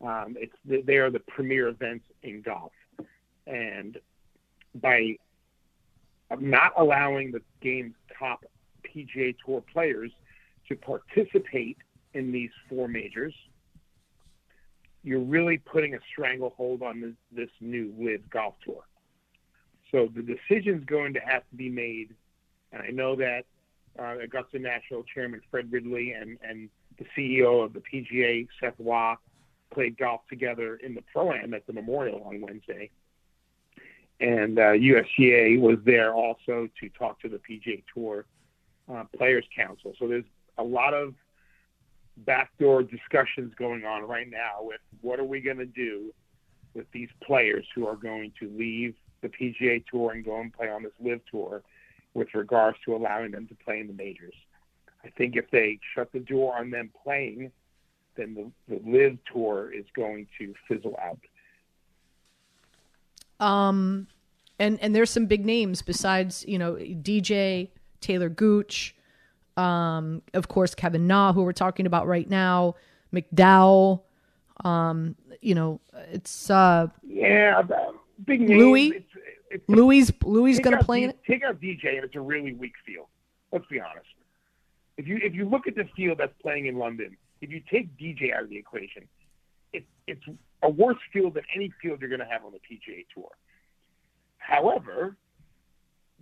Um, 0.00 0.36
it's 0.38 0.86
they 0.86 0.96
are 0.96 1.10
the 1.10 1.20
premier 1.20 1.68
events 1.68 2.04
in 2.22 2.42
golf. 2.42 2.72
And 3.46 3.98
by 4.74 5.16
not 6.40 6.72
allowing 6.76 7.32
the 7.32 7.42
game's 7.60 7.94
top 8.18 8.44
PGA 8.84 9.34
Tour 9.44 9.62
players 9.72 10.10
to 10.68 10.76
participate 10.76 11.78
in 12.14 12.32
these 12.32 12.50
four 12.68 12.88
majors, 12.88 13.34
you're 15.02 15.20
really 15.20 15.58
putting 15.58 15.94
a 15.94 15.98
stranglehold 16.10 16.82
on 16.82 17.00
this, 17.00 17.14
this 17.34 17.50
new 17.60 17.92
LIV 17.98 18.30
Golf 18.30 18.54
Tour. 18.64 18.82
So 19.90 20.08
the 20.14 20.22
decision's 20.22 20.84
going 20.84 21.12
to 21.14 21.20
have 21.20 21.42
to 21.50 21.56
be 21.56 21.68
made, 21.68 22.14
and 22.72 22.82
I 22.82 22.88
know 22.88 23.16
that 23.16 23.44
uh, 23.98 24.18
Augusta 24.22 24.58
National 24.58 25.02
Chairman 25.02 25.40
Fred 25.50 25.70
Ridley 25.70 26.12
and, 26.12 26.38
and 26.42 26.70
the 26.98 27.04
CEO 27.16 27.64
of 27.64 27.72
the 27.72 27.80
PGA, 27.80 28.46
Seth 28.60 28.78
Waugh, 28.78 29.16
played 29.72 29.98
golf 29.98 30.22
together 30.28 30.76
in 30.76 30.94
the 30.94 31.02
Pro-Am 31.12 31.52
at 31.54 31.66
the 31.66 31.72
Memorial 31.72 32.22
on 32.24 32.40
Wednesday. 32.40 32.90
And 34.22 34.56
uh, 34.56 34.72
USGA 34.74 35.60
was 35.60 35.78
there 35.84 36.14
also 36.14 36.68
to 36.80 36.88
talk 36.90 37.20
to 37.22 37.28
the 37.28 37.38
PGA 37.38 37.82
Tour 37.92 38.24
uh, 38.88 39.02
Players 39.18 39.44
Council. 39.54 39.94
So 39.98 40.06
there's 40.06 40.24
a 40.58 40.62
lot 40.62 40.94
of 40.94 41.14
backdoor 42.18 42.84
discussions 42.84 43.52
going 43.58 43.84
on 43.84 44.04
right 44.04 44.30
now 44.30 44.60
with 44.60 44.80
what 45.00 45.18
are 45.18 45.24
we 45.24 45.40
going 45.40 45.58
to 45.58 45.66
do 45.66 46.14
with 46.72 46.86
these 46.92 47.08
players 47.26 47.66
who 47.74 47.84
are 47.88 47.96
going 47.96 48.32
to 48.38 48.48
leave 48.56 48.94
the 49.22 49.28
PGA 49.28 49.84
Tour 49.90 50.12
and 50.12 50.24
go 50.24 50.40
and 50.40 50.52
play 50.52 50.70
on 50.70 50.84
this 50.84 50.92
LIV 51.02 51.20
Tour 51.28 51.62
with 52.14 52.28
regards 52.32 52.78
to 52.84 52.94
allowing 52.94 53.32
them 53.32 53.48
to 53.48 53.56
play 53.56 53.80
in 53.80 53.88
the 53.88 53.92
majors. 53.92 54.34
I 55.04 55.10
think 55.10 55.34
if 55.34 55.50
they 55.50 55.80
shut 55.96 56.12
the 56.12 56.20
door 56.20 56.56
on 56.56 56.70
them 56.70 56.92
playing, 57.02 57.50
then 58.16 58.52
the, 58.68 58.76
the 58.76 58.88
LIV 58.88 59.18
Tour 59.32 59.72
is 59.72 59.86
going 59.96 60.28
to 60.38 60.54
fizzle 60.68 60.96
out. 61.02 61.18
Um, 63.42 64.06
and 64.62 64.78
and 64.80 64.94
there's 64.94 65.10
some 65.10 65.26
big 65.26 65.44
names 65.44 65.82
besides 65.82 66.44
you 66.46 66.58
know 66.58 66.74
DJ 66.74 67.68
Taylor 68.00 68.28
Gooch, 68.28 68.94
um, 69.56 70.22
of 70.34 70.48
course 70.48 70.74
Kevin 70.74 71.06
Na, 71.06 71.32
who 71.32 71.42
we're 71.42 71.52
talking 71.52 71.84
about 71.86 72.06
right 72.06 72.28
now, 72.30 72.76
McDowell. 73.12 74.02
Um, 74.64 75.16
you 75.40 75.56
know, 75.56 75.80
it's 76.12 76.48
uh, 76.48 76.86
yeah, 77.02 77.60
big 78.24 78.40
names. 78.40 78.60
Louis. 78.60 78.88
It's, 78.90 79.06
it's, 79.50 79.64
Louis 79.68 80.10
Louis 80.24 80.58
going 80.60 80.78
to 80.78 80.84
play 80.84 81.02
in 81.02 81.10
it. 81.10 81.18
Take 81.28 81.42
out 81.42 81.60
DJ, 81.60 81.96
and 81.96 82.04
it's 82.04 82.14
a 82.14 82.20
really 82.20 82.54
weak 82.54 82.72
field. 82.86 83.06
Let's 83.50 83.66
be 83.66 83.80
honest. 83.80 84.06
If 84.96 85.06
you 85.08 85.18
if 85.22 85.34
you 85.34 85.48
look 85.48 85.66
at 85.66 85.74
the 85.74 85.88
field 85.96 86.18
that's 86.18 86.32
playing 86.40 86.66
in 86.66 86.78
London, 86.78 87.16
if 87.40 87.50
you 87.50 87.60
take 87.70 87.96
DJ 87.98 88.32
out 88.34 88.44
of 88.44 88.48
the 88.48 88.56
equation, 88.56 89.08
it, 89.72 89.84
it's 90.06 90.22
a 90.62 90.70
worse 90.70 90.98
field 91.12 91.34
than 91.34 91.42
any 91.54 91.72
field 91.82 92.00
you're 92.00 92.08
going 92.08 92.20
to 92.20 92.26
have 92.26 92.44
on 92.44 92.52
the 92.52 92.58
PGA 92.58 93.04
Tour. 93.12 93.28
However, 94.42 95.16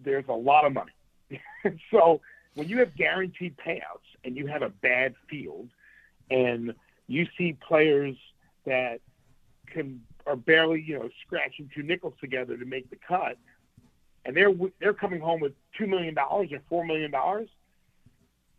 there's 0.02 0.26
a 0.28 0.32
lot 0.32 0.64
of 0.64 0.72
money. 0.72 0.92
so 1.90 2.20
when 2.54 2.68
you 2.68 2.78
have 2.78 2.94
guaranteed 2.96 3.56
payouts 3.56 4.08
and 4.24 4.36
you 4.36 4.46
have 4.46 4.62
a 4.62 4.68
bad 4.68 5.14
field, 5.28 5.68
and 6.30 6.74
you 7.06 7.26
see 7.36 7.56
players 7.66 8.16
that 8.66 9.00
can 9.66 10.00
are 10.26 10.36
barely 10.36 10.82
you 10.82 10.98
know 10.98 11.08
scratching 11.26 11.70
two 11.74 11.82
nickels 11.82 12.14
together 12.20 12.56
to 12.56 12.64
make 12.64 12.90
the 12.90 12.96
cut, 12.96 13.38
and 14.24 14.36
they're 14.36 14.52
they're 14.80 14.94
coming 14.94 15.20
home 15.20 15.40
with 15.40 15.52
two 15.76 15.86
million 15.86 16.14
dollars 16.14 16.50
or 16.52 16.60
four 16.68 16.84
million 16.84 17.10
dollars. 17.10 17.48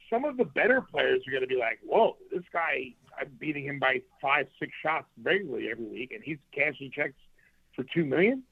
Some 0.10 0.26
of 0.26 0.36
the 0.36 0.44
better 0.44 0.82
players 0.82 1.22
are 1.28 1.32
going 1.32 1.44
to 1.44 1.48
be 1.48 1.58
like, 1.58 1.80
"Whoa, 1.84 2.18
this 2.32 2.44
guy! 2.52 2.94
I'm 3.20 3.32
beating 3.40 3.66
him 3.66 3.80
by 3.80 4.02
five, 4.22 4.48
six 4.60 4.72
shots 4.82 5.08
regularly 5.22 5.70
every 5.70 5.86
week, 5.86 6.12
and 6.12 6.24
he's 6.24 6.40
cashing 6.54 6.92
checks 6.92 7.16
for 7.76 7.86
two 7.94 8.06
million. 8.06 8.44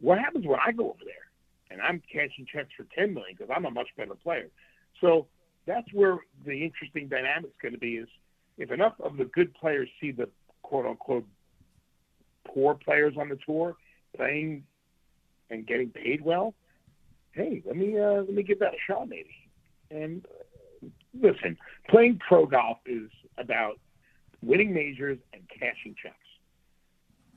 What 0.00 0.18
happens 0.18 0.46
when 0.46 0.58
I 0.64 0.72
go 0.72 0.90
over 0.90 1.04
there 1.04 1.14
and 1.70 1.80
I'm 1.80 2.02
cashing 2.12 2.46
checks 2.52 2.70
for 2.76 2.86
ten 2.94 3.14
million 3.14 3.36
because 3.38 3.52
I'm 3.54 3.64
a 3.64 3.70
much 3.70 3.88
better 3.96 4.14
player?" 4.14 4.48
So 5.00 5.26
that's 5.66 5.92
where 5.92 6.18
the 6.44 6.64
interesting 6.64 7.08
dynamic 7.08 7.50
is 7.50 7.56
going 7.60 7.74
to 7.74 7.80
be: 7.80 7.96
is 7.96 8.08
if 8.58 8.70
enough 8.70 8.94
of 9.00 9.16
the 9.16 9.24
good 9.26 9.54
players 9.54 9.88
see 10.00 10.12
the 10.12 10.28
quote 10.62 10.86
unquote 10.86 11.26
poor 12.46 12.74
players 12.74 13.14
on 13.18 13.28
the 13.28 13.38
tour 13.44 13.76
playing 14.16 14.64
and 15.50 15.66
getting 15.66 15.90
paid 15.90 16.22
well, 16.24 16.54
hey, 17.32 17.62
let 17.66 17.76
me 17.76 17.98
uh, 17.98 18.22
let 18.22 18.32
me 18.32 18.42
give 18.42 18.58
that 18.60 18.74
a 18.74 18.78
shot, 18.86 19.08
maybe. 19.08 19.34
And 19.90 20.24
uh, 20.26 20.88
listen, 21.20 21.56
playing 21.88 22.20
pro 22.26 22.46
golf 22.46 22.78
is 22.86 23.10
about 23.38 23.78
winning 24.42 24.72
majors 24.72 25.18
and 25.32 25.42
cashing 25.48 25.94
checks. 26.02 26.16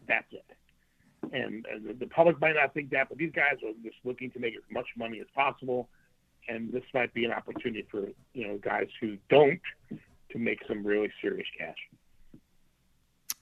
That's 0.07 0.31
it. 0.31 0.45
And, 1.33 1.65
the 1.99 2.07
public 2.07 2.39
might 2.39 2.55
not 2.55 2.73
think 2.73 2.89
that, 2.91 3.09
but 3.09 3.17
these 3.17 3.31
guys 3.31 3.55
are 3.65 3.73
just 3.83 3.97
looking 4.03 4.31
to 4.31 4.39
make 4.39 4.55
as 4.55 4.63
much 4.71 4.87
money 4.97 5.19
as 5.19 5.27
possible. 5.35 5.89
And 6.47 6.71
this 6.71 6.83
might 6.93 7.13
be 7.13 7.25
an 7.25 7.31
opportunity 7.31 7.85
for 7.91 8.07
you 8.33 8.47
know 8.47 8.57
guys 8.57 8.87
who 8.99 9.17
don't 9.29 9.59
to 10.31 10.37
make 10.39 10.59
some 10.67 10.85
really 10.85 11.11
serious 11.21 11.47
cash. 11.57 11.77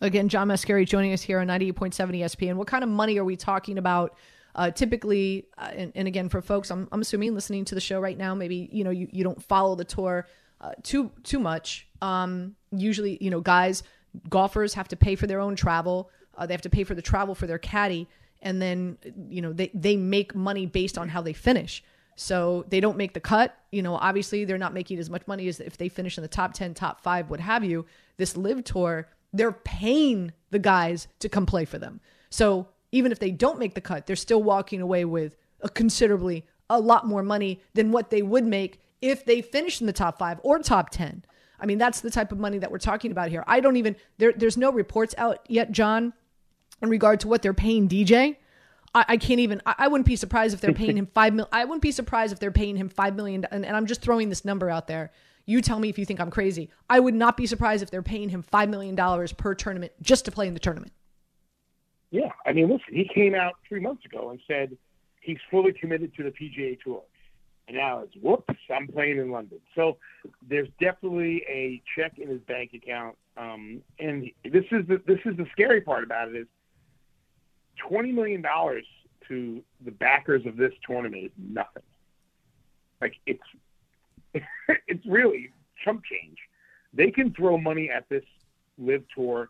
Again, 0.01 0.29
John 0.29 0.47
Mascari 0.47 0.85
joining 0.85 1.13
us 1.13 1.21
here 1.21 1.39
on 1.39 1.47
98.7 1.47 1.95
ESPN. 2.19 2.55
What 2.55 2.67
kind 2.67 2.83
of 2.83 2.89
money 2.89 3.17
are 3.17 3.23
we 3.23 3.35
talking 3.35 3.77
about? 3.77 4.15
Uh, 4.53 4.71
typically, 4.71 5.47
uh, 5.57 5.69
and, 5.73 5.91
and, 5.95 6.07
again, 6.07 6.29
for 6.29 6.41
folks, 6.41 6.71
I'm, 6.71 6.87
I'm 6.91 7.01
assuming 7.01 7.35
listening 7.35 7.65
to 7.65 7.75
the 7.75 7.81
show 7.81 7.99
right 7.99 8.17
now, 8.17 8.33
maybe 8.33 8.69
you 8.71 8.83
know 8.83 8.89
you, 8.89 9.07
you 9.11 9.23
don't 9.23 9.41
follow 9.41 9.75
the 9.75 9.85
tour 9.85 10.27
uh, 10.61 10.71
too 10.83 11.11
too 11.23 11.39
much. 11.39 11.87
Um, 12.01 12.55
usually, 12.71 13.17
you 13.21 13.29
know, 13.29 13.41
guys, 13.41 13.83
golfers 14.29 14.73
have 14.73 14.87
to 14.89 14.95
pay 14.95 15.15
for 15.15 15.27
their 15.27 15.39
own 15.39 15.55
travel. 15.55 16.09
Uh, 16.37 16.45
they 16.45 16.53
have 16.53 16.61
to 16.61 16.69
pay 16.69 16.83
for 16.83 16.95
the 16.95 17.01
travel 17.01 17.35
for 17.35 17.47
their 17.47 17.57
caddy, 17.57 18.07
and 18.41 18.61
then 18.61 18.97
you 19.29 19.41
know 19.41 19.53
they 19.53 19.71
they 19.73 19.97
make 19.97 20.35
money 20.35 20.65
based 20.65 20.97
on 20.97 21.09
how 21.09 21.21
they 21.21 21.33
finish. 21.33 21.83
So 22.19 22.65
they 22.67 22.79
don't 22.79 22.97
make 22.97 23.13
the 23.13 23.19
cut. 23.19 23.55
You 23.71 23.83
know, 23.83 23.95
obviously 23.95 24.43
they're 24.43 24.57
not 24.57 24.73
making 24.73 24.97
as 24.97 25.09
much 25.09 25.27
money 25.27 25.47
as 25.47 25.59
if 25.59 25.77
they 25.77 25.87
finish 25.87 26.17
in 26.17 26.23
the 26.23 26.27
top 26.27 26.51
10, 26.53 26.73
top 26.73 27.03
five, 27.03 27.29
what 27.29 27.39
have 27.39 27.63
you. 27.63 27.85
This 28.17 28.35
LIV 28.35 28.63
tour, 28.63 29.07
they're 29.33 29.51
paying 29.51 30.33
the 30.49 30.57
guys 30.57 31.07
to 31.19 31.29
come 31.29 31.45
play 31.45 31.63
for 31.63 31.77
them. 31.77 32.01
So 32.31 32.69
even 32.91 33.11
if 33.11 33.19
they 33.19 33.29
don't 33.29 33.59
make 33.59 33.75
the 33.75 33.81
cut, 33.81 34.07
they're 34.07 34.15
still 34.15 34.41
walking 34.41 34.81
away 34.81 35.05
with 35.05 35.35
a 35.61 35.69
considerably 35.69 36.43
a 36.71 36.79
lot 36.79 37.05
more 37.05 37.21
money 37.21 37.61
than 37.75 37.91
what 37.91 38.09
they 38.09 38.23
would 38.23 38.45
make 38.45 38.81
if 38.99 39.23
they 39.23 39.41
finish 39.41 39.79
in 39.79 39.85
the 39.85 39.93
top 39.93 40.17
five 40.17 40.39
or 40.41 40.57
top 40.59 40.89
10. 40.89 41.23
I 41.59 41.65
mean, 41.67 41.77
that's 41.77 42.01
the 42.01 42.11
type 42.11 42.31
of 42.31 42.39
money 42.39 42.57
that 42.57 42.71
we're 42.71 42.77
talking 42.79 43.11
about 43.11 43.29
here. 43.29 43.43
I 43.47 43.59
don't 43.59 43.77
even, 43.77 43.95
there, 44.17 44.33
there's 44.35 44.57
no 44.57 44.71
reports 44.71 45.13
out 45.19 45.39
yet, 45.47 45.71
John, 45.71 46.13
in 46.81 46.89
regard 46.89 47.19
to 47.21 47.27
what 47.27 47.41
they're 47.41 47.53
paying 47.53 47.87
DJ. 47.87 48.37
I, 48.93 49.05
I 49.09 49.17
can't 49.17 49.39
even, 49.39 49.61
I, 49.65 49.75
I, 49.79 49.87
wouldn't 49.87 50.07
be 50.07 50.15
surprised 50.15 50.53
if 50.53 50.61
they're 50.61 50.73
paying 50.85 50.97
him 50.97 51.07
five 51.07 51.33
mil. 51.33 51.47
I 51.51 51.65
wouldn't 51.65 51.81
be 51.81 51.91
surprised 51.91 52.33
if 52.33 52.39
they're 52.39 52.51
paying 52.51 52.75
him 52.75 52.89
five 52.89 53.15
million. 53.15 53.45
And, 53.51 53.65
and 53.65 53.75
I'm 53.75 53.85
just 53.85 54.01
throwing 54.01 54.29
this 54.29 54.45
number 54.45 54.69
out 54.69 54.87
there. 54.87 55.11
You 55.47 55.61
tell 55.61 55.79
me 55.79 55.87
if 55.87 55.97
you 55.97 56.05
think 56.05 56.19
I'm 56.19 56.29
crazy. 56.29 56.69
I 56.89 56.99
would 56.99 57.15
not 57.15 57.37
be 57.37 57.47
surprised 57.47 57.81
if 57.81 57.89
they're 57.89 58.03
paying 58.03 58.29
him 58.29 58.43
$5 58.43 58.69
million 58.69 58.95
per 59.37 59.55
tournament 59.55 59.93
just 60.01 60.25
to 60.25 60.31
play 60.31 60.45
in 60.45 60.53
the 60.53 60.59
tournament. 60.59 60.91
Yeah. 62.11 62.31
I 62.45 62.51
mean, 62.51 62.69
listen, 62.69 62.93
he 62.93 63.09
came 63.13 63.33
out 63.33 63.53
three 63.67 63.79
months 63.79 64.03
ago 64.05 64.29
and 64.29 64.41
said 64.45 64.77
he's 65.21 65.37
fully 65.49 65.71
committed 65.71 66.13
to 66.15 66.23
the 66.23 66.31
PGA 66.31 66.77
Tour. 66.81 67.01
And 67.69 67.77
now 67.77 67.99
it's 67.99 68.13
whoops, 68.21 68.53
I'm 68.73 68.87
playing 68.87 69.19
in 69.19 69.31
London. 69.31 69.59
So 69.73 69.97
there's 70.47 70.69
definitely 70.81 71.43
a 71.49 71.81
check 71.97 72.17
in 72.17 72.29
his 72.29 72.41
bank 72.41 72.71
account. 72.73 73.17
Um, 73.37 73.81
and 73.99 74.29
this 74.43 74.65
is 74.71 74.85
the, 74.87 75.01
this 75.05 75.19
is 75.25 75.37
the 75.37 75.45
scary 75.53 75.79
part 75.79 76.03
about 76.03 76.29
it 76.29 76.35
is 76.35 76.47
twenty 77.77 78.11
million 78.11 78.41
dollars 78.41 78.85
to 79.27 79.61
the 79.83 79.91
backers 79.91 80.45
of 80.45 80.57
this 80.57 80.71
tournament 80.85 81.25
is 81.25 81.31
nothing. 81.37 81.83
Like 83.01 83.15
it's 83.25 83.43
it's 84.87 85.05
really 85.05 85.51
chump 85.83 86.03
change. 86.03 86.37
They 86.93 87.11
can 87.11 87.33
throw 87.33 87.57
money 87.57 87.89
at 87.89 88.07
this 88.09 88.23
LIV 88.77 89.03
tour 89.15 89.49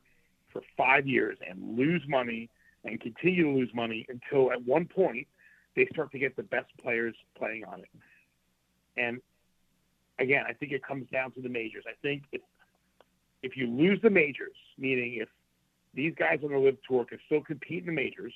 for 0.51 0.61
five 0.75 1.07
years 1.07 1.37
and 1.47 1.77
lose 1.77 2.01
money 2.07 2.49
and 2.83 2.99
continue 2.99 3.43
to 3.43 3.49
lose 3.51 3.69
money 3.73 4.05
until 4.09 4.51
at 4.51 4.63
one 4.63 4.85
point 4.85 5.27
they 5.75 5.87
start 5.91 6.11
to 6.11 6.19
get 6.19 6.35
the 6.35 6.43
best 6.43 6.67
players 6.81 7.15
playing 7.37 7.63
on 7.65 7.79
it. 7.79 7.89
And 8.97 9.21
again, 10.19 10.43
I 10.47 10.53
think 10.53 10.71
it 10.71 10.83
comes 10.83 11.07
down 11.11 11.31
to 11.33 11.41
the 11.41 11.49
majors. 11.49 11.83
I 11.87 11.93
think 12.01 12.23
if 12.31 12.41
if 13.43 13.55
you 13.55 13.67
lose 13.67 13.99
the 14.01 14.09
majors, 14.09 14.55
meaning 14.77 15.19
if 15.21 15.29
these 15.97 16.13
guys 16.17 16.39
on 16.43 16.51
the 16.51 16.57
LIV 16.59 16.77
tour 16.87 17.03
can 17.03 17.17
still 17.25 17.41
compete 17.41 17.79
in 17.79 17.87
the 17.87 17.91
majors, 17.91 18.33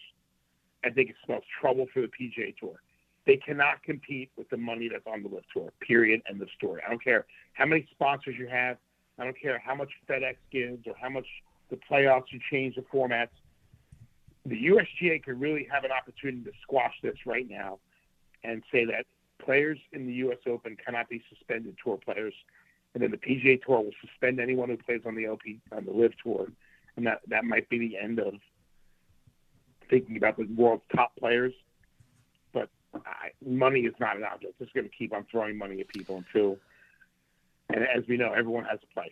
I 0.84 0.90
think 0.90 1.12
it 1.12 1.16
spells 1.22 1.44
trouble 1.62 1.86
for 1.94 2.02
the 2.02 2.08
PGA 2.08 2.58
Tour. 2.58 2.82
They 3.28 3.38
cannot 3.38 3.84
compete 3.84 4.32
with 4.36 4.50
the 4.50 4.58
money 4.58 4.90
that's 4.92 5.06
on 5.06 5.22
the 5.22 5.30
LIV 5.30 5.44
tour. 5.54 5.70
Period. 5.80 6.24
End 6.28 6.42
of 6.42 6.50
story. 6.58 6.82
I 6.86 6.90
don't 6.90 7.02
care 7.02 7.28
how 7.54 7.68
many 7.68 7.88
sponsors 7.92 8.36
you 8.38 8.48
have. 8.48 8.78
I 9.20 9.26
don't 9.26 9.40
care 9.40 9.62
how 9.64 9.76
much 9.76 9.90
FedEx 10.10 10.38
gives 10.52 10.88
or 10.88 10.96
how 11.00 11.10
much 11.10 11.28
the 11.70 11.78
playoffs 11.90 12.32
you 12.32 12.40
change 12.50 12.76
the 12.76 12.82
formats. 12.82 13.30
The 14.48 14.66
USGA 14.66 15.24
could 15.24 15.40
really 15.40 15.68
have 15.72 15.84
an 15.84 15.92
opportunity 15.92 16.44
to 16.46 16.52
squash 16.64 16.96
this 17.04 17.16
right 17.28 17.48
now 17.48 17.78
and 18.44 18.64
say 18.72 18.86
that 18.86 19.06
players 19.38 19.78
in 19.92 20.08
the 20.08 20.14
U.S. 20.14 20.40
Open 20.48 20.76
cannot 20.84 21.10
be 21.10 21.22
suspended 21.30 21.76
tour 21.84 22.00
players, 22.04 22.34
and 22.96 23.04
then 23.04 23.12
the 23.12 23.18
PGA 23.18 23.62
Tour 23.64 23.82
will 23.82 23.92
suspend 24.04 24.40
anyone 24.40 24.70
who 24.70 24.78
plays 24.78 25.02
on 25.06 25.16
the 25.16 25.26
LP 25.26 25.60
on 25.72 25.86
the 25.86 25.92
LIV 25.92 26.14
Tour, 26.24 26.48
and 26.98 27.06
that 27.06 27.22
that 27.28 27.46
might 27.46 27.70
be 27.70 27.80
the 27.80 27.98
end 27.98 28.20
of 28.20 28.34
thinking 29.90 30.18
about 30.18 30.38
the 30.38 30.48
world's 30.56 30.84
top 30.96 31.16
players. 31.18 31.54
But 32.54 32.70
I, 32.96 33.32
money 33.46 33.82
is 33.82 33.94
not 34.00 34.18
an 34.18 34.24
object. 34.24 34.60
Just 34.60 34.74
going 34.74 34.90
to 34.90 34.96
keep 34.96 35.14
on 35.14 35.26
throwing 35.30 35.58
money 35.58 35.80
at 35.82 35.88
people 35.88 36.18
until, 36.18 36.58
and 37.70 37.84
as 37.84 38.08
we 38.08 38.18
know, 38.18 38.34
everyone 38.34 38.66
has 38.66 38.80
a 38.84 38.94
price. 38.94 39.12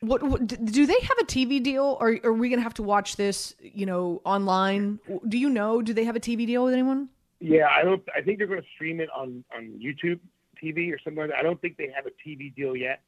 What, 0.00 0.22
what 0.22 0.46
do 0.46 0.86
they 0.86 1.00
have 1.00 1.18
a 1.20 1.24
TV 1.24 1.62
deal, 1.62 1.98
or 2.00 2.16
are 2.24 2.32
we 2.32 2.48
gonna 2.48 2.62
have 2.62 2.72
to 2.74 2.82
watch 2.82 3.16
this, 3.16 3.54
you 3.60 3.84
know, 3.84 4.22
online? 4.24 4.98
Do 5.28 5.36
you 5.36 5.50
know? 5.50 5.82
Do 5.82 5.92
they 5.92 6.04
have 6.04 6.16
a 6.16 6.20
TV 6.20 6.46
deal 6.46 6.64
with 6.64 6.72
anyone? 6.72 7.10
Yeah, 7.38 7.68
I 7.70 7.82
don't. 7.82 8.02
I 8.16 8.22
think 8.22 8.38
they're 8.38 8.46
going 8.46 8.62
to 8.62 8.68
stream 8.74 9.00
it 9.00 9.08
on 9.14 9.44
on 9.54 9.78
YouTube 9.78 10.20
TV 10.62 10.92
or 10.92 10.98
something 11.02 11.20
like 11.20 11.30
that. 11.30 11.38
I 11.38 11.42
don't 11.42 11.60
think 11.60 11.76
they 11.76 11.90
have 11.94 12.06
a 12.06 12.28
TV 12.28 12.54
deal 12.54 12.76
yet. 12.76 13.00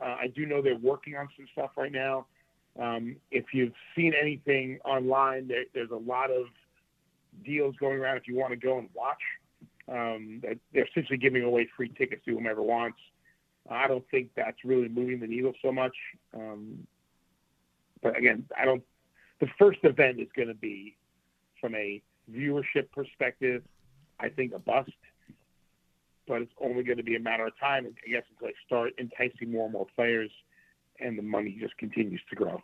Uh, 0.00 0.16
I 0.20 0.26
do 0.28 0.46
know 0.46 0.62
they're 0.62 0.76
working 0.76 1.16
on 1.16 1.28
some 1.36 1.46
stuff 1.52 1.70
right 1.76 1.92
now. 1.92 2.26
Um, 2.78 3.16
if 3.30 3.46
you've 3.52 3.74
seen 3.96 4.12
anything 4.20 4.78
online, 4.84 5.48
there, 5.48 5.64
there's 5.74 5.90
a 5.90 5.96
lot 5.96 6.30
of 6.30 6.46
deals 7.44 7.74
going 7.76 7.98
around. 7.98 8.16
If 8.16 8.28
you 8.28 8.36
want 8.36 8.52
to 8.52 8.56
go 8.56 8.78
and 8.78 8.88
watch, 8.94 9.22
um, 9.88 10.42
they're 10.72 10.86
essentially 10.86 11.18
giving 11.18 11.42
away 11.42 11.68
free 11.76 11.88
tickets 11.88 12.24
to 12.26 12.34
whomever 12.34 12.62
wants. 12.62 12.98
I 13.68 13.86
don't 13.88 14.04
think 14.10 14.30
that's 14.36 14.64
really 14.64 14.88
moving 14.88 15.20
the 15.20 15.26
needle 15.26 15.52
so 15.62 15.72
much. 15.72 15.94
Um, 16.34 16.86
but 18.02 18.16
again, 18.16 18.46
I 18.58 18.64
don't. 18.64 18.82
The 19.40 19.48
first 19.58 19.78
event 19.82 20.20
is 20.20 20.28
going 20.36 20.48
to 20.48 20.54
be, 20.54 20.96
from 21.60 21.74
a 21.74 22.02
viewership 22.30 22.90
perspective, 22.92 23.62
I 24.18 24.28
think 24.28 24.52
a 24.54 24.58
bust. 24.58 24.90
But 26.26 26.42
it's 26.42 26.52
only 26.60 26.82
going 26.84 26.98
to 26.98 27.02
be 27.02 27.16
a 27.16 27.20
matter 27.20 27.46
of 27.46 27.58
time, 27.58 27.86
I 27.86 28.10
guess, 28.10 28.22
until 28.30 28.48
they 28.48 28.54
start 28.66 28.92
enticing 28.98 29.50
more 29.50 29.64
and 29.64 29.72
more 29.72 29.86
players, 29.96 30.30
and 31.00 31.18
the 31.18 31.22
money 31.22 31.56
just 31.60 31.76
continues 31.78 32.20
to 32.30 32.36
grow. 32.36 32.62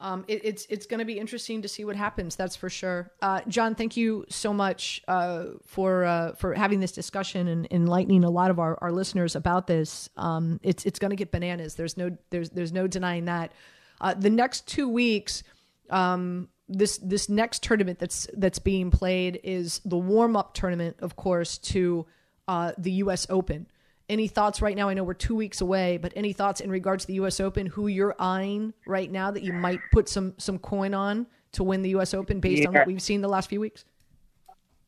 Um, 0.00 0.24
it, 0.28 0.44
it's 0.44 0.66
it's 0.68 0.86
going 0.86 0.98
to 0.98 1.04
be 1.04 1.18
interesting 1.18 1.62
to 1.62 1.68
see 1.68 1.84
what 1.84 1.96
happens. 1.96 2.36
That's 2.36 2.56
for 2.56 2.68
sure. 2.68 3.12
Uh, 3.22 3.40
John, 3.48 3.74
thank 3.74 3.96
you 3.96 4.26
so 4.28 4.52
much 4.52 5.00
uh, 5.08 5.46
for 5.64 6.04
uh, 6.04 6.32
for 6.34 6.52
having 6.54 6.80
this 6.80 6.92
discussion 6.92 7.48
and 7.48 7.66
enlightening 7.70 8.24
a 8.24 8.30
lot 8.30 8.50
of 8.50 8.58
our, 8.58 8.76
our 8.82 8.92
listeners 8.92 9.36
about 9.36 9.66
this. 9.66 10.10
Um, 10.16 10.60
it's 10.62 10.84
it's 10.84 10.98
going 10.98 11.10
to 11.10 11.16
get 11.16 11.30
bananas. 11.30 11.76
There's 11.76 11.96
no 11.96 12.16
there's 12.30 12.50
there's 12.50 12.72
no 12.72 12.86
denying 12.86 13.26
that. 13.26 13.52
Uh, 14.00 14.14
the 14.14 14.30
next 14.30 14.66
two 14.66 14.88
weeks, 14.88 15.44
um, 15.90 16.48
this 16.68 16.98
this 16.98 17.28
next 17.28 17.62
tournament 17.62 17.98
that's 17.98 18.28
that's 18.34 18.58
being 18.58 18.90
played 18.90 19.40
is 19.44 19.80
the 19.84 19.96
warm 19.96 20.36
up 20.36 20.54
tournament, 20.54 20.96
of 21.00 21.16
course, 21.16 21.56
to 21.58 22.04
uh, 22.48 22.72
the 22.76 22.90
U.S. 22.92 23.26
Open. 23.30 23.66
Any 24.08 24.28
thoughts 24.28 24.60
right 24.60 24.76
now? 24.76 24.88
I 24.90 24.94
know 24.94 25.02
we're 25.02 25.14
two 25.14 25.34
weeks 25.34 25.62
away, 25.62 25.96
but 25.96 26.12
any 26.14 26.34
thoughts 26.34 26.60
in 26.60 26.70
regards 26.70 27.04
to 27.04 27.06
the 27.08 27.14
U.S. 27.14 27.40
Open? 27.40 27.66
Who 27.66 27.86
you're 27.86 28.14
eyeing 28.18 28.74
right 28.86 29.10
now 29.10 29.30
that 29.30 29.42
you 29.42 29.52
might 29.52 29.80
put 29.92 30.08
some 30.10 30.34
some 30.36 30.58
coin 30.58 30.92
on 30.92 31.26
to 31.52 31.64
win 31.64 31.80
the 31.80 31.90
U.S. 31.90 32.12
Open 32.12 32.38
based 32.38 32.62
yeah. 32.62 32.68
on 32.68 32.74
what 32.74 32.86
we've 32.86 33.00
seen 33.00 33.22
the 33.22 33.28
last 33.28 33.48
few 33.48 33.60
weeks? 33.60 33.86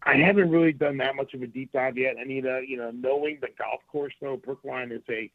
I 0.03 0.17
haven't 0.17 0.51
really 0.51 0.73
done 0.73 0.99
that 0.99 1.17
much 1.17 1.33
of 1.33 1.43
a 1.43 1.47
deep 1.47 1.73
dive 1.73 1.97
yet. 1.97 2.17
I 2.19 2.23
Anita, 2.23 2.63
you 2.67 2.77
know, 2.77 2.91
knowing 2.91 3.39
the 3.41 3.49
golf 3.59 3.81
course 3.91 4.13
though, 4.21 4.37
Brookline 4.37 4.93
is 4.93 5.03
a 5.09 5.31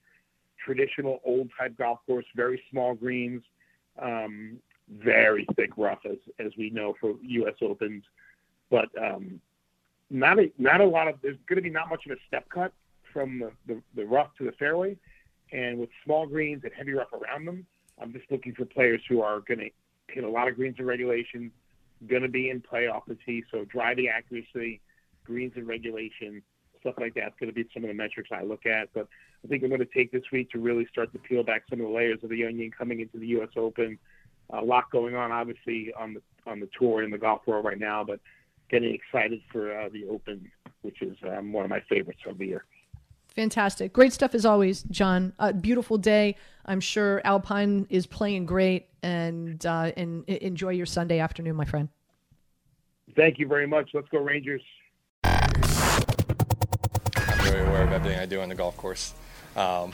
traditional 0.63 1.19
old 1.25 1.49
type 1.59 1.75
golf 1.77 1.99
course, 2.05 2.25
very 2.36 2.61
small 2.69 2.93
greens, 2.93 3.41
um, 3.99 4.57
very 4.89 5.47
thick 5.55 5.71
rough 5.75 5.99
as 6.05 6.17
as 6.38 6.51
we 6.55 6.69
know 6.69 6.95
for 7.01 7.15
U.S. 7.21 7.55
Opens, 7.63 8.03
but 8.69 8.89
um, 9.01 9.41
not 10.11 10.38
a 10.38 10.51
not 10.59 10.82
a 10.82 10.86
lot 10.86 11.07
of. 11.07 11.15
There's 11.23 11.38
going 11.47 11.57
to 11.57 11.63
be 11.63 11.71
not 11.71 11.89
much 11.89 12.05
of 12.05 12.11
a 12.11 12.19
step 12.27 12.47
cut 12.49 12.71
from 13.12 13.39
the, 13.39 13.51
the, 13.68 13.82
the 13.95 14.05
rough 14.05 14.36
to 14.38 14.45
the 14.45 14.51
fairway. 14.53 14.97
And 15.51 15.80
with 15.80 15.89
small 16.05 16.26
greens 16.26 16.62
and 16.64 16.72
heavy 16.74 16.93
rough 16.93 17.12
around 17.14 17.45
them, 17.45 17.66
I'm 18.01 18.14
just 18.14 18.26
looking 18.32 18.53
for 18.53 18.66
players 18.66 19.01
who 19.07 19.22
are 19.22 19.41
going 19.41 19.59
to 19.59 19.70
hit 20.07 20.24
a 20.24 20.30
lot 20.30 20.47
of 20.47 20.55
greens 20.55 20.76
in 20.80 20.86
regulation, 20.86 21.51
going 22.07 22.22
to 22.24 22.30
be 22.30 22.49
in 22.49 22.62
play 22.62 22.88
off 22.88 23.03
the 23.07 23.18
tee. 23.26 23.43
So 23.51 23.66
driving 23.66 24.07
accuracy, 24.07 24.82
greens 25.26 25.53
in 25.55 25.68
regulation, 25.68 26.41
stuff 26.80 26.95
like 26.99 27.14
that's 27.16 27.36
going 27.39 27.49
to 27.49 27.55
be 27.55 27.68
some 27.74 27.84
of 27.84 27.89
the 27.89 27.93
metrics 27.93 28.30
I 28.32 28.43
look 28.43 28.66
at. 28.66 28.89
But 28.93 29.07
I 29.43 29.47
think 29.47 29.64
I'm 29.64 29.70
going 29.70 29.80
to 29.80 29.86
take 29.86 30.12
this 30.12 30.24
week 30.32 30.49
to 30.51 30.59
really 30.59 30.88
start 30.91 31.12
to 31.14 31.20
peel 31.20 31.43
back 31.43 31.64
some 31.70 31.80
of 31.80 31.88
the 31.88 31.93
layers 31.93 32.20
of 32.24 32.30
the 32.30 32.45
onion 32.45 32.72
coming 32.76 32.99
into 32.99 33.18
the 33.18 33.28
U.S. 33.28 33.49
Open. 33.55 33.97
A 34.51 34.62
lot 34.62 34.91
going 34.91 35.16
on, 35.16 35.32
obviously, 35.32 35.93
on 35.97 36.14
the 36.14 36.22
on 36.45 36.59
the 36.59 36.68
tour 36.78 37.03
in 37.03 37.12
the 37.12 37.18
golf 37.18 37.41
world 37.45 37.64
right 37.64 37.80
now, 37.80 38.03
but 38.03 38.20
getting 38.70 38.93
excited 38.93 39.41
for 39.51 39.78
uh, 39.78 39.89
the 39.89 40.05
Open, 40.07 40.49
which 40.82 41.01
is 41.01 41.16
um, 41.30 41.53
one 41.53 41.64
of 41.64 41.70
my 41.70 41.82
favorites 41.82 42.22
of 42.28 42.38
the 42.38 42.47
year. 42.47 42.66
Fantastic. 43.36 43.93
Great 43.93 44.11
stuff 44.11 44.36
as 44.36 44.45
always, 44.45 44.84
John. 44.84 45.34
Uh, 45.39 45.53
beautiful 45.53 45.97
day. 45.97 46.36
I'm 46.65 46.82
sure 46.82 47.21
Alpine 47.23 47.88
is 47.89 48.05
playing 48.05 48.45
great 48.45 48.89
and 49.03 49.65
uh, 49.65 49.91
and 49.95 50.25
enjoy 50.27 50.69
your 50.69 50.86
Sunday 50.86 51.19
afternoon, 51.19 51.55
my 51.55 51.65
friend. 51.65 51.89
Thank 53.15 53.39
you 53.39 53.47
very 53.47 53.67
much. 53.67 53.91
Let's 53.93 54.07
go 54.09 54.19
Rangers. 54.19 54.61
I'm 55.23 55.51
very 57.39 57.61
aware 57.65 57.84
of 57.84 57.91
everything 57.91 58.19
I 58.19 58.25
do 58.25 58.41
on 58.41 58.49
the 58.49 58.55
golf 58.55 58.75
course. 58.77 59.13
Um, 59.55 59.93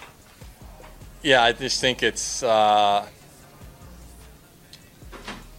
yeah, 1.23 1.43
I 1.43 1.51
just 1.51 1.79
think 1.79 2.03
it's 2.03 2.41
uh, 2.43 3.07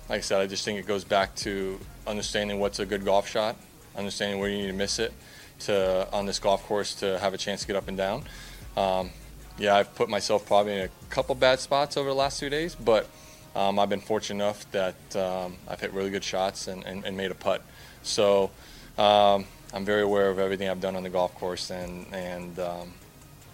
like 0.09 0.18
I 0.18 0.20
said. 0.20 0.41
I 0.41 0.47
just 0.47 0.64
think 0.64 0.79
it 0.79 0.87
goes 0.87 1.05
back 1.05 1.35
to 1.37 1.79
understanding 2.07 2.59
what's 2.59 2.81
a 2.81 2.87
good 2.87 3.05
golf 3.05 3.29
shot, 3.29 3.57
understanding 3.97 4.41
where 4.41 4.51
you 4.51 4.59
need 4.59 4.66
to 4.68 4.72
miss 4.72 4.99
it, 4.99 5.12
to 5.61 6.09
on 6.13 6.27
this 6.27 6.39
golf 6.39 6.65
course 6.65 6.95
to 6.97 7.19
have 7.19 7.35
a 7.35 7.39
chance 7.39 7.63
to 7.63 7.67
get 7.67 7.77
up 7.77 7.89
and 7.89 7.97
down. 7.97 8.25
Um, 8.77 9.11
yeah, 9.59 9.75
I've 9.75 9.95
put 9.95 10.09
myself 10.09 10.47
probably 10.47 10.75
in 10.75 10.81
a 10.85 10.89
couple 11.11 11.35
bad 11.35 11.59
spots 11.59 11.97
over 11.97 12.09
the 12.09 12.15
last 12.15 12.39
two 12.39 12.49
days, 12.49 12.75
but 12.75 13.09
um, 13.57 13.79
I've 13.79 13.89
been 13.89 14.01
fortunate 14.01 14.45
enough 14.45 14.71
that 14.71 15.17
um, 15.17 15.57
I've 15.67 15.81
hit 15.81 15.93
really 15.93 16.11
good 16.11 16.23
shots 16.23 16.69
and, 16.69 16.85
and, 16.85 17.05
and 17.05 17.17
made 17.17 17.33
a 17.33 17.35
putt. 17.35 17.63
So 18.03 18.51
um, 18.97 19.47
I'm 19.73 19.85
very 19.85 20.03
aware 20.03 20.31
of 20.31 20.39
everything 20.39 20.69
I've 20.69 20.81
done 20.81 20.95
on 20.95 21.03
the 21.03 21.11
golf 21.11 21.35
course, 21.35 21.71
and 21.71 22.07
and 22.15 22.59
um, 22.59 22.93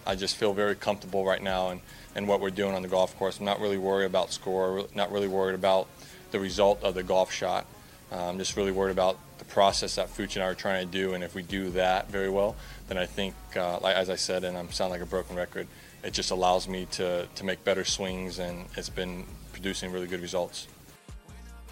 I 0.05 0.15
just 0.15 0.35
feel 0.35 0.53
very 0.53 0.75
comfortable 0.75 1.25
right 1.25 1.41
now 1.41 1.69
and 1.69 1.81
in 2.15 2.27
what 2.27 2.39
we're 2.39 2.51
doing 2.51 2.73
on 2.73 2.81
the 2.81 2.87
golf 2.87 3.17
course. 3.17 3.39
I'm 3.39 3.45
not 3.45 3.59
really 3.59 3.77
worried 3.77 4.05
about 4.05 4.31
score, 4.31 4.85
not 4.93 5.11
really 5.11 5.27
worried 5.27 5.55
about 5.55 5.87
the 6.31 6.39
result 6.39 6.83
of 6.83 6.93
the 6.93 7.03
golf 7.03 7.31
shot. 7.31 7.65
Uh, 8.11 8.29
I'm 8.29 8.37
just 8.37 8.55
really 8.55 8.71
worried 8.71 8.91
about 8.91 9.17
the 9.45 9.53
process 9.53 9.95
that 9.95 10.09
Fuchs 10.09 10.35
and 10.35 10.43
I 10.43 10.47
are 10.47 10.55
trying 10.55 10.85
to 10.85 10.91
do, 10.91 11.13
and 11.13 11.23
if 11.23 11.35
we 11.35 11.41
do 11.41 11.69
that 11.71 12.09
very 12.09 12.29
well, 12.29 12.55
then 12.87 12.97
I 12.97 13.05
think, 13.05 13.35
uh, 13.55 13.79
like, 13.79 13.95
as 13.95 14.09
I 14.09 14.15
said, 14.15 14.43
and 14.43 14.57
I'm 14.57 14.71
sound 14.71 14.91
like 14.91 15.01
a 15.01 15.05
broken 15.05 15.35
record, 15.35 15.67
it 16.03 16.13
just 16.13 16.31
allows 16.31 16.67
me 16.67 16.85
to, 16.91 17.27
to 17.33 17.45
make 17.45 17.63
better 17.63 17.83
swings, 17.83 18.39
and 18.39 18.65
it's 18.75 18.89
been 18.89 19.25
producing 19.53 19.91
really 19.91 20.07
good 20.07 20.21
results. 20.21 20.67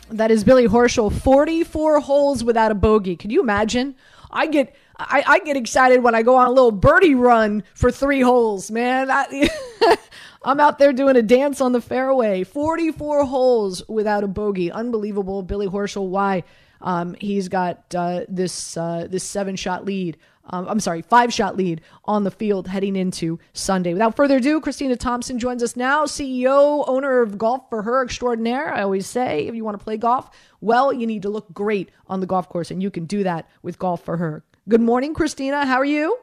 That 0.10 0.32
is 0.32 0.44
Billy 0.44 0.68
Horschel, 0.68 1.12
44 1.12 2.02
holes 2.02 2.44
without 2.44 2.72
a 2.72 2.76
bogey. 2.76 3.16
Can 3.16 3.30
you 3.30 3.42
imagine? 3.42 3.96
I 4.32 4.48
get 4.48 4.76
I, 4.98 5.24
I 5.26 5.40
get 5.40 5.58
excited 5.58 6.04
when 6.04 6.14
I 6.14 6.22
go 6.22 6.36
on 6.36 6.48
a 6.48 6.52
little 6.52 6.72
birdie 6.72 7.16
run 7.16 7.64
for 7.74 7.92
three 7.92 8.22
holes, 8.22 8.70
man. 8.70 9.10
I, 9.10 9.50
I'm 10.44 10.60
out 10.60 10.78
there 10.78 10.94
doing 10.94 11.16
a 11.16 11.22
dance 11.22 11.62
on 11.62 11.72
the 11.72 11.82
fairway. 11.82 12.44
44 12.44 13.26
holes 13.26 13.88
without 13.88 14.24
a 14.24 14.28
bogey. 14.28 14.72
Unbelievable. 14.72 15.42
Billy 15.42 15.68
Horschel, 15.68 16.08
why? 16.08 16.44
Um, 16.84 17.16
he's 17.20 17.48
got 17.48 17.96
uh, 17.96 18.26
this 18.28 18.78
uh, 18.78 19.08
this 19.10 19.24
seven 19.24 19.56
shot 19.56 19.86
lead. 19.86 20.18
Um, 20.50 20.68
I'm 20.68 20.82
sorry, 20.82 21.02
five 21.02 21.34
shot 21.34 21.56
lead 21.56 21.82
on 22.04 22.26
the 22.26 22.32
field 22.32 22.68
heading 22.68 22.98
into 22.98 23.40
Sunday. 23.54 23.94
Without 23.94 24.18
further 24.18 24.38
ado, 24.38 24.60
Christina 24.60 24.98
Thompson 24.98 25.40
joins 25.40 25.64
us 25.64 25.78
now, 25.78 26.04
CEO, 26.04 26.84
owner 26.86 27.22
of 27.22 27.38
Golf4Her 27.38 28.04
Extraordinaire. 28.04 28.74
I 28.74 28.82
always 28.82 29.08
say, 29.08 29.48
if 29.48 29.56
you 29.56 29.64
want 29.64 29.80
to 29.80 29.84
play 29.84 29.96
golf, 29.96 30.30
well, 30.60 30.92
you 30.92 31.08
need 31.08 31.22
to 31.22 31.30
look 31.30 31.54
great 31.54 31.92
on 32.08 32.20
the 32.20 32.26
golf 32.26 32.50
course, 32.50 32.72
and 32.72 32.84
you 32.84 32.92
can 32.92 33.06
do 33.06 33.24
that 33.24 33.50
with 33.62 33.80
Golf4Her. 33.80 34.42
Good 34.68 34.82
morning, 34.82 35.14
Christina. 35.14 35.66
How 35.66 35.78
are 35.78 35.86
you? 35.86 36.18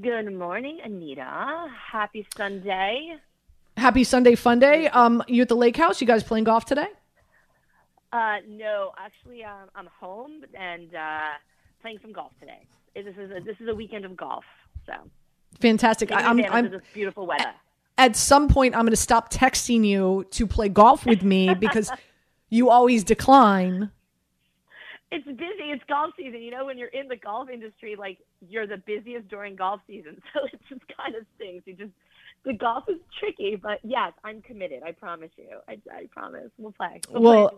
Good 0.00 0.32
morning, 0.32 0.80
Anita. 0.82 1.66
Happy 1.92 2.26
Sunday. 2.34 3.16
Happy 3.76 4.04
Sunday 4.04 4.36
Fun 4.36 4.58
Day. 4.58 4.88
Um, 4.88 5.22
you 5.28 5.42
at 5.42 5.48
the 5.48 5.56
lake 5.56 5.76
house? 5.76 6.00
You 6.00 6.06
guys 6.06 6.22
playing 6.22 6.44
golf 6.44 6.64
today? 6.64 6.88
Uh, 8.12 8.36
no, 8.48 8.92
actually, 8.98 9.44
um, 9.44 9.68
I'm 9.74 9.86
home 9.86 10.44
and 10.54 10.94
uh, 10.94 11.20
playing 11.82 11.98
some 12.02 12.12
golf 12.12 12.32
today. 12.40 12.66
This 12.94 13.14
is 13.16 13.30
a, 13.30 13.40
this 13.40 13.56
is 13.60 13.68
a 13.68 13.74
weekend 13.74 14.04
of 14.04 14.16
golf, 14.16 14.44
so 14.86 14.94
fantastic. 15.60 16.12
I, 16.12 16.22
am 16.22 16.40
I'm 16.50 16.70
this 16.70 16.80
beautiful 16.94 17.26
weather. 17.26 17.52
At 17.98 18.16
some 18.16 18.48
point, 18.48 18.74
I'm 18.74 18.82
going 18.82 18.90
to 18.90 18.96
stop 18.96 19.32
texting 19.32 19.84
you 19.84 20.26
to 20.30 20.46
play 20.46 20.68
golf 20.68 21.04
with 21.04 21.22
me 21.22 21.54
because 21.58 21.90
you 22.48 22.70
always 22.70 23.04
decline. 23.04 23.90
It's 25.10 25.26
busy. 25.26 25.70
It's 25.70 25.84
golf 25.88 26.14
season. 26.16 26.42
You 26.42 26.50
know, 26.50 26.66
when 26.66 26.78
you're 26.78 26.88
in 26.88 27.08
the 27.08 27.16
golf 27.16 27.48
industry, 27.48 27.96
like 27.96 28.18
you're 28.48 28.66
the 28.66 28.78
busiest 28.78 29.28
during 29.28 29.56
golf 29.56 29.80
season, 29.86 30.20
so 30.32 30.44
it 30.44 30.60
just 30.68 30.82
kind 30.96 31.14
of 31.14 31.24
stings. 31.36 31.62
You 31.66 31.74
just 31.74 31.92
the 32.46 32.54
golf 32.54 32.84
is 32.88 32.96
tricky, 33.18 33.56
but 33.56 33.80
yes, 33.82 34.12
I'm 34.24 34.40
committed. 34.40 34.82
I 34.84 34.92
promise 34.92 35.30
you. 35.36 35.48
I, 35.68 35.78
I 35.92 36.06
promise. 36.06 36.48
We'll 36.56 36.72
play. 36.72 37.00
We'll, 37.10 37.22
well, 37.22 37.48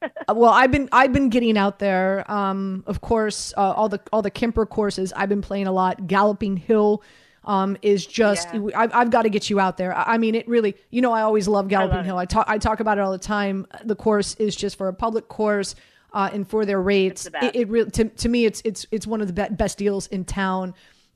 play 0.00 0.10
well, 0.28 0.50
I've 0.52 0.70
been 0.70 0.88
I've 0.92 1.12
been 1.12 1.30
getting 1.30 1.56
out 1.58 1.78
there. 1.78 2.30
Um, 2.30 2.84
of 2.86 3.00
course, 3.00 3.52
uh, 3.56 3.72
all 3.72 3.88
the 3.88 4.00
all 4.12 4.22
the 4.22 4.30
Kemper 4.30 4.66
courses. 4.66 5.12
I've 5.16 5.30
been 5.30 5.42
playing 5.42 5.66
a 5.66 5.72
lot. 5.72 6.06
Galloping 6.06 6.56
Hill. 6.58 7.02
um, 7.46 7.76
is 7.82 8.06
just 8.06 8.48
Yeah. 8.54 8.68
I've, 8.76 8.94
I've 8.94 9.10
got 9.10 9.22
to 9.22 9.28
get 9.30 9.50
you 9.50 9.58
out 9.60 9.76
there. 9.76 9.94
I 9.94 10.14
I 10.14 10.18
mean, 10.18 10.34
it 10.34 10.46
really, 10.48 10.76
you 10.90 11.00
know, 11.02 11.12
I 11.12 11.22
always 11.22 11.48
love 11.48 11.68
Galloping 11.68 11.96
love 11.96 12.04
it. 12.04 12.08
Hill. 12.08 12.18
I 12.18 12.26
talk 12.26 12.46
I 12.48 12.58
talk 12.58 12.80
about 12.80 12.98
it 12.98 13.00
all 13.00 13.12
the 13.12 13.18
time. 13.18 13.66
The 13.84 13.96
course 13.96 14.34
is 14.36 14.54
just 14.54 14.76
for 14.76 14.88
a 14.88 14.94
public 14.94 15.28
course. 15.28 15.74
Uh, 16.12 16.30
and 16.32 16.48
for 16.48 16.64
their 16.64 16.80
rates, 16.80 17.26
it, 17.42 17.56
it 17.56 17.68
really 17.68 17.90
to, 17.90 18.04
to 18.04 18.28
me 18.28 18.44
it's 18.44 18.62
it's 18.64 18.86
it's 18.92 19.04
one 19.06 19.20
of 19.20 19.26
the 19.26 19.32
be- 19.32 19.54
best 19.56 19.78
deals 19.78 20.06
in 20.08 20.24
town. 20.24 20.72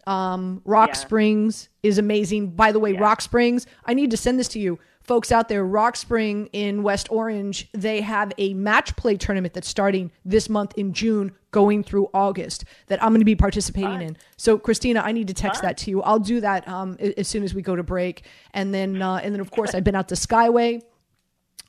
Um, 0.09 0.63
Rock 0.65 0.91
Yeah. 0.91 0.95
Springs 0.95 1.69
is 1.83 1.99
amazing. 1.99 2.51
By 2.51 2.73
the 2.73 2.79
way, 2.81 2.95
Yeah. 2.95 3.01
Rock 3.01 3.21
Springs, 3.21 3.67
I 3.85 3.93
need 3.95 4.11
to 4.11 4.17
send 4.17 4.39
this 4.39 4.49
to 4.49 4.59
you. 4.59 4.79
Folks 5.03 5.33
out 5.33 5.49
there, 5.49 5.65
Rock 5.65 5.97
Spring 5.97 6.49
in 6.53 6.83
West 6.83 7.09
Orange, 7.11 7.69
they 7.73 8.03
have 8.03 8.31
a 8.37 8.53
match 8.55 8.95
play 8.97 9.17
tournament 9.17 9.55
that's 9.55 9.69
starting 9.69 10.11
this 10.25 10.51
month 10.51 10.73
in 10.77 10.93
June, 10.93 11.33
going 11.51 11.83
through 11.83 12.11
August, 12.13 12.65
that 12.89 13.03
I'm 13.03 13.11
going 13.11 13.21
to 13.21 13.25
be 13.25 13.35
participating 13.35 14.03
in. 14.03 14.17
So, 14.37 14.59
Christina, 14.59 15.01
I 15.01 15.13
need 15.13 15.29
to 15.29 15.35
text 15.35 15.63
that 15.63 15.79
to 15.79 15.91
you. 15.91 16.03
I'll 16.03 16.19
do 16.19 16.41
that 16.43 16.69
um, 16.69 16.99
as 17.17 17.27
soon 17.27 17.43
as 17.43 17.55
we 17.55 17.63
go 17.63 17.75
to 17.75 17.83
break. 17.83 18.25
And 18.53 18.75
then, 18.75 19.01
uh, 19.01 19.17
and 19.17 19.35
then, 19.35 19.41
of 19.41 19.51
course, 19.51 19.75
I've 19.75 19.85
been 19.85 19.95
out 19.95 20.09
to 20.09 20.15
Skyway. 20.15 20.83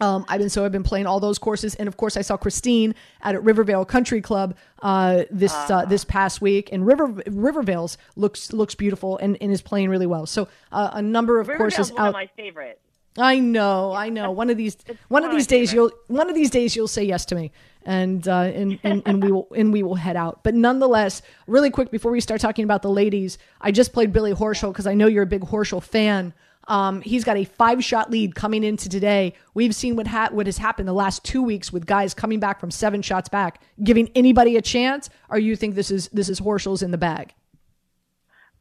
Um, 0.02 0.26
I've 0.30 0.40
been 0.40 0.50
so 0.50 0.64
I've 0.64 0.72
been 0.72 0.84
playing 0.84 1.08
all 1.08 1.20
those 1.20 1.38
courses, 1.38 1.76
and 1.76 1.88
of 1.88 1.98
course 1.98 2.16
I 2.16 2.22
saw 2.22 2.38
Christine 2.38 2.96
out 3.22 3.36
at 3.36 3.44
Rivervale 3.44 3.86
Country 3.86 4.22
Club 4.22 4.56
uh, 4.82 5.24
this 5.30 5.54
uh, 5.54 5.86
this 5.86 6.06
past 6.06 6.42
week, 6.42 6.70
and 6.72 6.86
River 6.86 7.08
Rivervale's 7.28 7.98
looks 8.16 8.54
looks 8.54 8.76
beautiful 8.76 9.18
and, 9.18 9.38
and 9.42 9.52
is 9.52 9.62
playing 9.62 9.90
really 9.90 10.08
well. 10.08 10.26
So 10.26 10.48
uh, 10.72 10.92
a 10.94 11.02
number 11.02 11.40
of 11.40 11.48
Rivervale's 11.48 11.76
courses 11.76 11.92
one 11.92 12.02
out. 12.02 12.08
of 12.10 12.14
my 12.14 12.30
favorites. 12.38 12.80
I 13.18 13.40
know, 13.40 13.92
I 13.92 14.10
know. 14.10 14.32
One 14.32 14.50
of 14.50 14.58
these 14.58 14.78
one 15.10 15.26
of 15.26 15.32
these 15.32 15.48
days 15.48 15.74
you'll 15.74 15.92
one 16.08 16.30
of 16.30 16.36
these 16.36 16.50
days 16.50 16.76
you'll 16.76 16.88
say 16.88 17.04
yes 17.04 17.26
to 17.26 17.36
me, 17.36 17.52
and 17.86 18.26
uh, 18.28 18.52
and, 18.54 18.80
and 18.84 19.04
and 19.06 19.24
we 19.24 19.32
will 19.32 19.48
and 19.56 19.74
we 19.74 19.84
will 19.84 19.96
head 19.96 20.16
out. 20.16 20.44
But 20.44 20.54
nonetheless, 20.54 21.22
really 21.48 21.70
quick 21.70 21.92
before 21.92 22.12
we 22.12 22.22
start 22.22 22.40
talking 22.40 22.64
about 22.64 22.84
the 22.84 22.90
ladies, 22.90 23.38
I 23.60 23.72
just 23.72 23.92
played 23.92 24.14
Billy 24.14 24.34
Horschel 24.34 24.72
because 24.72 24.88
I 24.88 24.94
know 24.94 25.08
you're 25.08 25.24
a 25.24 25.28
big 25.28 25.42
Horschel 25.42 25.84
fan. 25.84 26.34
Um, 26.70 27.02
he's 27.02 27.24
got 27.24 27.36
a 27.36 27.44
five 27.44 27.84
shot 27.84 28.10
lead 28.12 28.36
coming 28.36 28.64
into 28.64 28.88
today. 28.88 29.34
We've 29.54 29.76
seen 29.76 29.96
what 29.96 30.08
ha- 30.08 30.30
what 30.32 30.46
has 30.46 30.58
happened 30.58 30.88
the 30.88 30.94
last 30.94 31.26
two 31.26 31.42
weeks 31.42 31.74
with 31.74 31.86
guys 31.86 32.14
coming 32.14 32.40
back 32.40 32.60
from 32.60 32.72
seven 32.72 33.02
shots 33.02 33.28
back, 33.28 33.62
giving 33.84 34.10
anybody 34.16 34.56
a 34.56 34.62
chance. 34.62 35.10
Or 35.30 35.38
you 35.40 35.56
think 35.56 35.76
this 35.76 35.90
is 35.92 36.08
this 36.10 36.30
is 36.30 36.40
Horschel's 36.40 36.82
in 36.84 36.92
the 36.92 36.98
bag? 36.98 37.34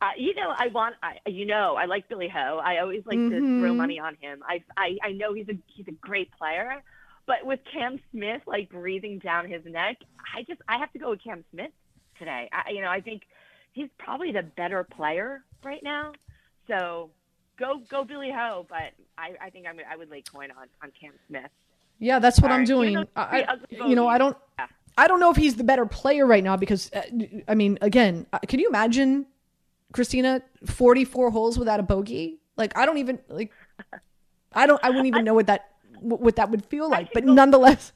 Uh, 0.00 0.11
you 0.16 0.32
know, 0.34 0.54
I 0.56 0.68
want, 0.68 0.94
I, 1.02 1.16
you 1.28 1.44
know, 1.44 1.74
I 1.74 1.86
like 1.86 2.09
Billy 2.09 2.28
Ho. 2.28 2.61
I 2.64 2.78
always 2.78 3.02
like 3.04 3.16
to 3.16 3.22
Mm-hmm. 3.30 3.61
throw 3.61 3.74
money 3.74 3.98
on 3.98 4.16
him. 4.20 4.42
I, 4.48 4.62
I, 4.76 4.96
I 5.02 5.12
know 5.12 5.34
he's 5.34 5.48
a 5.48 5.59
he's 5.66 5.88
a 5.88 5.92
great 6.00 6.30
player, 6.38 6.82
but 7.26 7.44
with 7.44 7.61
Cam 7.72 7.98
Smith 8.12 8.42
like 8.46 8.70
breathing 8.70 9.18
down 9.18 9.48
his 9.50 9.62
neck, 9.64 9.96
I 10.36 10.44
just 10.44 10.61
I 10.68 10.78
have 10.78 10.92
to 10.92 10.98
go 10.98 11.11
with 11.11 11.22
Cam 11.24 11.44
Smith 11.52 11.72
today. 12.18 12.48
I, 12.52 12.70
you 12.70 12.80
know, 12.80 12.88
I 12.88 13.00
think 13.00 13.22
he's 13.72 13.88
probably 13.98 14.32
the 14.32 14.44
better 14.44 14.84
player 14.84 15.42
right 15.64 15.82
now. 15.82 16.12
So 16.68 17.11
go 17.59 17.80
go 17.90 18.04
Billy 18.04 18.30
Ho, 18.30 18.66
but 18.68 18.92
I, 19.16 19.34
I 19.40 19.50
think 19.50 19.66
I'm, 19.68 19.78
I 19.90 19.96
would 19.96 20.11
lay 20.11 20.22
coin 20.22 20.50
on 20.50 20.66
on 20.82 20.92
Cam 21.00 21.12
Smith. 21.28 21.50
Yeah, 21.98 22.18
that's 22.18 22.40
what 22.40 22.50
All 22.50 22.54
I'm 22.54 22.61
right. 22.61 22.66
doing. 22.66 22.90
Even 22.92 23.09
though 23.14 23.22
I, 23.22 23.28
three 23.30 23.42
I- 23.44 23.52
ugly 23.52 23.88
you 23.90 23.96
know, 23.96 24.06
I 24.06 24.18
don't. 24.18 24.36
Yeah. 24.59 24.66
I 24.96 25.06
don't 25.06 25.20
know 25.20 25.30
if 25.30 25.36
he's 25.36 25.54
the 25.54 25.62
better 25.64 25.86
player 25.86 26.26
right 26.26 26.42
now 26.42 26.56
because, 26.56 26.90
uh, 26.92 27.02
I 27.46 27.54
mean, 27.54 27.78
again, 27.80 28.26
uh, 28.32 28.40
can 28.40 28.59
you 28.59 28.68
imagine, 28.68 29.26
Christina, 29.92 30.42
44 30.66 31.30
holes 31.30 31.56
without 31.56 31.78
a 31.78 31.84
bogey? 31.84 32.40
Like, 32.56 32.76
I 32.76 32.84
don't 32.84 32.98
even 32.98 33.20
like. 33.28 33.52
I 34.52 34.66
don't. 34.66 34.80
I 34.82 34.88
wouldn't 34.90 35.06
even 35.06 35.24
know 35.28 35.34
what 35.34 35.46
that 35.46 35.68
what 36.00 36.20
what 36.20 36.36
that 36.36 36.50
would 36.50 36.64
feel 36.66 36.88
like. 36.90 37.12
But 37.12 37.24
nonetheless, 37.24 37.92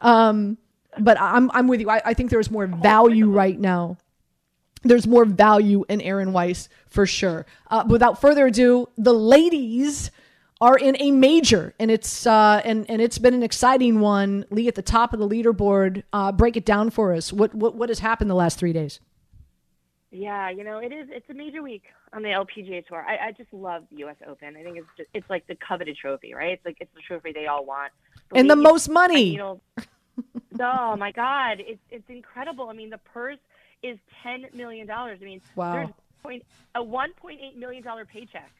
um, 0.00 0.56
but 0.98 1.20
I'm 1.20 1.50
I'm 1.52 1.68
with 1.68 1.80
you. 1.80 1.90
I, 1.90 2.00
I 2.04 2.14
think 2.14 2.30
there's 2.30 2.50
more 2.50 2.66
value 2.66 3.30
right 3.30 3.58
now 3.58 3.98
there's 4.82 5.06
more 5.06 5.24
value 5.24 5.84
in 5.88 6.00
Aaron 6.00 6.32
Wise 6.32 6.68
for 6.86 7.06
sure. 7.06 7.46
Uh, 7.68 7.84
without 7.86 8.20
further 8.20 8.46
ado, 8.46 8.88
the 8.96 9.12
ladies 9.12 10.10
are 10.60 10.76
in 10.76 10.96
a 11.00 11.10
major, 11.10 11.74
and 11.78 11.90
it's 11.90 12.26
uh, 12.26 12.60
and 12.64 12.88
and 12.90 13.00
it's 13.00 13.18
been 13.18 13.34
an 13.34 13.42
exciting 13.42 14.00
one. 14.00 14.44
Lee 14.50 14.68
at 14.68 14.74
the 14.74 14.82
top 14.82 15.12
of 15.12 15.20
the 15.20 15.28
leaderboard. 15.28 16.02
Uh, 16.12 16.32
break 16.32 16.56
it 16.56 16.64
down 16.64 16.90
for 16.90 17.12
us. 17.12 17.32
What 17.32 17.54
what 17.54 17.74
what 17.74 17.88
has 17.88 18.00
happened 18.00 18.30
the 18.30 18.34
last 18.34 18.58
three 18.58 18.72
days? 18.72 19.00
Yeah, 20.10 20.48
you 20.48 20.64
know, 20.64 20.78
it 20.78 20.92
is. 20.92 21.08
It's 21.10 21.28
a 21.28 21.34
major 21.34 21.62
week 21.62 21.82
on 22.14 22.22
the 22.22 22.30
LPGA 22.30 22.86
tour. 22.86 23.04
I, 23.06 23.28
I 23.28 23.32
just 23.32 23.52
love 23.52 23.84
the 23.90 23.98
U.S. 23.98 24.16
Open. 24.26 24.56
I 24.56 24.62
think 24.62 24.78
it's 24.78 24.86
just, 24.96 25.08
it's 25.12 25.28
like 25.28 25.46
the 25.46 25.56
coveted 25.56 25.96
trophy, 25.96 26.32
right? 26.32 26.52
It's 26.52 26.64
like 26.64 26.78
it's 26.80 26.92
the 26.94 27.02
trophy 27.02 27.32
they 27.32 27.46
all 27.46 27.64
want. 27.64 27.92
And 28.34 28.48
the 28.50 28.56
most 28.56 28.88
I- 28.88 28.92
money. 28.92 29.24
You 29.24 29.38
know, 29.38 29.60
oh 30.60 30.96
my 30.96 31.12
God, 31.12 31.58
it's 31.60 31.80
it's 31.90 32.08
incredible. 32.08 32.68
I 32.68 32.72
mean, 32.72 32.90
the 32.90 32.98
purse 32.98 33.38
is 33.82 33.98
ten 34.22 34.46
million 34.52 34.86
dollars. 34.86 35.18
I 35.22 35.24
mean, 35.24 35.40
Wow. 35.54 35.72
there's 35.74 35.88
point 36.22 36.44
a 36.74 36.82
one 36.82 37.12
point 37.14 37.40
eight 37.42 37.56
million 37.56 37.82
dollar 37.82 38.04
paycheck 38.04 38.50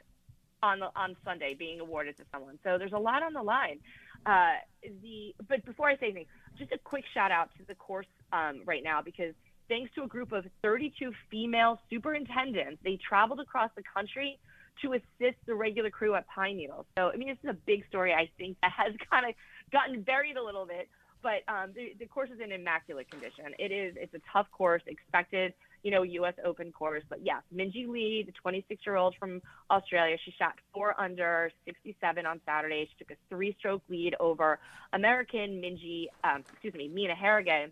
on 0.62 0.80
the 0.80 0.90
on 0.96 1.16
Sunday 1.24 1.54
being 1.54 1.80
awarded 1.80 2.16
to 2.18 2.24
someone. 2.32 2.58
So 2.64 2.78
there's 2.78 2.92
a 2.92 2.98
lot 2.98 3.22
on 3.22 3.32
the 3.32 3.42
line. 3.42 3.78
Uh, 4.26 4.54
the 5.02 5.34
but 5.48 5.64
before 5.64 5.88
I 5.88 5.96
say 5.96 6.06
anything, 6.06 6.26
just 6.58 6.72
a 6.72 6.78
quick 6.78 7.04
shout 7.14 7.30
out 7.30 7.50
to 7.58 7.64
the 7.66 7.74
course 7.74 8.06
um, 8.32 8.62
right 8.64 8.82
now 8.82 9.00
because 9.02 9.34
thanks 9.68 9.92
to 9.94 10.02
a 10.02 10.06
group 10.06 10.32
of 10.32 10.44
32 10.62 11.12
female 11.30 11.78
superintendents, 11.90 12.80
they 12.82 12.96
traveled 12.96 13.38
across 13.40 13.70
the 13.76 13.82
country 13.94 14.38
to 14.82 14.92
assist 14.94 15.36
the 15.46 15.54
regular 15.54 15.90
crew 15.90 16.14
at 16.14 16.26
Pine 16.28 16.56
Needles. 16.56 16.86
So 16.96 17.10
I 17.12 17.16
mean, 17.16 17.28
this 17.28 17.38
is 17.42 17.50
a 17.50 17.58
big 17.66 17.86
story. 17.88 18.12
I 18.12 18.28
think 18.38 18.56
that 18.62 18.72
has 18.72 18.94
kind 19.10 19.26
of 19.26 19.34
gotten 19.72 20.02
buried 20.02 20.36
a 20.36 20.42
little 20.42 20.66
bit. 20.66 20.88
But 21.22 21.42
um, 21.48 21.72
the, 21.74 21.94
the 21.98 22.06
course 22.06 22.30
is 22.30 22.40
in 22.40 22.52
immaculate 22.52 23.10
condition. 23.10 23.46
It 23.58 23.72
is. 23.72 23.96
It's 23.98 24.14
a 24.14 24.20
tough 24.32 24.46
course, 24.52 24.82
expected, 24.86 25.52
you 25.82 25.90
know, 25.90 26.02
U.S. 26.02 26.34
Open 26.44 26.70
course. 26.72 27.02
But 27.08 27.24
yes, 27.24 27.42
Minjee 27.54 27.88
Lee, 27.88 28.24
the 28.26 28.32
26-year-old 28.32 29.16
from 29.18 29.42
Australia, 29.70 30.16
she 30.24 30.32
shot 30.38 30.54
four 30.72 30.98
under 31.00 31.50
67 31.64 32.26
on 32.26 32.40
Saturday. 32.46 32.88
She 32.90 33.04
took 33.04 33.10
a 33.10 33.20
three-stroke 33.28 33.82
lead 33.88 34.14
over 34.20 34.58
American 34.92 35.60
Minjee, 35.60 36.06
um, 36.24 36.44
excuse 36.52 36.74
me, 36.74 36.88
Mina 36.88 37.14
Harigae, 37.14 37.70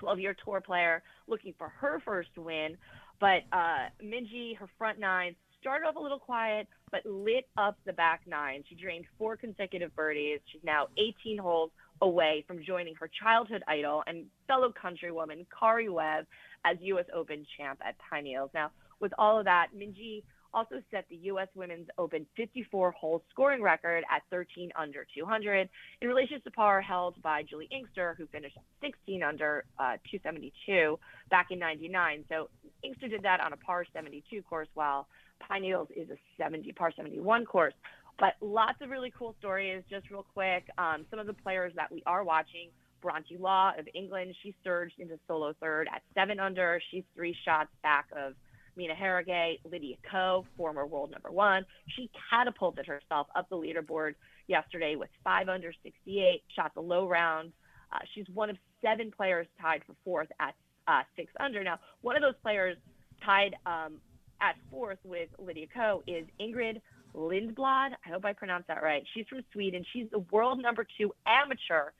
12-year 0.00 0.36
tour 0.44 0.60
player, 0.60 1.02
looking 1.28 1.54
for 1.56 1.68
her 1.68 2.00
first 2.04 2.36
win. 2.36 2.76
But 3.20 3.44
uh, 3.52 3.88
Minji, 4.02 4.56
her 4.58 4.68
front 4.76 4.98
nine, 4.98 5.36
started 5.60 5.86
off 5.86 5.96
a 5.96 6.00
little 6.00 6.18
quiet, 6.18 6.68
but 6.96 7.10
lit 7.10 7.46
up 7.56 7.76
the 7.84 7.92
back 7.92 8.22
nine. 8.26 8.64
She 8.68 8.74
drained 8.74 9.04
four 9.18 9.36
consecutive 9.36 9.94
birdies. 9.94 10.40
She's 10.52 10.62
now 10.64 10.88
18 10.96 11.38
holes 11.38 11.70
away 12.02 12.44
from 12.46 12.64
joining 12.64 12.94
her 12.96 13.10
childhood 13.22 13.62
idol 13.68 14.02
and 14.06 14.26
fellow 14.46 14.72
countrywoman 14.72 15.46
Karrie 15.48 15.92
Webb 15.92 16.26
as 16.64 16.76
U.S. 16.80 17.06
Open 17.14 17.46
champ 17.56 17.80
at 17.86 17.96
Pine 17.98 18.26
Hills. 18.26 18.50
Now, 18.54 18.70
with 19.00 19.12
all 19.18 19.38
of 19.38 19.44
that, 19.44 19.68
Minjee 19.76 20.22
also 20.54 20.76
set 20.90 21.04
the 21.10 21.16
U.S. 21.16 21.48
Women's 21.54 21.88
Open 21.98 22.24
54-hole 22.38 23.22
scoring 23.30 23.62
record 23.62 24.04
at 24.10 24.22
13 24.30 24.70
under 24.78 25.06
200 25.14 25.68
in 26.00 26.08
relation 26.08 26.40
to 26.40 26.50
par 26.50 26.80
held 26.80 27.20
by 27.22 27.42
Juli 27.42 27.68
Inkster, 27.70 28.14
who 28.16 28.26
finished 28.26 28.56
16 28.80 29.22
under 29.22 29.64
uh, 29.78 29.96
272 30.10 30.98
back 31.30 31.48
in 31.50 31.58
99. 31.58 32.24
So 32.30 32.48
Inkster 32.82 33.08
did 33.08 33.22
that 33.22 33.40
on 33.40 33.52
a 33.52 33.56
par 33.56 33.84
72 33.92 34.42
course, 34.42 34.68
while 34.74 35.06
Pine 35.40 35.62
Needles 35.62 35.88
is 35.94 36.08
a 36.10 36.16
70 36.38 36.72
par 36.72 36.92
71 36.96 37.44
course. 37.44 37.74
But 38.18 38.34
lots 38.40 38.80
of 38.80 38.90
really 38.90 39.12
cool 39.16 39.34
stories. 39.38 39.82
Just 39.90 40.10
real 40.10 40.26
quick, 40.32 40.64
um, 40.78 41.04
some 41.10 41.18
of 41.18 41.26
the 41.26 41.34
players 41.34 41.72
that 41.76 41.90
we 41.90 42.02
are 42.06 42.24
watching. 42.24 42.70
Bronte 43.02 43.36
Law 43.38 43.72
of 43.78 43.86
England, 43.94 44.34
she 44.42 44.54
surged 44.64 44.98
into 44.98 45.18
solo 45.28 45.54
third 45.60 45.86
at 45.94 46.02
seven 46.14 46.40
under. 46.40 46.80
She's 46.90 47.04
three 47.14 47.36
shots 47.44 47.68
back 47.82 48.06
of 48.16 48.34
Mina 48.76 48.94
Harigae, 48.94 49.58
Lydia 49.70 49.96
Ko, 50.10 50.44
former 50.56 50.86
world 50.86 51.10
number 51.10 51.30
one. 51.30 51.64
She 51.94 52.10
catapulted 52.30 52.86
herself 52.86 53.26
up 53.36 53.48
the 53.48 53.56
leaderboard 53.56 54.14
yesterday 54.48 54.96
with 54.96 55.08
five 55.24 55.48
under 55.48 55.72
68, 55.82 56.42
shot 56.54 56.72
the 56.74 56.80
low 56.80 57.08
round. 57.08 57.52
Uh, 57.92 57.98
she's 58.14 58.26
one 58.34 58.50
of 58.50 58.56
seven 58.82 59.10
players 59.10 59.46
tied 59.60 59.82
for 59.86 59.94
fourth 60.04 60.28
at 60.40 60.54
uh, 60.88 61.02
six 61.16 61.32
under. 61.40 61.62
Now, 61.62 61.78
one 62.02 62.16
of 62.16 62.22
those 62.22 62.34
players 62.42 62.76
tied 63.24 63.56
um, 63.64 64.00
at 64.40 64.56
fourth 64.70 64.98
with 65.04 65.28
Lydia 65.38 65.66
Ko 65.72 66.02
is 66.06 66.26
Ingrid 66.40 66.80
Lindblad. 67.14 67.90
I 68.04 68.08
hope 68.10 68.24
I 68.24 68.32
pronounced 68.32 68.68
that 68.68 68.82
right. 68.82 69.02
She's 69.14 69.26
from 69.28 69.40
Sweden. 69.52 69.84
She's 69.92 70.06
the 70.10 70.20
world 70.30 70.60
number 70.60 70.86
two 70.98 71.12
amateur. 71.26 71.90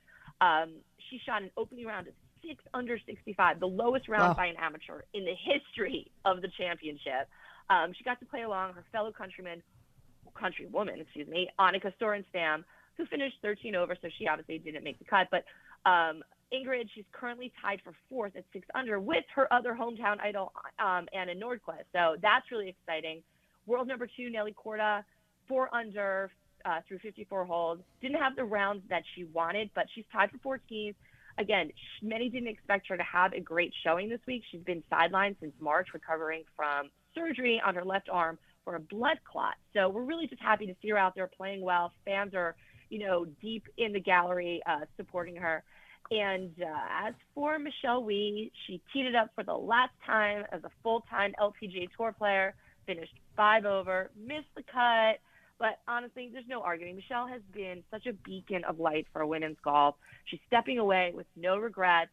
Um, 0.41 0.75
she 1.11 1.19
shot 1.25 1.43
an 1.43 1.51
opening 1.57 1.87
round 1.87 2.09
of 2.09 2.15
six 2.47 2.63
under 2.75 2.99
65, 3.07 3.61
the 3.61 3.67
lowest 3.67 4.09
round 4.09 4.29
Wow. 4.31 4.35
by 4.35 4.47
an 4.47 4.57
amateur 4.59 5.03
in 5.15 5.25
the 5.25 5.35
history 5.35 6.11
of 6.25 6.43
the 6.43 6.49
championship. 6.59 7.29
Um, 7.71 7.93
she 7.97 8.05
got 8.05 8.21
to 8.21 8.27
play 8.27 8.43
along 8.43 8.75
her 8.75 8.85
fellow 8.93 9.11
countryman, 9.13 9.63
countrywoman, 10.35 11.01
excuse 11.01 11.27
me, 11.29 11.49
Annika 11.59 11.93
Sorenstam, 12.01 12.65
who 12.97 13.07
finished 13.07 13.37
13 13.43 13.75
over, 13.75 13.97
so 14.01 14.09
she 14.19 14.29
obviously 14.29 14.59
didn't 14.59 14.85
make 14.85 14.99
the 14.99 15.05
cut. 15.05 15.29
But 15.31 15.45
um, 15.91 16.23
Ingrid, 16.53 16.89
she's 16.95 17.05
currently 17.13 17.53
tied 17.61 17.81
for 17.83 17.93
fourth 18.09 18.37
at 18.37 18.45
six 18.53 18.67
under 18.75 19.01
with 19.01 19.25
her 19.35 19.53
other 19.53 19.77
hometown 19.79 20.21
idol, 20.21 20.53
um, 20.79 21.07
Anna 21.13 21.35
Nordqvist. 21.35 21.85
So 21.93 22.17
that's 22.23 22.51
really 22.51 22.69
exciting. 22.69 23.23
World 23.67 23.89
number 23.89 24.07
two, 24.17 24.31
Nelly 24.31 24.55
Korda, 24.55 25.03
four 25.49 25.75
under 25.75 26.31
uh, 26.65 26.81
through 26.87 26.99
54 26.99 27.45
holes. 27.45 27.79
Didn't 28.01 28.21
have 28.21 28.37
the 28.37 28.45
rounds 28.45 28.83
that 28.89 29.03
she 29.15 29.25
wanted, 29.25 29.71
but 29.75 29.87
she's 29.95 30.05
tied 30.13 30.31
for 30.43 30.59
14th. 30.59 30.95
Again, 31.39 31.71
many 32.03 32.29
didn't 32.31 32.49
expect 32.49 32.89
her 32.89 32.97
to 32.97 33.03
have 33.03 33.33
a 33.33 33.41
great 33.41 33.73
showing 33.85 34.09
this 34.09 34.21
week. 34.27 34.43
She's 34.51 34.63
been 34.63 34.83
sidelined 34.91 35.37
since 35.41 35.53
March, 35.61 35.89
recovering 35.93 36.45
from 36.57 36.91
surgery 37.15 37.61
on 37.65 37.75
her 37.75 37.85
left 37.85 38.09
arm 38.11 38.39
for 38.65 38.77
a 38.77 38.81
blood 38.81 39.19
clot. 39.31 39.55
So 39.75 39.89
we're 39.89 40.03
really 40.03 40.27
just 40.27 40.43
happy 40.43 40.67
to 40.67 40.75
see 40.81 40.89
her 40.89 40.99
out 40.99 41.15
there 41.15 41.29
playing 41.29 41.61
well. 41.61 41.93
Fans 42.05 42.35
are, 42.35 42.57
you 42.89 42.99
know, 42.99 43.27
deep 43.43 43.65
in 43.77 43.93
the 43.93 44.01
gallery 44.01 44.63
uh, 44.67 44.81
supporting 44.97 45.37
her. 45.37 45.63
And 46.11 46.53
uh, 46.61 47.09
as 47.09 47.15
for 47.35 47.59
Michelle 47.59 48.05
Wie, 48.05 48.53
she 48.67 48.81
teed 48.93 49.07
it 49.07 49.15
up 49.15 49.31
for 49.35 49.43
the 49.43 49.55
last 49.55 49.93
time 50.05 50.45
as 50.53 50.63
a 50.65 50.71
full-time 50.83 51.35
LPGA 51.41 51.89
Tour 51.97 52.15
player, 52.17 52.55
finished 52.87 53.15
five 53.37 53.65
over, 53.65 54.11
missed 54.17 54.53
the 54.57 54.63
cut. 54.63 55.21
But 55.59 55.81
honestly, 55.89 56.29
there's 56.33 56.45
no 56.49 56.63
arguing. 56.63 56.97
Michelle 56.97 57.27
has 57.27 57.41
been 57.53 57.83
such 57.91 58.07
a 58.07 58.13
beacon 58.13 58.63
of 58.65 58.79
light 58.79 59.07
for 59.13 59.25
women's 59.27 59.57
golf. 59.65 59.97
She's 60.27 60.41
stepping 60.47 60.79
away 60.79 61.13
with 61.15 61.27
no 61.35 61.57
regrets. 61.57 62.11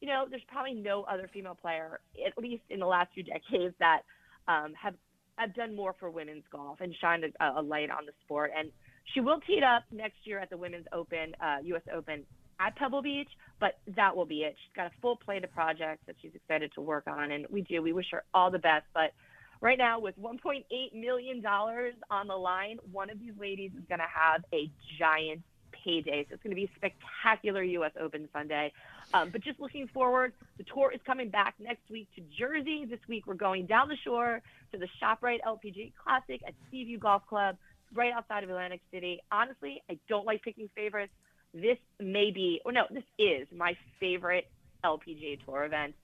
You 0.00 0.08
know, 0.08 0.26
there's 0.28 0.42
probably 0.48 0.74
no 0.74 1.04
other 1.04 1.30
female 1.32 1.54
player, 1.54 2.00
at 2.26 2.36
least 2.36 2.62
in 2.68 2.80
the 2.80 2.86
last 2.86 3.10
few 3.14 3.22
decades, 3.22 3.74
that 3.78 4.02
um, 4.48 4.72
have 4.74 4.94
have 5.36 5.54
done 5.54 5.74
more 5.74 5.94
for 5.98 6.10
women's 6.10 6.44
golf 6.52 6.80
and 6.80 6.94
shined 7.00 7.24
a, 7.24 7.44
a 7.58 7.62
light 7.62 7.90
on 7.90 8.04
the 8.04 8.12
sport. 8.24 8.50
And 8.54 8.70
she 9.14 9.20
will 9.20 9.40
tee 9.40 9.54
it 9.54 9.64
up 9.64 9.84
next 9.90 10.18
year 10.24 10.38
at 10.38 10.50
the 10.50 10.56
Women's 10.56 10.86
Open, 10.92 11.34
uh, 11.40 11.58
U.S. 11.62 11.82
Open 11.94 12.24
at 12.60 12.76
Pebble 12.76 13.02
Beach, 13.02 13.30
but 13.58 13.78
that 13.96 14.14
will 14.14 14.26
be 14.26 14.42
it. 14.42 14.56
She's 14.62 14.76
got 14.76 14.86
a 14.86 14.92
full 15.00 15.16
plate 15.16 15.42
of 15.44 15.52
projects 15.52 16.02
that 16.06 16.16
she's 16.20 16.34
excited 16.34 16.72
to 16.74 16.80
work 16.80 17.04
on, 17.06 17.30
and 17.30 17.46
we 17.50 17.62
do. 17.62 17.82
We 17.82 17.92
wish 17.92 18.06
her 18.12 18.24
all 18.34 18.50
the 18.50 18.58
best. 18.58 18.84
But 18.94 19.12
right 19.60 19.78
now, 19.78 19.98
with 19.98 20.18
$1.8 20.20 20.64
million 20.94 21.44
on 21.46 22.26
the 22.26 22.36
line, 22.36 22.78
one 22.92 23.10
of 23.10 23.18
these 23.18 23.32
ladies 23.38 23.72
is 23.76 23.84
going 23.88 24.00
to 24.00 24.06
have 24.12 24.44
a 24.52 24.70
giant 24.98 25.42
payday. 25.84 26.26
So 26.28 26.34
it's 26.34 26.42
going 26.42 26.50
to 26.50 26.56
be 26.56 26.64
a 26.64 26.70
spectacular 26.76 27.62
U.S. 27.62 27.92
Open 28.00 28.28
Sunday. 28.32 28.72
Um, 29.14 29.30
but 29.30 29.42
just 29.42 29.60
looking 29.60 29.88
forward, 29.88 30.32
the 30.58 30.64
tour 30.64 30.92
is 30.92 31.00
coming 31.06 31.30
back 31.30 31.54
next 31.58 31.88
week 31.90 32.08
to 32.16 32.22
Jersey. 32.38 32.84
This 32.84 33.00
week 33.08 33.26
we're 33.26 33.34
going 33.34 33.66
down 33.66 33.88
the 33.88 33.96
shore 34.04 34.42
to 34.72 34.78
the 34.78 34.88
ShopRite 35.02 35.40
LPG 35.46 35.92
Classic 36.02 36.40
at 36.46 36.54
Seaview 36.70 36.98
Golf 36.98 37.26
Club, 37.26 37.56
right 37.94 38.12
outside 38.12 38.44
of 38.44 38.50
Atlantic 38.50 38.80
City. 38.92 39.20
Honestly, 39.32 39.82
I 39.90 39.98
don't 40.08 40.26
like 40.26 40.42
picking 40.42 40.68
favorites. 40.74 41.12
This 41.52 41.78
may 41.98 42.30
be, 42.30 42.60
or 42.64 42.72
no, 42.72 42.82
this 42.90 43.04
is 43.18 43.46
my 43.56 43.76
favorite 43.98 44.46
LPGA 44.84 45.44
Tour 45.44 45.64
event. 45.64 45.94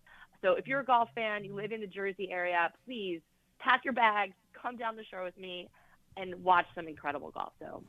So 0.43 0.53
if 0.53 0.67
you're 0.67 0.81
a 0.81 0.85
golf 0.85 1.09
fan, 1.15 1.45
you 1.45 1.55
live 1.55 1.73
in 1.73 1.81
the 1.81 1.87
Jersey 1.87 2.29
area, 2.31 2.71
please 2.85 3.21
pack 3.59 3.85
your 3.85 3.95
bags, 3.95 4.35
come 4.61 4.77
down 4.77 4.97
the 4.97 5.05
shore 5.05 5.25
with 5.25 5.37
me, 5.39 5.69
and 6.17 6.43
watch 6.43 6.67
some 6.75 6.89
incredible 6.89 7.31
golf. 7.31 7.53
So 7.59 7.83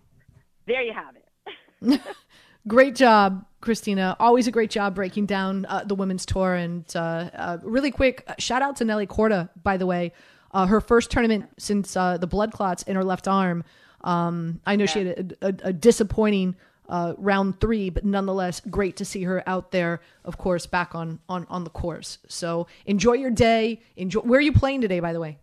there 0.68 0.82
you 0.82 0.94
have 0.94 1.16
it. 1.16 2.02
Great 2.68 2.96
job, 2.96 3.46
Christina. 3.62 4.18
Always 4.20 4.48
a 4.48 4.52
great 4.52 4.70
job 4.70 4.94
breaking 4.94 5.26
down 5.26 5.66
uh, 5.68 5.86
the 5.86 5.96
women's 5.96 6.26
tour. 6.26 6.54
And 6.54 6.84
uh, 6.96 7.30
uh, 7.34 7.58
really 7.64 7.92
quick, 7.92 8.30
shout 8.40 8.62
out 8.62 8.76
to 8.78 8.86
Nelly 8.86 9.08
Korda, 9.08 9.50
by 9.64 9.78
the 9.78 9.86
way. 9.86 10.12
Uh, 10.52 10.66
her 10.66 10.82
first 10.82 11.10
tournament 11.10 11.46
since 11.58 11.96
uh, 11.96 12.18
the 12.18 12.28
blood 12.28 12.52
clots 12.52 12.84
in 12.84 12.98
her 12.98 13.06
left 13.06 13.26
arm. 13.28 13.64
Um, 14.02 14.60
I 14.66 14.76
know 14.76 14.84
yeah. 14.84 14.90
she 14.90 15.00
had 15.00 15.38
a, 15.42 15.48
a, 15.48 15.70
a 15.70 15.74
disappointing 15.74 16.56
round 16.90 17.60
three, 17.60 17.90
but 17.90 18.06
nonetheless, 18.06 18.62
great 18.70 18.96
to 18.98 19.06
see 19.06 19.24
her 19.24 19.44
out 19.48 19.72
there. 19.72 20.02
Of 20.24 20.38
course, 20.38 20.66
back 20.66 20.96
on 20.96 21.20
on 21.28 21.46
on 21.50 21.64
the 21.64 21.70
course. 21.70 22.20
So 22.28 22.68
enjoy 22.86 23.14
your 23.14 23.32
day. 23.32 23.82
Enjoy. 23.96 24.22
Where 24.22 24.40
are 24.40 24.42
you 24.42 24.54
playing 24.54 24.82
today, 24.82 25.00
by 25.00 25.14
the 25.14 25.20
way? 25.20 25.40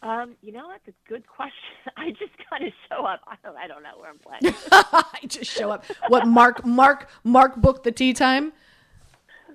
Um, 0.00 0.36
you 0.42 0.52
know, 0.52 0.68
that's 0.70 0.86
a 0.88 1.08
good 1.08 1.26
question. 1.26 1.52
I 1.96 2.10
just 2.10 2.32
kind 2.48 2.64
of 2.64 2.72
show 2.88 3.04
up. 3.04 3.20
I 3.26 3.34
don't, 3.42 3.56
I 3.56 3.66
don't 3.66 3.82
know 3.82 3.98
where 3.98 4.10
I'm 4.10 4.18
playing. 4.18 4.54
I 4.72 5.26
just 5.26 5.50
show 5.50 5.70
up. 5.70 5.84
What 6.08 6.26
Mark 6.26 6.64
Mark 6.64 7.08
Mark 7.24 7.56
booked 7.56 7.84
the 7.84 7.92
tee 7.92 8.12
time? 8.12 8.52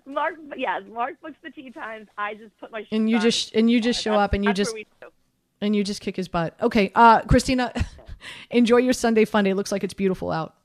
Mark, 0.05 0.35
yes, 0.57 0.81
Mark 0.91 1.21
books 1.21 1.37
the 1.41 1.49
tee 1.49 1.71
times. 1.71 2.07
I 2.17 2.33
just 2.33 2.57
put 2.59 2.71
my 2.71 2.85
and 2.91 3.09
you 3.09 3.19
just 3.19 3.55
and 3.55 3.71
you 3.71 3.79
just 3.79 4.01
show 4.01 4.15
up 4.15 4.33
and 4.33 4.43
you 4.43 4.51
just 4.53 4.75
and 5.63 5.75
you 5.75 5.83
just 5.83 6.01
kick 6.01 6.15
his 6.15 6.27
butt. 6.27 6.55
Okay, 6.61 6.91
uh, 6.93 7.21
Christina, 7.21 7.73
enjoy 8.51 8.77
your 8.77 8.93
Sunday 8.93 9.25
fun 9.25 9.45
day. 9.45 9.53
Looks 9.53 9.71
like 9.71 9.83
it's 9.83 9.93
beautiful 9.93 10.31
out. 10.31 10.55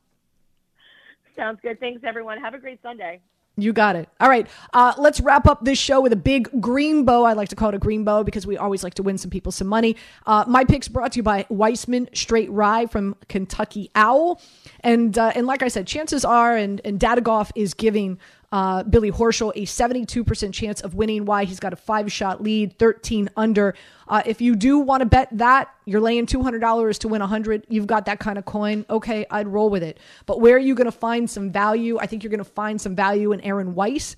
Sounds 1.37 1.61
good. 1.63 1.79
Thanks, 1.79 2.03
everyone. 2.05 2.39
Have 2.39 2.55
a 2.55 2.59
great 2.59 2.83
Sunday. 2.83 3.21
You 3.59 3.73
got 3.73 3.97
it. 3.97 4.09
All 4.21 4.29
right. 4.29 4.47
Uh, 4.73 4.95
let's 4.99 5.21
wrap 5.21 5.49
up 5.49 5.65
this 5.65 5.79
show 5.79 6.01
with 6.01 6.13
a 6.13 6.17
big 6.17 6.49
green 6.61 7.05
bow. 7.05 7.25
I 7.25 7.33
like 7.33 7.49
to 7.49 7.57
call 7.57 7.71
it 7.71 7.75
a 7.75 7.79
green 7.79 8.05
bow 8.05 8.23
because 8.23 8.47
we 8.47 8.57
always 8.57 8.85
like 8.85 8.95
to 8.95 9.03
win 9.03 9.19
some 9.19 9.31
people 9.31 9.51
some 9.51 9.67
money. 9.67 9.97
Uh, 10.27 10.45
my 10.47 10.65
picks 10.65 10.87
brought 10.87 11.13
to 11.13 11.17
you 11.17 11.23
by 11.25 11.45
Wiseman 11.49 12.09
Straight 12.15 12.51
Rye 12.53 12.87
from 12.87 13.17
Kentucky 13.29 13.91
Owl. 13.97 14.41
And 14.81 15.19
uh, 15.19 15.33
and 15.35 15.47
like 15.49 15.63
I 15.63 15.69
said, 15.69 15.89
chances 15.89 16.25
are, 16.25 16.57
and, 16.57 16.81
and 16.85 17.01
Data 17.01 17.21
Golf 17.21 17.51
is 17.57 17.75
giving 17.75 18.19
uh, 18.51 18.83
Billy 18.83 19.11
Horschel 19.11 19.53
a 19.55 19.63
72% 19.63 20.53
chance 20.53 20.81
of 20.81 20.95
winning. 20.95 21.25
Why? 21.25 21.45
He's 21.45 21.61
got 21.61 21.73
a 21.73 21.77
five 21.77 22.11
shot 22.11 22.43
lead, 22.43 22.79
13 22.79 23.29
under. 23.37 23.75
Uh, 24.07 24.23
if 24.25 24.41
you 24.41 24.57
do 24.57 24.79
want 24.79 25.03
to 25.03 25.07
bet 25.07 25.29
that, 25.33 25.75
you're 25.85 26.01
laying 26.01 26.27
$200 26.27 26.99
to 26.99 27.09
win 27.09 27.21
100. 27.21 27.67
You've 27.69 27.87
got 27.87 28.07
that 28.07 28.21
kind 28.21 28.39
of 28.39 28.45
coin. 28.45 28.87
Okay, 28.89 29.27
I'd 29.31 29.49
roll 29.49 29.69
with 29.69 29.83
it. 29.83 29.99
But 30.27 30.41
where 30.41 30.57
are 30.57 30.61
you 30.61 30.75
going 30.75 30.87
to 30.87 30.93
find 30.93 31.29
some 31.29 31.51
value? 31.51 31.99
I 31.99 32.07
think 32.07 32.23
you're 32.23 32.31
going 32.31 32.39
to 32.39 32.45
find 32.45 32.81
some 32.81 32.97
value 32.97 33.33
in 33.33 33.41
Aaron 33.43 33.75
Wise. 33.75 34.17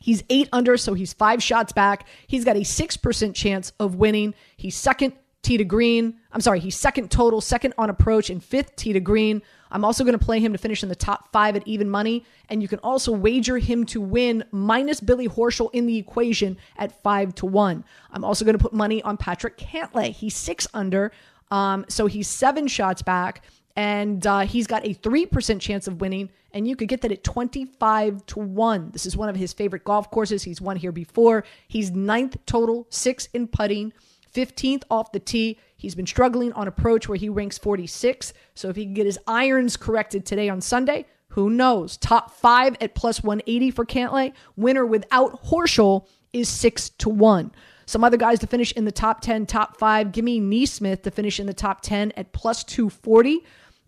He's 0.00 0.24
eight 0.30 0.48
under, 0.52 0.76
so 0.76 0.94
he's 0.94 1.12
five 1.12 1.42
shots 1.42 1.72
back. 1.72 2.06
He's 2.26 2.44
got 2.44 2.56
a 2.56 2.60
6% 2.60 3.34
chance 3.34 3.72
of 3.78 3.94
winning. 3.94 4.34
He's 4.56 4.76
second 4.76 5.14
tee 5.42 5.56
to 5.56 5.64
green. 5.64 6.18
I'm 6.32 6.40
sorry, 6.40 6.60
he's 6.60 6.76
second 6.76 7.10
total, 7.10 7.40
second 7.40 7.74
on 7.78 7.90
approach, 7.90 8.30
and 8.30 8.42
fifth 8.42 8.76
tee 8.76 8.92
to 8.92 9.00
green. 9.00 9.42
I'm 9.72 9.84
also 9.84 10.04
going 10.04 10.18
to 10.18 10.24
play 10.24 10.38
him 10.38 10.52
to 10.52 10.58
finish 10.58 10.82
in 10.82 10.88
the 10.88 10.94
top 10.94 11.32
five 11.32 11.56
at 11.56 11.66
even 11.66 11.90
money. 11.90 12.24
And 12.48 12.62
you 12.62 12.68
can 12.68 12.78
also 12.80 13.10
wager 13.10 13.58
him 13.58 13.84
to 13.86 14.00
win 14.00 14.44
minus 14.52 15.00
Billy 15.00 15.28
Horschel 15.28 15.70
in 15.72 15.86
the 15.86 15.96
equation 15.96 16.56
at 16.76 17.02
five 17.02 17.34
to 17.36 17.46
one. 17.46 17.84
I'm 18.12 18.24
also 18.24 18.44
going 18.44 18.56
to 18.56 18.62
put 18.62 18.72
money 18.72 19.02
on 19.02 19.16
Patrick 19.16 19.56
Cantlay. 19.56 20.12
He's 20.12 20.36
six 20.36 20.68
under. 20.74 21.10
Um, 21.50 21.84
so 21.88 22.06
he's 22.06 22.28
seven 22.28 22.68
shots 22.68 23.02
back 23.02 23.44
and 23.74 24.26
uh, 24.26 24.40
he's 24.40 24.66
got 24.66 24.86
a 24.86 24.94
3% 24.94 25.60
chance 25.60 25.88
of 25.88 26.00
winning 26.00 26.30
and 26.52 26.68
you 26.68 26.76
could 26.76 26.88
get 26.88 27.00
that 27.00 27.12
at 27.12 27.24
25 27.24 28.24
to 28.26 28.38
1 28.38 28.90
this 28.92 29.06
is 29.06 29.16
one 29.16 29.30
of 29.30 29.36
his 29.36 29.54
favorite 29.54 29.84
golf 29.84 30.10
courses 30.10 30.42
he's 30.42 30.60
won 30.60 30.76
here 30.76 30.92
before 30.92 31.44
he's 31.68 31.90
ninth 31.90 32.36
total 32.44 32.86
six 32.90 33.28
in 33.32 33.48
putting 33.48 33.92
15th 34.32 34.84
off 34.90 35.12
the 35.12 35.20
tee. 35.20 35.58
He's 35.82 35.96
been 35.96 36.06
struggling 36.06 36.52
on 36.52 36.68
approach 36.68 37.08
where 37.08 37.18
he 37.18 37.28
ranks 37.28 37.58
46. 37.58 38.32
So 38.54 38.68
if 38.68 38.76
he 38.76 38.84
can 38.84 38.94
get 38.94 39.04
his 39.04 39.18
irons 39.26 39.76
corrected 39.76 40.24
today 40.24 40.48
on 40.48 40.60
Sunday, 40.60 41.06
who 41.30 41.50
knows? 41.50 41.96
Top 41.96 42.30
five 42.30 42.76
at 42.80 42.94
plus 42.94 43.24
180 43.24 43.72
for 43.72 43.84
Cantlay. 43.84 44.32
Winner 44.54 44.86
without 44.86 45.44
Horschel 45.46 46.06
is 46.32 46.48
six 46.48 46.88
to 46.90 47.08
one. 47.08 47.50
Some 47.86 48.04
other 48.04 48.16
guys 48.16 48.38
to 48.38 48.46
finish 48.46 48.70
in 48.70 48.84
the 48.84 48.92
top 48.92 49.22
10, 49.22 49.46
top 49.46 49.76
five. 49.76 50.12
Give 50.12 50.24
me 50.24 50.40
NeSmith 50.40 51.02
to 51.02 51.10
finish 51.10 51.40
in 51.40 51.46
the 51.46 51.52
top 51.52 51.80
10 51.80 52.12
at 52.12 52.32
plus 52.32 52.62
240. 52.62 53.40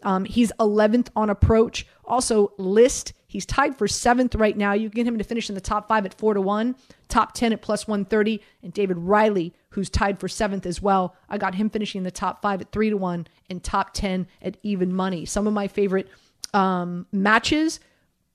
Um, 0.03 0.24
he's 0.24 0.51
11th 0.59 1.11
on 1.14 1.30
approach. 1.30 1.86
Also, 2.05 2.53
List, 2.59 3.12
he's 3.28 3.47
tied 3.47 3.78
for 3.78 3.86
seventh 3.86 4.34
right 4.34 4.57
now. 4.57 4.72
You 4.72 4.90
can 4.90 4.97
get 4.97 5.07
him 5.07 5.18
to 5.18 5.24
finish 5.24 5.49
in 5.49 5.55
the 5.55 5.61
top 5.61 5.86
five 5.86 6.05
at 6.05 6.12
four 6.12 6.34
to 6.34 6.40
one, 6.40 6.74
top 7.09 7.34
10 7.34 7.53
at 7.53 7.62
plus 7.62 7.86
130. 7.86 8.42
And 8.64 8.72
Davis 8.72 8.97
Riley, 8.97 9.55
who's 9.75 9.91
tied 9.91 10.20
for 10.20 10.29
seventh 10.29 10.66
as 10.66 10.81
well. 10.81 11.16
I 11.29 11.37
got 11.39 11.55
him 11.55 11.68
finishing 11.68 12.01
in 12.01 12.05
the 12.05 12.11
top 12.11 12.41
five 12.41 12.61
at 12.61 12.72
three 12.72 12.91
to 12.91 12.97
one 12.97 13.27
and 13.51 13.62
top 13.62 13.93
10 13.93 14.27
at 14.41 14.57
even 14.62 14.95
money. 14.95 15.25
Some 15.25 15.47
of 15.47 15.53
my 15.53 15.68
favorite 15.68 16.09
um, 16.53 17.07
matches 17.12 17.81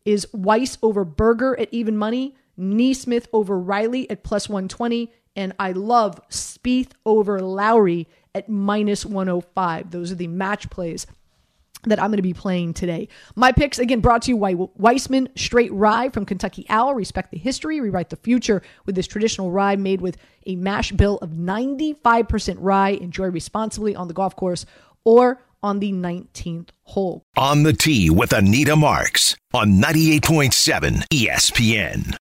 is 0.05 0.27
Wise 0.33 0.77
over 0.83 1.05
Berger 1.05 1.57
at 1.59 1.73
even 1.73 1.97
money, 1.97 2.35
NeSmith 2.59 3.27
over 3.31 3.57
Riley 3.57 4.09
at 4.09 4.23
plus 4.23 4.49
120, 4.49 5.11
and 5.35 5.53
I 5.59 5.71
love 5.71 6.19
Spieth 6.29 6.91
over 7.05 7.39
Lowry 7.39 8.07
at 8.35 8.49
minus 8.49 9.05
105. 9.05 9.91
Those 9.91 10.11
are 10.11 10.15
the 10.15 10.27
match 10.27 10.69
plays 10.69 11.07
that 11.83 12.01
I'm 12.01 12.09
going 12.09 12.17
to 12.17 12.23
be 12.23 12.33
playing 12.33 12.73
today. 12.73 13.07
My 13.35 13.51
picks, 13.51 13.79
again, 13.79 13.99
brought 13.99 14.23
to 14.23 14.31
you 14.31 14.37
by 14.37 14.53
Wiseman 14.53 15.29
Straight 15.35 15.71
Rye 15.73 16.09
from 16.09 16.25
Kentucky 16.25 16.65
Owl. 16.69 16.93
Respect 16.95 17.31
the 17.31 17.37
history, 17.37 17.79
rewrite 17.79 18.09
the 18.09 18.17
future 18.17 18.61
with 18.85 18.95
this 18.95 19.07
traditional 19.07 19.51
rye 19.51 19.75
made 19.75 20.01
with 20.01 20.17
a 20.45 20.55
mash 20.55 20.91
bill 20.91 21.17
of 21.17 21.31
95% 21.31 22.57
rye. 22.59 22.89
Enjoy 22.89 23.27
responsibly 23.27 23.95
on 23.95 24.07
the 24.07 24.13
golf 24.13 24.35
course 24.35 24.65
or 25.05 25.41
on 25.61 25.79
the 25.79 25.91
19th 25.91 26.69
hole. 26.83 27.25
On 27.37 27.63
the 27.63 27.73
tee 27.73 28.09
with 28.09 28.33
Anita 28.33 28.75
Marks 28.75 29.35
on 29.53 29.73
98.7 29.81 31.07
ESPN. 31.11 32.17